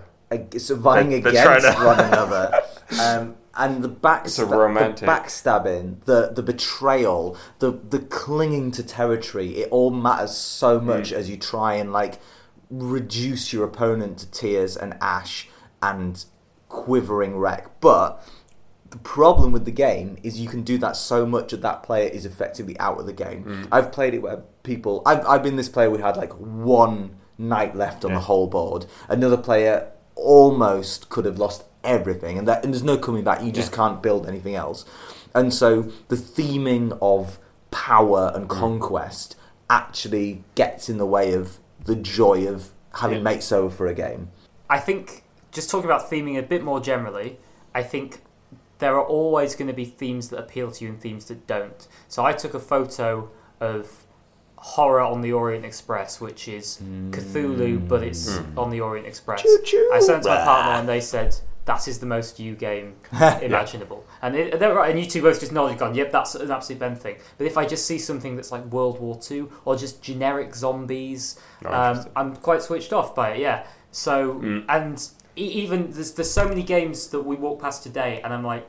so 0.58 0.76
vying 0.76 1.10
They're- 1.10 1.20
they're 1.20 1.56
against 1.58 1.78
to- 1.78 1.84
one 1.84 2.00
another. 2.00 2.62
Um, 3.00 3.36
and 3.56 3.82
the 3.84 3.88
back 3.88 4.24
It's 4.26 4.38
a 4.38 4.46
romantic- 4.46 5.00
the 5.00 5.06
backstabbing, 5.06 6.04
the 6.04 6.30
the 6.34 6.42
betrayal, 6.42 7.36
the 7.58 7.72
the 7.88 7.98
clinging 7.98 8.70
to 8.72 8.82
territory, 8.82 9.58
it 9.58 9.68
all 9.70 9.90
matters 9.90 10.34
so 10.36 10.78
Hmm. 10.78 10.86
much 10.86 11.12
as 11.12 11.28
you 11.30 11.36
try 11.36 11.74
and 11.74 11.92
like 11.92 12.18
reduce 12.70 13.52
your 13.52 13.64
opponent 13.64 14.18
to 14.18 14.30
tears 14.30 14.76
and 14.76 14.96
ash 15.00 15.48
and 15.82 16.24
quivering 16.68 17.38
wreck. 17.38 17.68
But 17.80 18.22
the 18.90 18.96
problem 18.98 19.52
with 19.52 19.64
the 19.66 19.70
game 19.70 20.16
is 20.22 20.40
you 20.40 20.48
can 20.48 20.62
do 20.62 20.78
that 20.78 20.96
so 20.96 21.26
much 21.26 21.50
that 21.50 21.62
that 21.62 21.82
player 21.82 22.08
is 22.08 22.24
effectively 22.26 22.78
out 22.80 22.98
of 22.98 23.06
the 23.06 23.12
game. 23.12 23.42
Hmm. 23.44 23.62
I've 23.72 23.92
played 23.92 24.14
it 24.14 24.22
where 24.22 24.42
people 24.62 25.02
I've 25.04 25.26
I've 25.26 25.42
been 25.42 25.56
this 25.56 25.68
player 25.68 25.90
we 25.90 26.00
had 26.00 26.16
like 26.16 26.32
one 26.32 27.16
night 27.38 27.74
left 27.76 28.04
on 28.04 28.14
the 28.14 28.20
whole 28.20 28.46
board. 28.46 28.86
Another 29.08 29.36
player 29.36 29.88
almost 30.14 31.08
could 31.08 31.24
have 31.24 31.38
lost 31.38 31.64
everything 31.84 32.38
and 32.38 32.46
that 32.48 32.64
and 32.64 32.72
there's 32.72 32.82
no 32.82 32.96
coming 32.96 33.24
back. 33.24 33.42
You 33.42 33.52
just 33.52 33.72
can't 33.72 34.02
build 34.02 34.26
anything 34.26 34.54
else. 34.54 34.84
And 35.34 35.52
so 35.52 35.82
the 36.08 36.16
theming 36.16 36.96
of 37.00 37.38
power 37.70 38.32
and 38.34 38.46
mm. 38.46 38.50
conquest 38.50 39.36
actually 39.70 40.44
gets 40.54 40.88
in 40.88 40.98
the 40.98 41.06
way 41.06 41.32
of 41.32 41.58
the 41.84 41.96
joy 41.96 42.46
of 42.46 42.70
having 42.94 43.18
Yeah. 43.18 43.24
mates 43.24 43.50
over 43.50 43.74
for 43.74 43.86
a 43.86 43.94
game. 43.94 44.30
I 44.68 44.78
think 44.78 45.24
just 45.50 45.70
talking 45.70 45.86
about 45.86 46.10
theming 46.10 46.38
a 46.38 46.42
bit 46.42 46.62
more 46.62 46.80
generally, 46.80 47.38
I 47.74 47.82
think 47.82 48.20
there 48.78 48.96
are 48.96 49.04
always 49.04 49.54
going 49.54 49.68
to 49.68 49.74
be 49.74 49.84
themes 49.84 50.28
that 50.30 50.38
appeal 50.38 50.70
to 50.72 50.84
you 50.84 50.90
and 50.90 51.00
themes 51.00 51.26
that 51.26 51.46
don't. 51.46 51.86
So 52.08 52.24
I 52.24 52.32
took 52.32 52.52
a 52.52 52.58
photo 52.58 53.30
of 53.60 54.04
horror 54.56 55.00
on 55.00 55.20
the 55.20 55.32
Orient 55.32 55.64
Express, 55.64 56.20
which 56.20 56.48
is 56.48 56.80
Cthulhu, 57.10 57.88
but 57.88 58.02
it's 58.02 58.30
mm. 58.30 58.58
on 58.58 58.70
the 58.70 58.80
Orient 58.80 59.06
Express. 59.06 59.42
Choo-choo. 59.42 59.90
I 59.92 60.00
sent 60.00 60.20
it 60.20 60.22
to 60.24 60.28
my 60.30 60.44
partner, 60.44 60.72
and 60.72 60.88
they 60.88 61.00
said 61.00 61.36
that 61.64 61.86
is 61.86 62.00
the 62.00 62.06
most 62.06 62.40
you 62.40 62.54
game 62.54 62.96
imaginable. 63.42 64.04
And 64.20 64.34
it, 64.34 64.58
they're 64.58 64.74
right, 64.74 64.90
and 64.90 64.98
you 64.98 65.06
two 65.06 65.22
both 65.22 65.40
just 65.40 65.52
nodded, 65.52 65.78
gone, 65.78 65.94
"Yep, 65.94 66.12
that's 66.12 66.34
an 66.34 66.50
absolute 66.50 66.78
Ben 66.78 66.96
thing." 66.96 67.16
But 67.38 67.46
if 67.46 67.56
I 67.56 67.66
just 67.66 67.86
see 67.86 67.98
something 67.98 68.36
that's 68.36 68.50
like 68.50 68.64
World 68.66 69.00
War 69.00 69.16
Two 69.16 69.50
or 69.64 69.76
just 69.76 70.02
generic 70.02 70.54
zombies, 70.54 71.38
um. 71.64 72.06
I'm 72.16 72.36
quite 72.36 72.62
switched 72.62 72.92
off 72.92 73.14
by 73.14 73.32
it. 73.32 73.40
Yeah. 73.40 73.66
So 73.90 74.40
and 74.68 75.08
e- 75.36 75.42
even 75.44 75.92
there's 75.92 76.12
there's 76.12 76.30
so 76.30 76.48
many 76.48 76.62
games 76.62 77.08
that 77.08 77.20
we 77.20 77.36
walk 77.36 77.60
past 77.60 77.82
today, 77.82 78.20
and 78.22 78.32
I'm 78.32 78.44
like, 78.44 78.68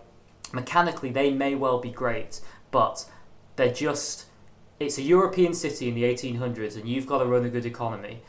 mechanically 0.52 1.10
they 1.10 1.32
may 1.32 1.56
well 1.56 1.80
be 1.80 1.90
great, 1.90 2.42
but 2.72 3.06
they're 3.56 3.74
just 3.74 4.26
it's 4.80 4.98
a 4.98 5.02
European 5.02 5.54
city 5.54 5.88
in 5.88 5.96
the 5.96 6.04
1800s, 6.04 6.76
and 6.76 6.88
you've 6.88 7.08
got 7.08 7.20
to 7.20 7.26
run 7.26 7.46
a 7.46 7.50
good 7.50 7.66
economy. 7.66 8.22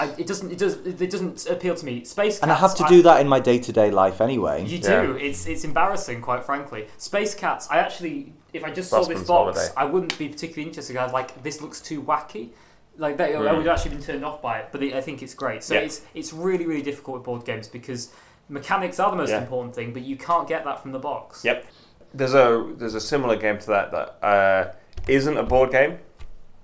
I, 0.00 0.04
it 0.18 0.26
doesn't. 0.26 0.50
It 0.50 0.58
does. 0.58 0.74
It 0.86 1.10
doesn't 1.10 1.46
appeal 1.48 1.74
to 1.74 1.84
me. 1.84 2.04
Space 2.04 2.34
Cats. 2.34 2.42
And 2.42 2.50
I 2.52 2.54
have 2.56 2.74
to 2.76 2.84
do 2.88 3.02
that 3.02 3.20
in 3.20 3.28
my 3.28 3.40
day 3.40 3.58
to 3.58 3.72
day 3.72 3.90
life 3.90 4.20
anyway. 4.20 4.64
You 4.64 4.78
Yeah. 4.78 5.02
do. 5.02 5.16
It's 5.16 5.46
it's 5.46 5.64
embarrassing, 5.64 6.20
quite 6.22 6.42
frankly. 6.44 6.86
Space 6.96 7.34
Cats. 7.34 7.68
I 7.70 7.78
actually, 7.78 8.32
if 8.52 8.64
I 8.64 8.70
just 8.70 8.88
saw 8.90 9.02
this 9.04 9.22
box, 9.24 9.28
Holiday. 9.58 9.68
I 9.76 9.84
wouldn't 9.84 10.16
be 10.18 10.28
particularly 10.28 10.66
interested. 10.68 10.96
I'd 10.96 11.12
like 11.12 11.42
this 11.42 11.60
looks 11.60 11.80
too 11.80 12.02
wacky. 12.02 12.50
Like 12.96 13.16
that, 13.18 13.30
I 13.30 13.34
Mm. 13.34 13.56
would 13.58 13.68
actually 13.68 13.92
been 13.96 14.02
turned 14.02 14.24
off 14.24 14.40
by 14.42 14.58
it. 14.60 14.68
But 14.72 14.82
I 14.82 15.00
think 15.00 15.22
it's 15.22 15.34
great. 15.34 15.62
So 15.62 15.74
Yeah. 15.74 15.80
it's 15.80 16.00
it's 16.14 16.32
really 16.32 16.66
really 16.66 16.82
difficult 16.82 17.18
with 17.18 17.24
board 17.24 17.44
games 17.44 17.68
because 17.68 18.08
mechanics 18.48 18.98
are 18.98 19.10
the 19.10 19.16
most 19.16 19.30
Yeah. 19.30 19.40
important 19.42 19.74
thing, 19.74 19.92
but 19.92 20.02
you 20.02 20.16
can't 20.16 20.48
get 20.48 20.64
that 20.64 20.80
from 20.82 20.92
the 20.92 20.98
box. 20.98 21.44
Yep. 21.44 21.66
There's 22.14 22.34
a 22.34 22.66
there's 22.76 22.94
a 22.94 23.00
similar 23.00 23.36
game 23.36 23.58
to 23.58 23.66
that 23.68 23.90
that 23.92 24.08
uh, 24.26 24.72
isn't 25.08 25.36
a 25.36 25.42
board 25.44 25.70
game. 25.70 25.98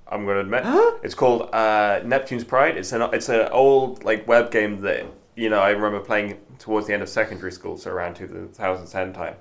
I'm 0.08 0.24
going 0.24 0.36
to 0.36 0.40
admit 0.42 0.64
it's 1.02 1.14
called 1.14 1.50
uh, 1.52 2.00
Neptune's 2.04 2.44
Pride. 2.44 2.76
It's 2.76 2.92
an 2.92 3.02
it's 3.12 3.28
an 3.28 3.48
old 3.48 4.04
like 4.04 4.26
web 4.28 4.50
game 4.50 4.80
that 4.82 5.06
you 5.34 5.48
know 5.48 5.60
I 5.60 5.70
remember 5.70 6.00
playing 6.00 6.38
towards 6.58 6.86
the 6.86 6.94
end 6.94 7.02
of 7.02 7.08
secondary 7.08 7.52
school, 7.52 7.76
so 7.76 7.90
around 7.90 8.14
2010 8.14 9.12
time, 9.12 9.34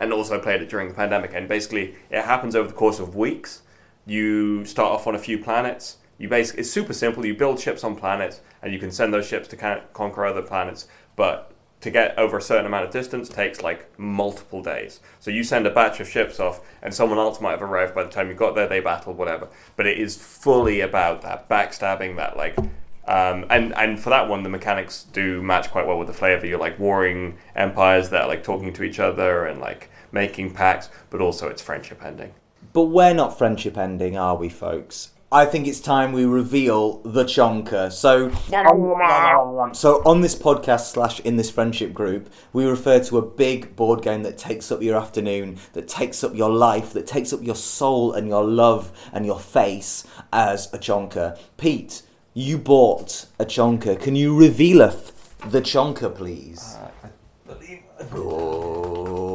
and 0.00 0.12
also 0.12 0.40
played 0.40 0.60
it 0.60 0.68
during 0.68 0.88
the 0.88 0.94
pandemic. 0.94 1.32
And 1.34 1.48
basically, 1.48 1.94
it 2.10 2.24
happens 2.24 2.56
over 2.56 2.68
the 2.68 2.74
course 2.74 2.98
of 2.98 3.14
weeks. 3.14 3.62
You 4.06 4.64
start 4.64 4.92
off 4.92 5.06
on 5.06 5.14
a 5.14 5.18
few 5.18 5.38
planets. 5.38 5.98
You 6.18 6.28
basically 6.28 6.60
it's 6.60 6.70
super 6.70 6.92
simple. 6.92 7.24
You 7.24 7.36
build 7.36 7.60
ships 7.60 7.84
on 7.84 7.94
planets, 7.94 8.40
and 8.62 8.72
you 8.72 8.78
can 8.80 8.90
send 8.90 9.14
those 9.14 9.26
ships 9.26 9.46
to 9.48 9.56
con- 9.56 9.82
conquer 9.92 10.26
other 10.26 10.42
planets. 10.42 10.88
But 11.14 11.52
to 11.80 11.90
get 11.90 12.18
over 12.18 12.38
a 12.38 12.42
certain 12.42 12.66
amount 12.66 12.84
of 12.84 12.90
distance 12.90 13.28
takes 13.28 13.62
like 13.62 13.98
multiple 13.98 14.62
days. 14.62 15.00
So 15.20 15.30
you 15.30 15.44
send 15.44 15.66
a 15.66 15.70
batch 15.70 16.00
of 16.00 16.08
ships 16.08 16.40
off, 16.40 16.60
and 16.82 16.92
someone 16.92 17.18
else 17.18 17.40
might 17.40 17.52
have 17.52 17.62
arrived 17.62 17.94
by 17.94 18.02
the 18.02 18.10
time 18.10 18.28
you 18.28 18.34
got 18.34 18.54
there. 18.54 18.66
They 18.66 18.80
battle, 18.80 19.14
whatever. 19.14 19.48
But 19.76 19.86
it 19.86 19.98
is 19.98 20.16
fully 20.16 20.80
about 20.80 21.22
that 21.22 21.48
backstabbing, 21.48 22.16
that 22.16 22.36
like, 22.36 22.58
um, 23.06 23.46
and 23.48 23.74
and 23.74 23.98
for 24.00 24.10
that 24.10 24.28
one, 24.28 24.42
the 24.42 24.48
mechanics 24.48 25.04
do 25.12 25.42
match 25.42 25.70
quite 25.70 25.86
well 25.86 25.98
with 25.98 26.08
the 26.08 26.14
flavor. 26.14 26.46
You're 26.46 26.58
like 26.58 26.78
warring 26.78 27.38
empires 27.54 28.10
that 28.10 28.22
are 28.22 28.28
like 28.28 28.42
talking 28.42 28.72
to 28.74 28.82
each 28.82 28.98
other 28.98 29.46
and 29.46 29.60
like 29.60 29.88
making 30.10 30.54
pacts, 30.54 30.90
but 31.10 31.20
also 31.20 31.48
it's 31.48 31.62
friendship 31.62 32.04
ending. 32.04 32.34
But 32.72 32.84
we're 32.84 33.14
not 33.14 33.38
friendship 33.38 33.78
ending, 33.78 34.16
are 34.16 34.36
we, 34.36 34.48
folks? 34.48 35.12
I 35.30 35.44
think 35.44 35.66
it's 35.66 35.80
time 35.80 36.12
we 36.12 36.24
reveal 36.24 37.02
the 37.02 37.24
chonker. 37.24 37.92
So, 37.92 38.30
oh, 38.50 39.72
so 39.74 40.02
on 40.06 40.22
this 40.22 40.34
podcast 40.34 40.92
slash 40.92 41.20
in 41.20 41.36
this 41.36 41.50
friendship 41.50 41.92
group, 41.92 42.32
we 42.54 42.64
refer 42.64 42.98
to 43.04 43.18
a 43.18 43.22
big 43.22 43.76
board 43.76 44.00
game 44.00 44.22
that 44.22 44.38
takes 44.38 44.72
up 44.72 44.80
your 44.80 44.96
afternoon, 44.96 45.58
that 45.74 45.86
takes 45.86 46.24
up 46.24 46.34
your 46.34 46.48
life, 46.48 46.94
that 46.94 47.06
takes 47.06 47.34
up 47.34 47.42
your 47.42 47.56
soul 47.56 48.14
and 48.14 48.26
your 48.26 48.42
love 48.42 48.90
and 49.12 49.26
your 49.26 49.38
face 49.38 50.06
as 50.32 50.72
a 50.72 50.78
chonker. 50.78 51.38
Pete, 51.58 52.00
you 52.32 52.56
bought 52.56 53.26
a 53.38 53.44
chonker. 53.44 54.00
Can 54.00 54.16
you 54.16 54.34
revealeth 54.34 55.36
the 55.50 55.60
chonker, 55.60 56.14
please? 56.14 56.78
Oh, 58.14 59.27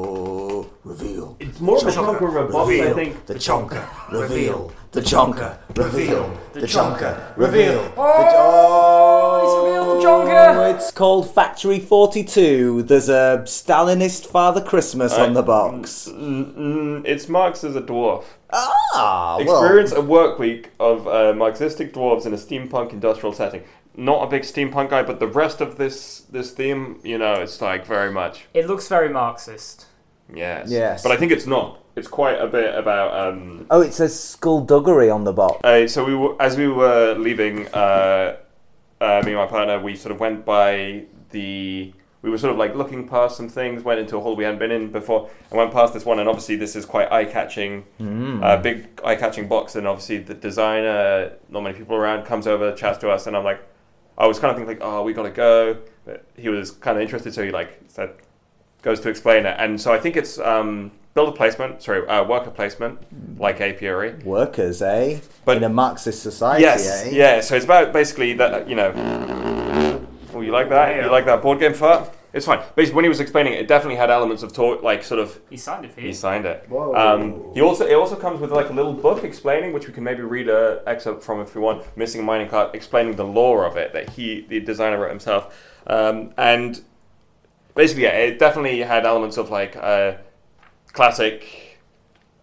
reveal. 0.84 1.38
It's 1.40 1.60
more 1.60 1.78
of 1.78 1.88
a 1.88 1.92
chonker 1.92 2.28
of 2.28 2.36
a 2.36 2.52
box, 2.52 2.56
I 2.70 2.72
Reveal 2.72 2.96
think. 2.96 3.26
the 3.26 3.36
chonker. 3.36 4.12
Reveal 4.12 4.72
the 4.92 5.02
chonker. 5.02 5.58
Reveal 5.76 6.40
the 6.54 6.62
chonker. 6.62 7.38
Reveal. 7.38 7.94
Oh, 7.98 9.40
he's 9.44 9.66
revealed 9.66 9.98
the 10.02 10.06
chonker. 10.06 10.76
It's 10.76 10.92
called 10.92 11.34
Factory 11.34 11.80
42. 11.80 12.84
There's 12.84 13.10
a 13.10 13.42
Stalinist 13.46 14.26
Father 14.26 14.62
Christmas 14.62 15.14
on 15.14 15.34
the 15.34 15.42
box. 15.44 16.08
Mm, 16.12 16.54
mm, 16.54 17.06
it's 17.06 17.28
Marx 17.30 17.64
as 17.64 17.76
a 17.76 17.82
dwarf. 17.82 18.24
Ah, 18.52 19.38
well. 19.40 19.62
Experience 19.64 19.92
a 19.94 20.02
work 20.02 20.38
week 20.38 20.72
of 20.80 21.08
uh, 21.08 21.34
Marxistic 21.34 21.94
dwarves 21.94 22.26
in 22.26 22.34
a 22.34 22.38
steampunk 22.38 22.92
industrial 22.92 23.34
setting. 23.34 23.64
Not 23.96 24.24
a 24.24 24.28
big 24.28 24.42
steampunk 24.44 24.90
guy, 24.90 25.04
but 25.04 25.20
the 25.20 25.28
rest 25.28 25.62
of 25.62 25.78
this 25.78 26.22
this 26.32 26.52
theme, 26.52 27.00
you 27.04 27.18
know, 27.18 27.34
it's 27.36 27.62
like 27.62 27.86
very 27.86 28.12
much 28.12 28.46
It 28.54 28.68
looks 28.68 28.88
very 28.88 29.10
Marxist. 29.10 29.86
Yes. 30.34 30.70
Yes. 30.70 31.04
But 31.04 31.12
I 31.12 31.18
think 31.18 31.32
it's 31.32 31.46
not. 31.48 31.80
It's 31.96 32.08
quite 32.08 32.40
a 32.42 32.48
bit 32.48 32.74
about. 32.76 33.28
Um, 33.28 33.68
Oh, 33.70 33.82
it 33.82 33.94
says 33.94 34.20
skullduggery 34.20 35.10
on 35.10 35.24
the 35.24 35.34
box. 35.34 35.64
uh, 35.64 35.88
so 35.88 36.04
we 36.04 36.16
were, 36.16 36.36
as 36.42 36.58
we 36.58 36.68
were 36.68 37.14
leaving, 37.18 37.68
uh, 37.74 38.38
uh, 39.00 39.22
me 39.26 39.32
and 39.32 39.36
my 39.36 39.46
partner, 39.46 39.80
we 39.80 39.96
sort 39.96 40.12
of 40.14 40.20
went 40.20 40.44
by 40.46 41.06
the. 41.32 41.94
We 42.24 42.30
were 42.30 42.38
sort 42.38 42.54
of 42.54 42.58
like 42.58 42.74
looking 42.74 43.06
past 43.08 43.36
some 43.36 43.50
things, 43.50 43.84
went 43.84 44.00
into 44.00 44.16
a 44.16 44.22
hall 44.22 44.36
we 44.38 44.46
hadn't 44.46 44.60
been 44.60 44.72
in 44.72 44.92
before, 44.94 45.30
and 45.52 45.58
went 45.58 45.74
past 45.74 45.94
this 45.94 46.06
one. 46.06 46.20
And 46.20 46.30
obviously, 46.30 46.56
this 46.56 46.74
is 46.74 46.86
quite 46.86 47.12
eye-catching, 47.12 47.84
uh, 48.42 48.58
big 48.62 48.88
eye-catching 49.04 49.50
box. 49.50 49.76
And 49.76 49.86
obviously, 49.86 50.20
the 50.20 50.34
designer, 50.34 51.34
not 51.50 51.64
many 51.64 51.78
people 51.78 51.98
around, 51.98 52.24
comes 52.26 52.48
over, 52.48 52.74
chats 52.74 52.98
to 53.00 53.10
us, 53.10 53.28
and 53.28 53.36
I'm 53.36 53.44
like, 53.44 53.62
I 54.18 54.26
was 54.26 54.40
kind 54.40 54.52
of 54.52 54.56
thinking 54.58 54.80
like, 54.80 54.88
oh, 54.90 55.04
we 55.04 55.12
gotta 55.12 55.32
go. 55.32 55.78
But 56.06 56.24
he 56.38 56.48
was 56.48 56.72
kind 56.72 56.96
of 56.98 57.02
interested, 57.02 57.34
so 57.34 57.44
he 57.44 57.52
like 57.52 57.78
said, 57.90 58.12
goes 58.84 59.00
to 59.00 59.10
explain 59.10 59.46
it. 59.48 59.56
And 59.58 59.82
so 59.82 59.92
I 59.92 60.00
think 60.00 60.16
it's 60.16 60.38
um, 60.38 60.92
builder 61.16 61.32
placement, 61.32 61.82
sorry, 61.82 62.08
uh, 62.08 62.24
worker 62.26 62.52
placement, 62.52 63.00
like 63.40 63.60
apiary. 63.60 64.14
Workers, 64.24 64.82
eh? 64.82 65.20
But- 65.46 65.58
in 65.58 65.64
a 65.64 65.70
Marxist 65.70 66.22
society, 66.22 66.62
Yes, 66.62 67.06
eh? 67.06 67.10
yeah. 67.12 67.42
So 67.42 67.56
it's 67.56 67.66
about 67.66 67.92
basically 67.92 68.34
that 68.34 68.70
you 68.70 68.76
know. 68.76 68.92
Oh, 70.36 70.42
you 70.42 70.52
like 70.52 70.70
that? 70.70 71.04
You 71.04 71.10
like 71.10 71.26
that 71.26 71.42
board 71.42 71.60
game 71.60 71.74
fart? 71.74 72.10
It's 72.34 72.48
fine. 72.48 72.62
Basically, 72.76 72.96
when 72.96 73.06
he 73.06 73.10
was 73.10 73.20
explaining 73.20 73.54
it, 73.54 73.60
it 73.60 73.68
definitely 73.68 73.96
had 73.98 74.10
elements 74.10 74.42
of 74.42 74.52
talk, 74.54 74.82
like 74.82 75.04
sort 75.04 75.20
of. 75.20 75.40
He 75.52 75.58
signed 75.58 75.86
it 75.86 75.94
for 75.94 76.02
you. 76.02 76.08
He 76.08 76.14
signed 76.14 76.48
it. 76.48 76.66
Whoa. 76.68 76.96
Um, 76.96 77.54
he 77.54 77.62
also 77.62 77.86
it 77.86 77.94
also 77.94 78.16
comes 78.16 78.40
with 78.42 78.52
like 78.52 78.72
a 78.72 78.74
little 78.74 78.94
book 78.94 79.24
explaining, 79.24 79.72
which 79.72 79.88
we 79.88 79.94
can 79.94 80.04
maybe 80.04 80.24
read 80.24 80.50
a 80.50 80.82
excerpt 80.88 81.24
from 81.24 81.42
if 81.42 81.54
we 81.54 81.62
want. 81.62 81.86
Missing 81.96 82.22
a 82.22 82.24
mining 82.24 82.50
cart, 82.50 82.74
explaining 82.74 83.16
the 83.16 83.24
lore 83.24 83.66
of 83.66 83.78
it 83.78 83.94
that 83.94 84.10
he, 84.10 84.42
the 84.50 84.60
designer, 84.60 85.00
wrote 85.00 85.12
himself, 85.12 85.56
um, 85.86 86.34
and 86.38 86.82
basically, 87.76 88.04
yeah, 88.04 88.12
it 88.12 88.40
definitely 88.40 88.80
had 88.80 89.06
elements 89.06 89.38
of 89.38 89.50
like 89.50 89.76
uh, 89.76 90.14
classic 90.92 91.80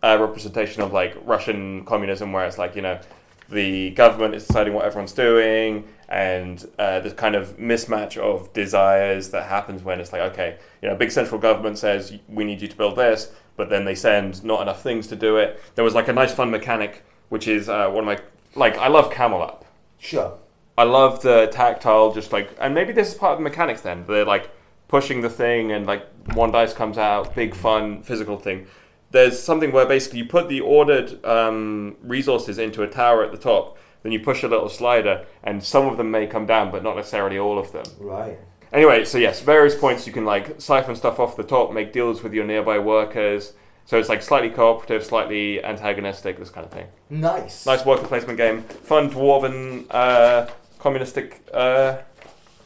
uh, 0.03 0.17
representation 0.21 0.83
of 0.83 0.93
like 0.93 1.17
Russian 1.25 1.85
communism, 1.85 2.33
where 2.33 2.45
it's 2.47 2.59
like 2.59 2.77
you 2.77 2.83
know 2.83 3.01
the 3.49 3.91
government 3.91 4.35
is 4.35 4.47
deciding 4.47 4.75
what 4.75 4.85
everyone's 4.85 5.13
doing, 5.13 5.89
and 6.09 6.67
uh, 6.79 7.01
this 7.01 7.13
kind 7.15 7.35
of 7.35 7.59
mismatch 7.59 8.17
of 8.17 8.53
desires 8.53 9.31
that 9.31 9.47
happens 9.47 9.83
when 9.83 10.01
it's 10.01 10.13
like 10.13 10.23
okay, 10.33 10.59
you 10.83 10.89
know, 10.89 10.95
big 10.95 11.11
central 11.11 11.41
government 11.41 11.79
says 11.79 12.19
we 12.29 12.45
need 12.45 12.61
you 12.61 12.69
to 12.69 12.77
build 12.77 12.97
this, 12.97 13.33
but 13.57 13.71
then 13.71 13.85
they 13.85 13.95
send 13.95 14.43
not 14.45 14.63
enough 14.63 14.83
things 14.83 15.07
to 15.09 15.17
do 15.17 15.37
it. 15.37 15.61
There 15.75 15.85
was 15.85 15.95
like 15.95 16.09
a 16.09 16.13
nice 16.13 16.33
fun 16.33 16.51
mechanic, 16.51 17.05
which 17.29 17.47
is 17.49 17.69
uh, 17.69 17.89
one 17.91 18.05
of 18.05 18.07
my 18.07 18.19
like 18.55 18.77
I 18.79 18.89
love 18.89 19.13
Camel 19.13 19.43
Up. 19.43 19.65
Sure. 19.99 20.39
I 20.79 20.85
love 20.85 21.21
the 21.21 21.47
tactile, 21.53 22.11
just 22.15 22.33
like, 22.33 22.57
and 22.59 22.75
maybe 22.75 22.95
this 22.95 23.09
is 23.09 23.15
part 23.15 23.33
of 23.33 23.39
the 23.39 23.43
mechanics. 23.43 23.83
Then 23.83 24.07
they're 24.07 24.25
like 24.25 24.51
pushing 24.91 25.21
the 25.21 25.31
thing, 25.31 25.71
and 25.71 25.87
like 25.87 26.05
one 26.35 26.51
dice 26.51 26.75
comes 26.75 26.99
out, 26.99 27.33
big 27.35 27.55
fun 27.55 28.03
physical 28.03 28.37
thing. 28.37 28.67
There's 29.13 29.41
something 29.41 29.71
where 29.71 29.87
basically 29.87 30.19
you 30.19 30.25
put 30.25 30.49
the 30.49 30.61
ordered 30.61 31.25
um, 31.25 31.97
resources 32.03 32.59
into 32.59 32.83
a 32.83 32.89
tower 32.89 33.25
at 33.25 33.31
the 33.31 33.39
top, 33.39 33.79
then 34.03 34.11
you 34.11 34.19
push 34.19 34.43
a 34.43 34.49
little 34.49 34.69
slider, 34.69 35.27
and 35.45 35.63
some 35.63 35.87
of 35.87 35.97
them 35.97 36.11
may 36.11 36.27
come 36.27 36.45
down, 36.45 36.73
but 36.73 36.83
not 36.83 36.97
necessarily 36.97 37.39
all 37.39 37.57
of 37.57 37.71
them. 37.71 37.85
Right. 38.01 38.37
Anyway, 38.73 39.05
so 39.05 39.19
yes, 39.19 39.41
various 39.41 39.77
points 39.77 40.07
you 40.09 40.13
can 40.13 40.25
like 40.25 40.61
siphon 40.61 40.97
stuff 40.97 41.21
off 41.21 41.37
the 41.37 41.45
top, 41.45 41.73
make 41.73 41.93
deals 41.93 42.23
with 42.25 42.35
your 42.35 42.45
nearby 42.45 42.79
workers. 42.79 43.53
So 43.87 43.99
it's 43.99 44.09
like 44.09 44.23
slightly 44.23 44.51
cooperative, 44.51 45.05
slightly 45.05 45.65
antagonistic, 45.65 46.37
this 46.39 46.51
kind 46.51 46.65
of 46.65 46.73
thing. 46.73 46.87
Nice. 47.09 47.67
Nice 47.67 47.85
worker 47.85 48.07
placement 48.07 48.39
game, 48.39 48.63
fun 48.63 49.11
dwarven 49.11 49.87
uh, 49.91 50.49
communistic 50.79 51.43
uh, 51.53 51.99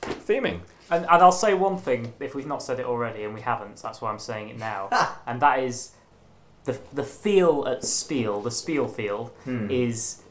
theming. 0.03 0.61
And, 0.91 1.05
and 1.05 1.22
I'll 1.22 1.32
say 1.32 1.55
one 1.55 1.78
thing, 1.78 2.12
if 2.20 2.35
we've 2.35 2.47
not 2.47 2.62
said 2.62 2.78
it 2.78 2.87
already, 2.87 3.24
and 3.24 3.35
we 3.35 3.41
haven't, 3.41 3.76
that's 3.82 4.01
why 4.01 4.11
I'm 4.11 4.18
saying 4.18 4.51
it 4.51 4.59
now. 4.59 4.89
and 5.26 5.41
that 5.41 5.61
is 5.61 5.93
the, 6.64 6.78
the 6.93 7.05
feel 7.05 7.66
at 7.66 7.85
Spiel, 7.85 8.41
the 8.41 8.51
Spiel 8.51 8.89
feel, 8.89 9.26
hmm. 9.45 9.70
is 9.70 10.22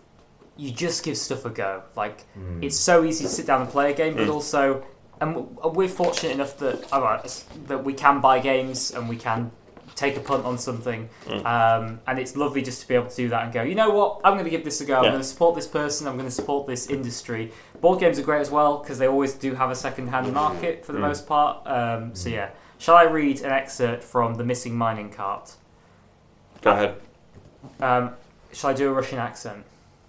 you 0.55 0.71
just 0.71 1.03
give 1.03 1.17
stuff 1.17 1.45
a 1.45 1.49
go. 1.49 1.83
Like, 1.95 2.21
hmm. 2.33 2.63
it's 2.63 2.77
so 2.77 3.03
easy 3.03 3.23
to 3.23 3.29
sit 3.29 3.47
down 3.47 3.61
and 3.61 3.69
play 3.69 3.91
a 3.91 3.95
game, 3.95 4.15
but 4.15 4.25
hmm. 4.25 4.31
also, 4.31 4.85
and 5.19 5.57
we're 5.57 5.87
fortunate 5.87 6.33
enough 6.33 6.57
that, 6.57 6.91
all 6.91 7.01
right, 7.01 7.45
that 7.67 7.83
we 7.83 7.93
can 7.93 8.21
buy 8.21 8.39
games 8.39 8.91
and 8.91 9.09
we 9.09 9.15
can 9.15 9.51
take 9.95 10.17
a 10.17 10.19
punt 10.19 10.45
on 10.45 10.57
something. 10.57 11.09
Um, 11.27 11.99
and 12.07 12.19
it's 12.19 12.35
lovely 12.35 12.61
just 12.61 12.81
to 12.81 12.87
be 12.87 12.95
able 12.95 13.09
to 13.09 13.15
do 13.15 13.29
that 13.29 13.43
and 13.43 13.53
go, 13.53 13.61
you 13.61 13.75
know 13.75 13.91
what, 13.91 14.21
I'm 14.23 14.33
going 14.33 14.45
to 14.45 14.49
give 14.49 14.63
this 14.63 14.81
a 14.81 14.85
go. 14.85 14.95
I'm 14.95 15.03
going 15.03 15.17
to 15.17 15.23
support 15.23 15.55
this 15.55 15.67
person. 15.67 16.07
I'm 16.07 16.15
going 16.15 16.27
to 16.27 16.31
support 16.31 16.67
this 16.67 16.87
industry. 16.87 17.51
Board 17.83 17.99
games 17.99 18.17
are 18.17 18.23
great 18.23 18.39
as 18.39 18.49
well 18.49 18.77
because 18.77 18.97
they 18.97 19.07
always 19.09 19.33
do 19.33 19.55
have 19.55 19.69
a 19.69 19.75
second-hand 19.75 20.31
market 20.33 20.85
for 20.85 20.93
the 20.93 20.99
most 20.99 21.27
part. 21.27 21.67
Um, 21.67 22.15
so 22.15 22.29
yeah, 22.29 22.51
shall 22.77 22.95
I 22.95 23.03
read 23.03 23.41
an 23.41 23.51
excerpt 23.51 24.05
from 24.05 24.35
the 24.35 24.45
missing 24.45 24.73
mining 24.73 25.09
cart? 25.09 25.55
Go 26.61 26.71
ahead. 26.71 27.01
Um, 27.81 28.11
shall 28.53 28.69
I 28.69 28.73
do 28.73 28.87
a 28.87 28.93
Russian 28.93 29.19
accent? 29.19 29.65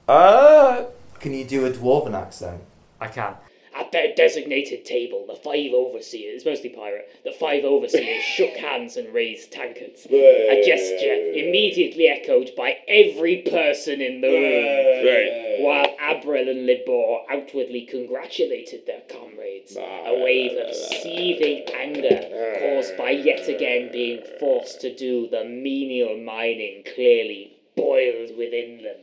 Uh, 0.07 0.85
Can 1.19 1.35
you 1.35 1.45
do 1.45 1.67
a 1.67 1.71
dwarven 1.73 2.15
accent? 2.15 2.63
I 3.01 3.09
can. 3.09 3.35
A 3.77 3.85
their 3.91 4.15
designated 4.15 4.85
table, 4.85 5.25
the 5.27 5.35
five 5.37 5.73
overseers, 5.73 6.37
it's 6.37 6.45
mostly 6.45 6.71
pirate, 6.71 7.09
the 7.25 7.33
five 7.33 7.65
overseers 7.65 8.23
shook 8.37 8.51
hands 8.57 8.97
and 8.97 9.13
raised 9.13 9.53
tankards. 9.53 10.07
A 10.07 10.63
gesture 10.65 11.15
immediately 11.15 12.09
echoed 12.09 12.51
by 12.57 12.79
every 12.89 13.39
person 13.43 14.01
in 14.01 14.21
the 14.21 14.29
room. 14.29 15.07
Right. 15.07 15.57
While 15.61 15.97
Abril 15.99 16.51
and 16.51 16.67
Libor 16.67 17.23
outwardly 17.31 17.83
congratulated 17.83 18.87
their 18.87 19.03
comrades, 19.09 19.77
a 19.77 20.23
wave 20.23 20.59
of 20.59 20.75
seething 20.75 21.65
anger 21.75 22.59
caused 22.61 22.97
by 22.97 23.11
yet 23.11 23.49
again 23.49 23.91
being 23.93 24.23
forced 24.41 24.81
to 24.83 24.95
do 24.95 25.29
the 25.29 25.45
menial 25.45 26.17
mining 26.19 26.85
clearly 26.95 27.57
boiled 27.77 28.37
within 28.37 28.83
them. 28.83 28.97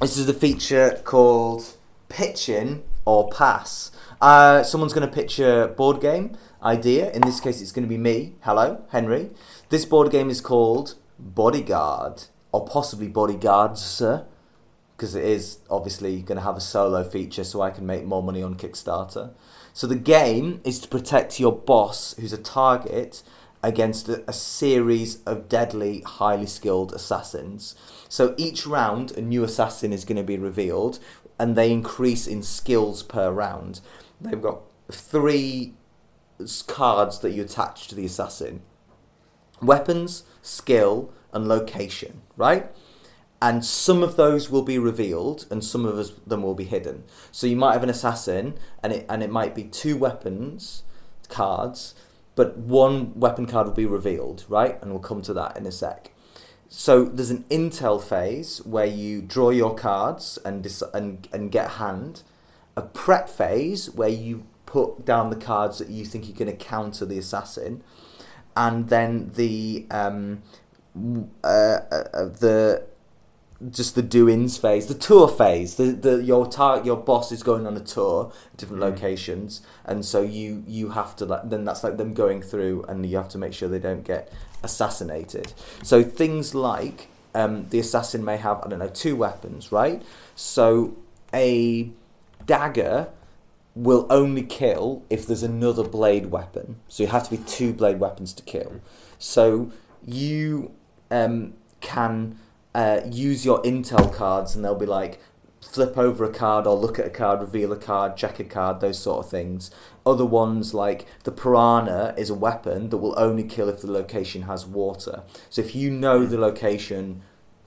This 0.00 0.16
is 0.16 0.26
the 0.26 0.34
feature 0.34 1.00
called 1.04 1.76
pitching 2.08 2.82
or 3.04 3.28
pass. 3.30 3.90
Uh, 4.20 4.62
someone's 4.62 4.92
going 4.92 5.08
to 5.08 5.14
pitch 5.14 5.38
a 5.38 5.72
board 5.76 6.00
game 6.00 6.36
idea. 6.62 7.10
In 7.12 7.22
this 7.22 7.40
case, 7.40 7.60
it's 7.60 7.72
going 7.72 7.84
to 7.84 7.88
be 7.88 7.98
me. 7.98 8.34
Hello, 8.42 8.84
Henry. 8.90 9.30
This 9.70 9.84
board 9.84 10.10
game 10.10 10.30
is 10.30 10.40
called 10.40 10.94
Bodyguard, 11.18 12.24
or 12.52 12.66
possibly 12.66 13.08
Bodyguards, 13.08 13.80
sir, 13.80 14.26
because 14.96 15.14
it 15.14 15.24
is 15.24 15.58
obviously 15.70 16.20
going 16.22 16.36
to 16.36 16.44
have 16.44 16.56
a 16.56 16.60
solo 16.60 17.02
feature 17.02 17.44
so 17.44 17.62
I 17.62 17.70
can 17.70 17.86
make 17.86 18.04
more 18.04 18.22
money 18.22 18.42
on 18.42 18.56
Kickstarter. 18.56 19.32
So 19.72 19.86
the 19.86 19.96
game 19.96 20.60
is 20.64 20.80
to 20.80 20.88
protect 20.88 21.40
your 21.40 21.52
boss, 21.52 22.14
who's 22.18 22.32
a 22.32 22.38
target, 22.38 23.22
against 23.62 24.08
a, 24.08 24.24
a 24.28 24.32
series 24.32 25.22
of 25.24 25.48
deadly, 25.48 26.00
highly 26.00 26.46
skilled 26.46 26.92
assassins. 26.92 27.74
So 28.08 28.34
each 28.36 28.66
round, 28.66 29.12
a 29.12 29.20
new 29.20 29.44
assassin 29.44 29.92
is 29.92 30.04
going 30.04 30.16
to 30.16 30.22
be 30.22 30.36
revealed, 30.36 30.98
and 31.40 31.56
they 31.56 31.72
increase 31.72 32.26
in 32.26 32.42
skills 32.42 33.02
per 33.02 33.32
round. 33.32 33.80
They've 34.20 34.40
got 34.40 34.60
three 34.92 35.72
cards 36.66 37.18
that 37.20 37.30
you 37.30 37.42
attach 37.42 37.88
to 37.88 37.94
the 37.94 38.04
assassin 38.04 38.62
weapons, 39.62 40.24
skill, 40.42 41.12
and 41.32 41.48
location, 41.48 42.22
right? 42.36 42.70
And 43.42 43.64
some 43.64 44.02
of 44.02 44.16
those 44.16 44.50
will 44.50 44.62
be 44.62 44.78
revealed, 44.78 45.46
and 45.50 45.64
some 45.64 45.86
of 45.86 46.26
them 46.26 46.42
will 46.42 46.54
be 46.54 46.64
hidden. 46.64 47.04
So 47.32 47.46
you 47.46 47.56
might 47.56 47.72
have 47.72 47.82
an 47.82 47.90
assassin, 47.90 48.58
and 48.82 48.92
it 48.92 49.06
and 49.08 49.22
it 49.22 49.30
might 49.30 49.54
be 49.54 49.64
two 49.64 49.96
weapons 49.96 50.82
cards, 51.28 51.94
but 52.34 52.58
one 52.58 53.18
weapon 53.18 53.46
card 53.46 53.66
will 53.66 53.74
be 53.74 53.86
revealed, 53.86 54.44
right? 54.48 54.80
And 54.82 54.90
we'll 54.90 55.00
come 55.00 55.22
to 55.22 55.32
that 55.34 55.56
in 55.56 55.64
a 55.64 55.72
sec. 55.72 56.12
So 56.72 57.04
there's 57.04 57.30
an 57.30 57.44
intel 57.50 58.00
phase 58.00 58.64
where 58.64 58.86
you 58.86 59.22
draw 59.22 59.50
your 59.50 59.74
cards 59.74 60.38
and 60.44 60.64
dec- 60.64 60.94
and 60.94 61.26
and 61.32 61.50
get 61.50 61.66
a 61.66 61.68
hand. 61.70 62.22
A 62.76 62.82
prep 62.82 63.28
phase 63.28 63.90
where 63.90 64.08
you 64.08 64.46
put 64.66 65.04
down 65.04 65.30
the 65.30 65.36
cards 65.36 65.78
that 65.78 65.90
you 65.90 66.04
think 66.04 66.28
you're 66.28 66.36
going 66.36 66.56
to 66.56 66.64
counter 66.64 67.04
the 67.04 67.18
assassin, 67.18 67.82
and 68.56 68.88
then 68.88 69.32
the 69.34 69.84
um, 69.90 70.42
uh, 71.42 71.46
uh, 71.90 72.04
uh, 72.14 72.24
the 72.26 72.86
just 73.68 73.96
the 73.96 74.02
doings 74.02 74.56
phase, 74.56 74.86
the 74.86 74.94
tour 74.94 75.26
phase. 75.26 75.74
The, 75.74 75.86
the 75.86 76.22
your 76.22 76.46
tar- 76.46 76.84
your 76.84 76.96
boss 76.96 77.32
is 77.32 77.42
going 77.42 77.66
on 77.66 77.76
a 77.76 77.80
tour, 77.80 78.32
at 78.52 78.56
different 78.56 78.80
locations, 78.80 79.60
and 79.84 80.04
so 80.04 80.22
you 80.22 80.62
you 80.68 80.90
have 80.90 81.16
to 81.16 81.26
like 81.26 81.50
then 81.50 81.64
that's 81.64 81.82
like 81.82 81.96
them 81.96 82.14
going 82.14 82.42
through, 82.42 82.84
and 82.84 83.04
you 83.04 83.16
have 83.16 83.28
to 83.30 83.38
make 83.38 83.54
sure 83.54 83.68
they 83.68 83.80
don't 83.80 84.04
get 84.04 84.32
assassinated. 84.62 85.52
So 85.82 86.02
things 86.02 86.54
like 86.54 87.08
um, 87.34 87.68
the 87.68 87.78
assassin 87.78 88.24
may 88.24 88.36
have 88.36 88.60
I 88.64 88.68
don't 88.68 88.78
know 88.78 88.88
two 88.88 89.16
weapons, 89.16 89.72
right? 89.72 90.02
So 90.34 90.96
a 91.32 91.90
dagger 92.44 93.08
will 93.74 94.06
only 94.10 94.42
kill 94.42 95.04
if 95.08 95.26
there's 95.26 95.42
another 95.42 95.84
blade 95.84 96.26
weapon. 96.26 96.76
So 96.88 97.04
you 97.04 97.08
have 97.08 97.24
to 97.24 97.30
be 97.30 97.38
two 97.38 97.72
blade 97.72 98.00
weapons 98.00 98.32
to 98.34 98.42
kill. 98.42 98.80
So 99.18 99.70
you 100.04 100.72
um, 101.10 101.54
can 101.80 102.38
uh, 102.74 103.00
use 103.10 103.44
your 103.44 103.62
intel 103.62 104.12
cards, 104.12 104.54
and 104.54 104.64
they'll 104.64 104.74
be 104.74 104.86
like 104.86 105.20
flip 105.60 105.96
over 105.98 106.24
a 106.24 106.32
card 106.32 106.66
or 106.66 106.74
look 106.74 106.98
at 106.98 107.06
a 107.06 107.10
card, 107.10 107.40
reveal 107.40 107.72
a 107.72 107.76
card, 107.76 108.16
check 108.16 108.40
a 108.40 108.44
card, 108.44 108.80
those 108.80 108.98
sort 108.98 109.24
of 109.24 109.30
things. 109.30 109.70
Other 110.06 110.24
ones 110.24 110.72
like 110.72 111.06
the 111.24 111.32
piranha 111.32 112.14
is 112.16 112.30
a 112.30 112.34
weapon 112.34 112.88
that 112.88 112.96
will 112.98 113.14
only 113.18 113.44
kill 113.44 113.68
if 113.68 113.82
the 113.82 113.90
location 113.90 114.42
has 114.42 114.66
water. 114.66 115.22
So 115.50 115.60
if 115.62 115.74
you 115.74 115.90
know 115.90 116.24
the 116.24 116.38
location 116.38 117.22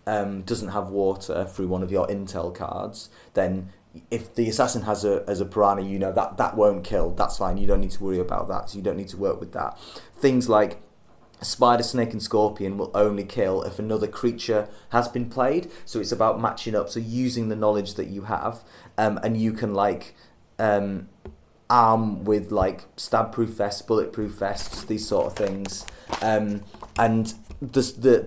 um, 0.07 0.41
doesn't 0.41 0.69
have 0.69 0.89
water 0.89 1.45
through 1.45 1.67
one 1.67 1.83
of 1.83 1.91
your 1.91 2.07
intel 2.07 2.53
cards, 2.53 3.09
then 3.33 3.69
if 4.09 4.33
the 4.33 4.49
assassin 4.49 4.83
has 4.83 5.05
a 5.05 5.23
as 5.27 5.39
a 5.39 5.45
piranha, 5.45 5.83
you 5.83 5.99
know 5.99 6.11
that 6.11 6.37
that 6.37 6.57
won't 6.57 6.83
kill. 6.83 7.11
That's 7.11 7.37
fine. 7.37 7.57
You 7.57 7.67
don't 7.67 7.81
need 7.81 7.91
to 7.91 8.03
worry 8.03 8.19
about 8.19 8.47
that. 8.47 8.69
So 8.69 8.77
you 8.77 8.83
don't 8.83 8.97
need 8.97 9.09
to 9.09 9.17
work 9.17 9.39
with 9.39 9.53
that. 9.53 9.79
Things 10.17 10.49
like 10.49 10.81
spider, 11.41 11.83
snake, 11.83 12.11
and 12.11 12.23
scorpion 12.23 12.77
will 12.77 12.91
only 12.95 13.23
kill 13.23 13.61
if 13.63 13.77
another 13.79 14.07
creature 14.07 14.67
has 14.89 15.07
been 15.07 15.29
played. 15.29 15.69
So 15.85 15.99
it's 15.99 16.11
about 16.11 16.41
matching 16.41 16.75
up. 16.75 16.89
So 16.89 16.99
using 16.99 17.49
the 17.49 17.55
knowledge 17.55 17.95
that 17.95 18.07
you 18.07 18.23
have, 18.23 18.63
um, 18.97 19.19
and 19.23 19.37
you 19.37 19.53
can 19.53 19.73
like 19.73 20.15
um, 20.57 21.09
arm 21.73 22.23
with 22.23 22.51
like 22.51 22.79
stab-proof 22.97 23.49
vests, 23.49 23.81
bulletproof 23.81 24.31
vests, 24.33 24.83
these 24.85 25.07
sort 25.07 25.25
of 25.25 25.33
things, 25.35 25.85
um, 26.21 26.61
and 26.97 27.33
the, 27.59 27.81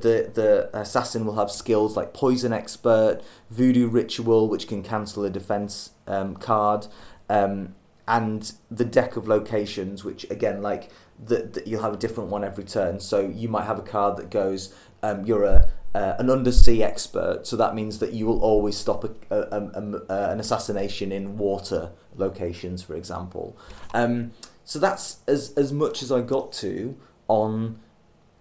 the 0.04 0.30
the 0.40 0.70
assassin 0.72 1.24
will 1.26 1.36
have 1.36 1.50
skills 1.50 1.96
like 1.96 2.12
poison 2.12 2.52
expert, 2.52 3.20
voodoo 3.50 3.88
ritual, 3.88 4.48
which 4.48 4.66
can 4.66 4.82
cancel 4.82 5.24
a 5.24 5.30
defense 5.30 5.90
um, 6.06 6.36
card, 6.36 6.88
um, 7.28 7.74
and 8.08 8.52
the 8.70 8.84
deck 8.84 9.16
of 9.16 9.28
locations, 9.28 10.04
which 10.04 10.28
again 10.30 10.62
like 10.62 10.90
the, 11.28 11.62
you'll 11.64 11.82
have 11.82 11.94
a 11.94 12.02
different 12.04 12.30
one 12.30 12.44
every 12.44 12.64
turn. 12.64 13.00
So 13.00 13.20
you 13.20 13.48
might 13.48 13.64
have 13.64 13.78
a 13.78 13.82
card 13.82 14.16
that 14.18 14.30
goes, 14.30 14.74
um, 15.02 15.24
you're 15.24 15.44
a 15.44 15.68
uh, 15.96 16.14
an 16.22 16.28
undersea 16.36 16.82
expert, 16.82 17.46
so 17.46 17.54
that 17.56 17.72
means 17.74 17.98
that 18.02 18.12
you 18.18 18.24
will 18.28 18.40
always 18.50 18.76
stop 18.84 19.00
a, 19.04 19.10
a, 19.30 19.38
a, 19.80 19.82
uh, 20.14 20.32
an 20.32 20.38
assassination 20.44 21.12
in 21.18 21.24
water 21.38 21.82
locations, 22.24 22.82
for 22.82 22.94
example. 22.94 23.46
Um, 23.94 24.32
so 24.64 24.78
that's 24.78 25.06
as 25.34 25.52
as 25.62 25.72
much 25.72 26.02
as 26.04 26.10
I 26.18 26.20
got 26.34 26.46
to 26.64 26.96
on 27.28 27.50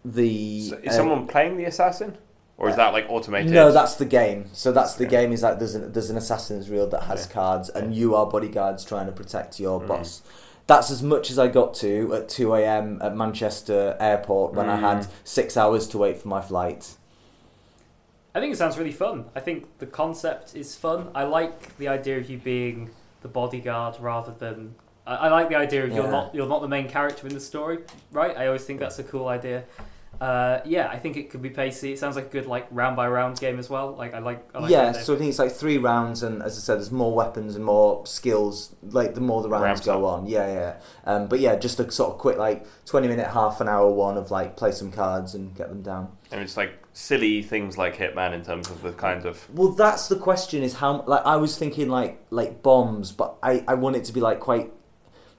the. 0.04 0.62
So 0.70 0.76
is 0.84 0.94
uh, 0.94 0.98
someone 0.98 1.28
playing 1.28 1.58
the 1.58 1.66
assassin, 1.66 2.18
or 2.58 2.70
is 2.70 2.76
that 2.76 2.94
like 2.94 3.06
automated? 3.10 3.52
no, 3.52 3.72
that's 3.72 3.96
the 3.96 4.06
game. 4.06 4.50
So 4.54 4.72
that's 4.72 4.96
the 4.96 5.06
game. 5.06 5.32
Is 5.32 5.42
that 5.42 5.60
there's 5.60 5.76
an 5.76 5.92
there's 5.94 6.10
an 6.10 6.18
assassin's 6.18 6.70
reel 6.70 6.88
that 6.90 7.04
has 7.04 7.26
Okay. 7.26 7.34
cards, 7.34 7.70
and 7.70 7.96
you 7.96 8.16
are 8.16 8.26
bodyguards 8.26 8.84
trying 8.84 9.06
to 9.08 9.12
protect 9.22 9.60
your 9.60 9.80
Mm. 9.82 9.88
boss. 9.88 10.22
That's 10.68 10.90
as 10.90 11.02
much 11.04 11.30
as 11.30 11.38
I 11.38 11.48
got 11.48 11.76
to 11.86 12.14
at 12.16 12.28
two 12.38 12.56
a.m. 12.56 13.00
at 13.02 13.16
Manchester 13.16 13.96
Airport 14.00 14.54
when 14.56 14.68
I 14.68 14.78
had 14.78 15.00
Mm. 15.04 15.08
six 15.24 15.56
hours 15.58 15.88
to 15.90 15.98
wait 16.00 16.18
for 16.18 16.28
my 16.28 16.42
flight. 16.42 16.84
I 18.36 18.42
think 18.42 18.54
it 18.54 18.58
sounds 18.58 18.78
really 18.78 18.92
fun. 18.92 19.26
I 19.34 19.40
think 19.40 19.80
the 19.80 19.86
concept 19.86 20.56
is 20.56 20.76
fun. 20.76 21.08
I 21.16 21.24
like 21.24 21.78
the 21.78 21.88
idea 21.88 22.18
of 22.18 22.30
you 22.30 22.38
being 22.38 22.90
the 23.22 23.30
bodyguard 23.30 23.96
rather 24.02 24.34
than. 24.34 24.76
I, 25.08 25.16
I 25.16 25.30
like 25.30 25.48
the 25.48 25.56
idea 25.56 25.86
of 25.86 25.94
you're 25.94 26.12
not 26.12 26.36
you're 26.36 26.48
not 26.48 26.62
the 26.62 26.68
main 26.68 26.90
character 26.90 27.26
in 27.28 27.34
the 27.34 27.40
story, 27.40 27.80
right? 28.12 28.36
I 28.38 28.48
always 28.48 28.66
think 28.66 28.82
that's 28.82 29.00
a 29.00 29.04
cool 29.04 29.30
idea. 29.30 29.64
Uh, 30.22 30.60
yeah, 30.66 30.88
I 30.88 30.98
think 30.98 31.18
it 31.18 31.30
could 31.30 31.42
be 31.42 31.50
pacey. 31.50 31.94
It 31.94 32.00
sounds 32.00 32.16
like 32.16 32.26
a 32.28 32.30
good 32.30 32.46
like 32.46 32.68
round 32.72 32.96
by 32.96 33.08
round 33.08 33.40
game 33.40 33.60
as 33.60 33.70
well. 33.70 33.96
Like 33.96 34.14
I 34.14 34.20
like. 34.20 34.48
I 34.56 34.60
like 34.60 34.72
yeah, 34.72 34.92
so 34.92 35.16
I 35.16 35.18
think 35.18 35.30
it's 35.30 35.40
like 35.40 35.52
three 35.52 35.78
rounds, 35.78 36.24
and 36.24 36.42
as 36.42 36.58
I 36.58 36.62
said, 36.62 36.76
there's 36.76 36.92
more 36.92 37.14
weapons 37.14 37.56
and 37.56 37.66
more 37.66 38.06
skills. 38.06 38.76
Like 38.84 39.16
the 39.16 39.22
more 39.22 39.42
the 39.42 39.50
rounds 39.50 39.64
Ramps 39.64 39.86
go 39.86 40.06
up. 40.06 40.20
on, 40.20 40.28
yeah, 40.28 40.48
yeah. 40.48 40.76
Um, 41.06 41.28
but 41.28 41.40
yeah, 41.40 41.56
just 41.56 41.80
a 41.80 41.92
sort 41.92 42.14
of 42.14 42.18
quick 42.20 42.38
like 42.38 42.66
twenty 42.86 43.08
minute, 43.08 43.28
half 43.28 43.62
an 43.62 43.68
hour 43.70 43.90
one 43.90 44.18
of 44.18 44.32
like 44.32 44.58
play 44.58 44.72
some 44.72 44.92
cards 44.92 45.36
and 45.36 45.54
get 45.56 45.70
them 45.70 45.82
down. 45.82 46.10
and 46.32 46.42
it's 46.42 46.58
like 46.58 46.74
silly 46.94 47.42
things 47.42 47.78
like 47.78 47.98
Hitman 47.98 48.34
in 48.34 48.42
terms 48.44 48.70
of 48.70 48.82
the 48.82 48.94
kinds 48.94 49.26
of 49.26 49.48
Well, 49.54 49.74
that's 49.74 50.08
the 50.08 50.16
question: 50.16 50.64
is 50.64 50.76
how 50.76 51.04
like 51.06 51.26
I 51.26 51.36
was 51.36 51.58
thinking 51.58 51.90
like 51.90 52.20
like 52.30 52.64
bombs, 52.64 53.12
but 53.12 53.36
I 53.44 53.64
I 53.68 53.74
want 53.76 53.96
it 53.96 54.06
to 54.06 54.14
be 54.14 54.22
like 54.22 54.40
quite. 54.40 54.72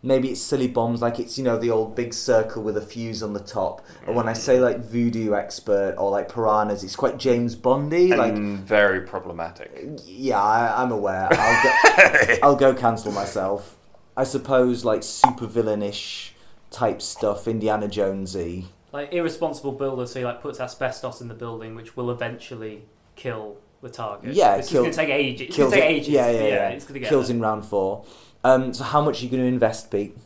Maybe 0.07 0.31
it's 0.31 0.41
silly 0.41 0.69
bombs, 0.69 1.03
like 1.03 1.19
it's 1.19 1.37
you 1.37 1.43
know 1.43 1.59
the 1.59 1.71
old 1.71 1.97
big 1.97 2.15
circle 2.15 2.63
with 2.63 2.77
a 2.77 2.81
fuse 2.81 3.23
on 3.23 3.33
the 3.33 3.41
top. 3.41 3.85
And 4.07 4.15
when 4.15 4.29
I 4.29 4.35
mm. 4.35 4.37
say 4.37 4.61
like 4.61 4.79
voodoo 4.79 5.35
expert 5.35 5.97
or 5.99 6.11
like 6.13 6.33
piranhas, 6.33 6.85
it's 6.85 6.95
quite 6.95 7.19
James 7.19 7.57
Bondy. 7.57 8.15
Like 8.15 8.35
and 8.35 8.59
very 8.61 9.01
problematic. 9.01 10.01
Yeah, 10.05 10.41
I, 10.41 10.83
I'm 10.83 10.93
aware. 10.93 11.29
I'll 11.33 11.63
go, 11.63 12.37
I'll 12.43 12.57
go 12.57 12.73
cancel 12.73 13.11
myself. 13.11 13.77
I 14.17 14.23
suppose 14.23 14.85
like 14.85 15.03
super 15.03 15.49
villainish 15.49 16.31
type 16.71 17.03
stuff, 17.03 17.49
Indiana 17.49 17.89
Jonesy. 17.89 18.67
like 18.93 19.13
irresponsible 19.13 19.73
builder, 19.73 20.07
so 20.07 20.21
he 20.21 20.25
like 20.25 20.41
puts 20.41 20.61
asbestos 20.61 21.21
in 21.21 21.27
the 21.27 21.35
building, 21.35 21.75
which 21.75 21.97
will 21.97 22.13
eventually 22.13 22.85
kill 23.17 23.57
the 23.83 23.89
target. 23.91 24.35
Yeah, 24.35 24.57
it's 24.57 24.71
kill- 24.71 24.83
gonna 24.83 24.95
take 24.95 25.09
ages. 25.11 25.49
It's 25.49 25.57
gonna 25.57 25.71
take 25.71 25.85
it- 25.85 25.91
ages. 25.93 26.09
Yeah, 26.09 26.31
yeah, 26.31 26.43
yeah. 26.45 26.69
It's 26.71 26.85
gonna 26.85 27.01
get 27.01 27.09
Kills 27.09 27.29
there. 27.29 27.37
in 27.37 27.43
round 27.43 27.65
four. 27.65 28.05
Um, 28.45 28.73
so 28.75 28.85
how 28.85 29.01
much 29.03 29.21
are 29.21 29.25
you 29.25 29.31
going 29.31 29.43
to 29.43 29.49
invest, 29.49 29.91
Pete? 29.91 30.17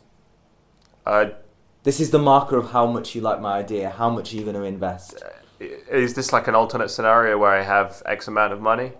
Uh, 1.05 1.25
This 1.83 1.99
is 1.99 2.11
the 2.11 2.19
marker 2.19 2.55
of 2.57 2.69
how 2.69 2.85
much 2.85 3.15
you 3.15 3.21
like 3.21 3.41
my 3.41 3.53
idea. 3.57 3.89
How 3.89 4.09
much 4.11 4.31
are 4.31 4.35
you 4.37 4.43
going 4.43 4.55
to 4.55 4.63
invest? 4.63 5.23
is 5.59 6.13
this 6.13 6.31
like 6.33 6.47
an 6.47 6.53
alternate 6.55 6.89
scenario 6.89 7.37
where 7.37 7.51
I 7.51 7.63
have 7.63 8.01
X 8.05 8.27
amount 8.27 8.53
of 8.53 8.61
money? 8.61 8.91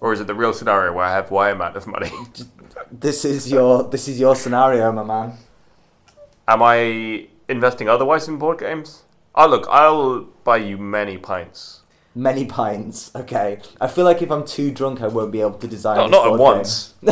Or 0.00 0.12
is 0.12 0.20
it 0.20 0.26
the 0.28 0.34
real 0.34 0.52
scenario 0.52 0.92
where 0.92 1.04
I 1.04 1.12
have 1.12 1.30
Y 1.32 1.50
amount 1.50 1.76
of 1.76 1.86
money? 1.86 2.10
This 2.92 3.24
is 3.24 3.50
your 3.50 3.84
this 3.84 4.08
is 4.08 4.18
your 4.18 4.34
scenario, 4.34 4.90
my 4.92 5.02
man. 5.04 5.32
Am 6.48 6.62
I 6.62 7.28
investing 7.48 7.88
otherwise 7.88 8.26
in 8.28 8.36
board 8.38 8.58
games? 8.58 9.02
Oh, 9.34 9.46
look, 9.48 9.66
I'll 9.70 10.20
buy 10.44 10.56
you 10.58 10.78
many 10.78 11.18
pints. 11.18 11.79
Many 12.14 12.44
pints. 12.44 13.14
Okay. 13.14 13.60
I 13.80 13.86
feel 13.86 14.04
like 14.04 14.20
if 14.20 14.30
I'm 14.30 14.44
too 14.44 14.70
drunk, 14.72 15.00
I 15.00 15.06
won't 15.08 15.30
be 15.30 15.40
able 15.40 15.54
to 15.58 15.68
design. 15.68 15.96
No, 15.96 16.06
not 16.08 16.32
at 16.32 16.38
once. 16.38 16.94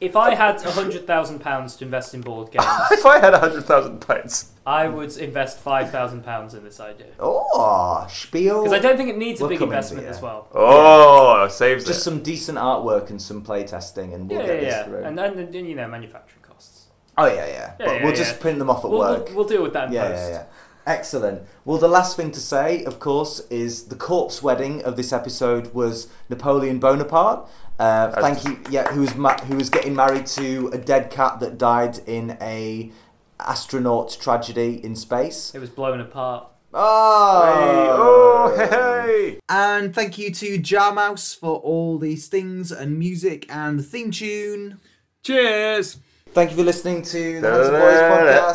If 0.00 0.16
I 0.16 0.34
had 0.34 0.60
hundred 0.60 1.06
thousand 1.06 1.38
pounds 1.38 1.76
to 1.76 1.84
invest 1.84 2.12
in 2.12 2.22
board 2.22 2.50
games, 2.50 2.64
if 2.90 3.06
I 3.06 3.20
had 3.20 3.34
a 3.34 3.38
hundred 3.38 3.66
thousand 3.66 4.00
pints. 4.00 4.50
I 4.66 4.88
would 4.88 5.16
invest 5.16 5.60
five 5.60 5.92
thousand 5.92 6.24
pounds 6.24 6.54
in 6.54 6.64
this 6.64 6.80
idea 6.80 7.06
Oh, 7.20 8.04
spiel. 8.10 8.64
because 8.64 8.76
I 8.76 8.80
don't 8.80 8.96
think 8.96 9.10
it 9.10 9.16
needs 9.16 9.40
a 9.40 9.46
big 9.46 9.62
investment 9.62 10.08
as 10.08 10.20
well. 10.20 10.48
Oh, 10.52 11.46
saves 11.46 11.84
Just 11.84 12.00
it. 12.00 12.02
some 12.02 12.20
decent 12.20 12.58
artwork 12.58 13.10
and 13.10 13.22
some 13.22 13.42
play 13.42 13.62
testing, 13.62 14.12
and 14.12 14.28
we'll 14.28 14.40
yeah, 14.40 14.46
get 14.46 14.54
yeah, 14.56 14.60
this 14.62 14.74
yeah. 14.74 14.84
through. 14.86 15.04
And, 15.04 15.20
and 15.20 15.38
and 15.54 15.68
you 15.68 15.76
know 15.76 15.86
manufacturing 15.86 16.42
costs. 16.42 16.86
oh 17.16 17.26
yeah, 17.26 17.34
yeah. 17.36 17.46
Yeah, 17.46 17.74
but 17.78 17.86
yeah, 17.86 17.92
we'll 18.02 18.10
yeah. 18.10 18.16
just 18.16 18.40
print 18.40 18.58
them 18.58 18.70
off 18.70 18.84
at 18.84 18.90
We'll, 18.90 18.98
work. 18.98 19.26
we'll, 19.28 19.36
we'll 19.36 19.48
deal 19.48 19.62
with 19.62 19.72
that 19.74 19.86
in 19.86 19.92
yeah, 19.92 20.08
post. 20.08 20.22
yeah, 20.22 20.28
yeah. 20.30 20.44
Excellent. 20.86 21.42
Well, 21.64 21.78
the 21.78 21.88
last 21.88 22.16
thing 22.16 22.30
to 22.32 22.40
say, 22.40 22.84
of 22.84 22.98
course, 22.98 23.40
is 23.50 23.84
the 23.84 23.94
corpse 23.94 24.42
wedding 24.42 24.82
of 24.82 24.96
this 24.96 25.12
episode 25.12 25.72
was 25.72 26.08
Napoleon 26.28 26.78
Bonaparte. 26.80 27.48
Uh, 27.78 28.10
thank 28.20 28.44
you. 28.44 28.60
Yeah, 28.70 28.92
who 28.92 29.02
was 29.02 29.14
ma- 29.14 29.38
who 29.44 29.56
was 29.56 29.70
getting 29.70 29.94
married 29.94 30.26
to 30.26 30.70
a 30.72 30.78
dead 30.78 31.10
cat 31.10 31.40
that 31.40 31.56
died 31.58 32.00
in 32.06 32.36
a 32.40 32.90
astronaut 33.38 34.16
tragedy 34.20 34.84
in 34.84 34.96
space. 34.96 35.54
It 35.54 35.60
was 35.60 35.70
blown 35.70 36.00
apart. 36.00 36.48
Oh, 36.74 38.48
oh, 38.48 38.56
hey, 38.56 38.68
hey. 38.68 39.38
And 39.48 39.94
thank 39.94 40.16
you 40.16 40.32
to 40.32 40.58
Jar 40.58 40.92
Mouse 40.92 41.34
for 41.34 41.56
all 41.56 41.98
these 41.98 42.28
things 42.28 42.72
and 42.72 42.98
music 42.98 43.46
and 43.50 43.78
the 43.78 43.82
theme 43.82 44.10
tune. 44.10 44.80
Cheers. 45.22 45.98
Thank 46.34 46.50
you 46.50 46.56
for 46.56 46.62
listening 46.62 47.02
to 47.02 47.40
the 47.40 47.50
Handsome 47.50 47.74
Boys 47.74 48.00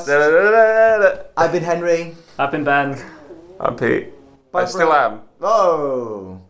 podcast. 0.08 1.32
I've 1.38 1.52
been 1.52 1.64
Henry. 1.64 2.16
I've 2.40 2.52
been 2.52 2.64
Ben. 2.64 3.00
I'm 3.60 3.76
Pete. 3.76 4.14
Bye, 4.52 4.64
I 4.64 4.66
still 4.66 4.88
bro. 4.88 4.96
am. 4.96 5.22
Oh. 5.42 6.42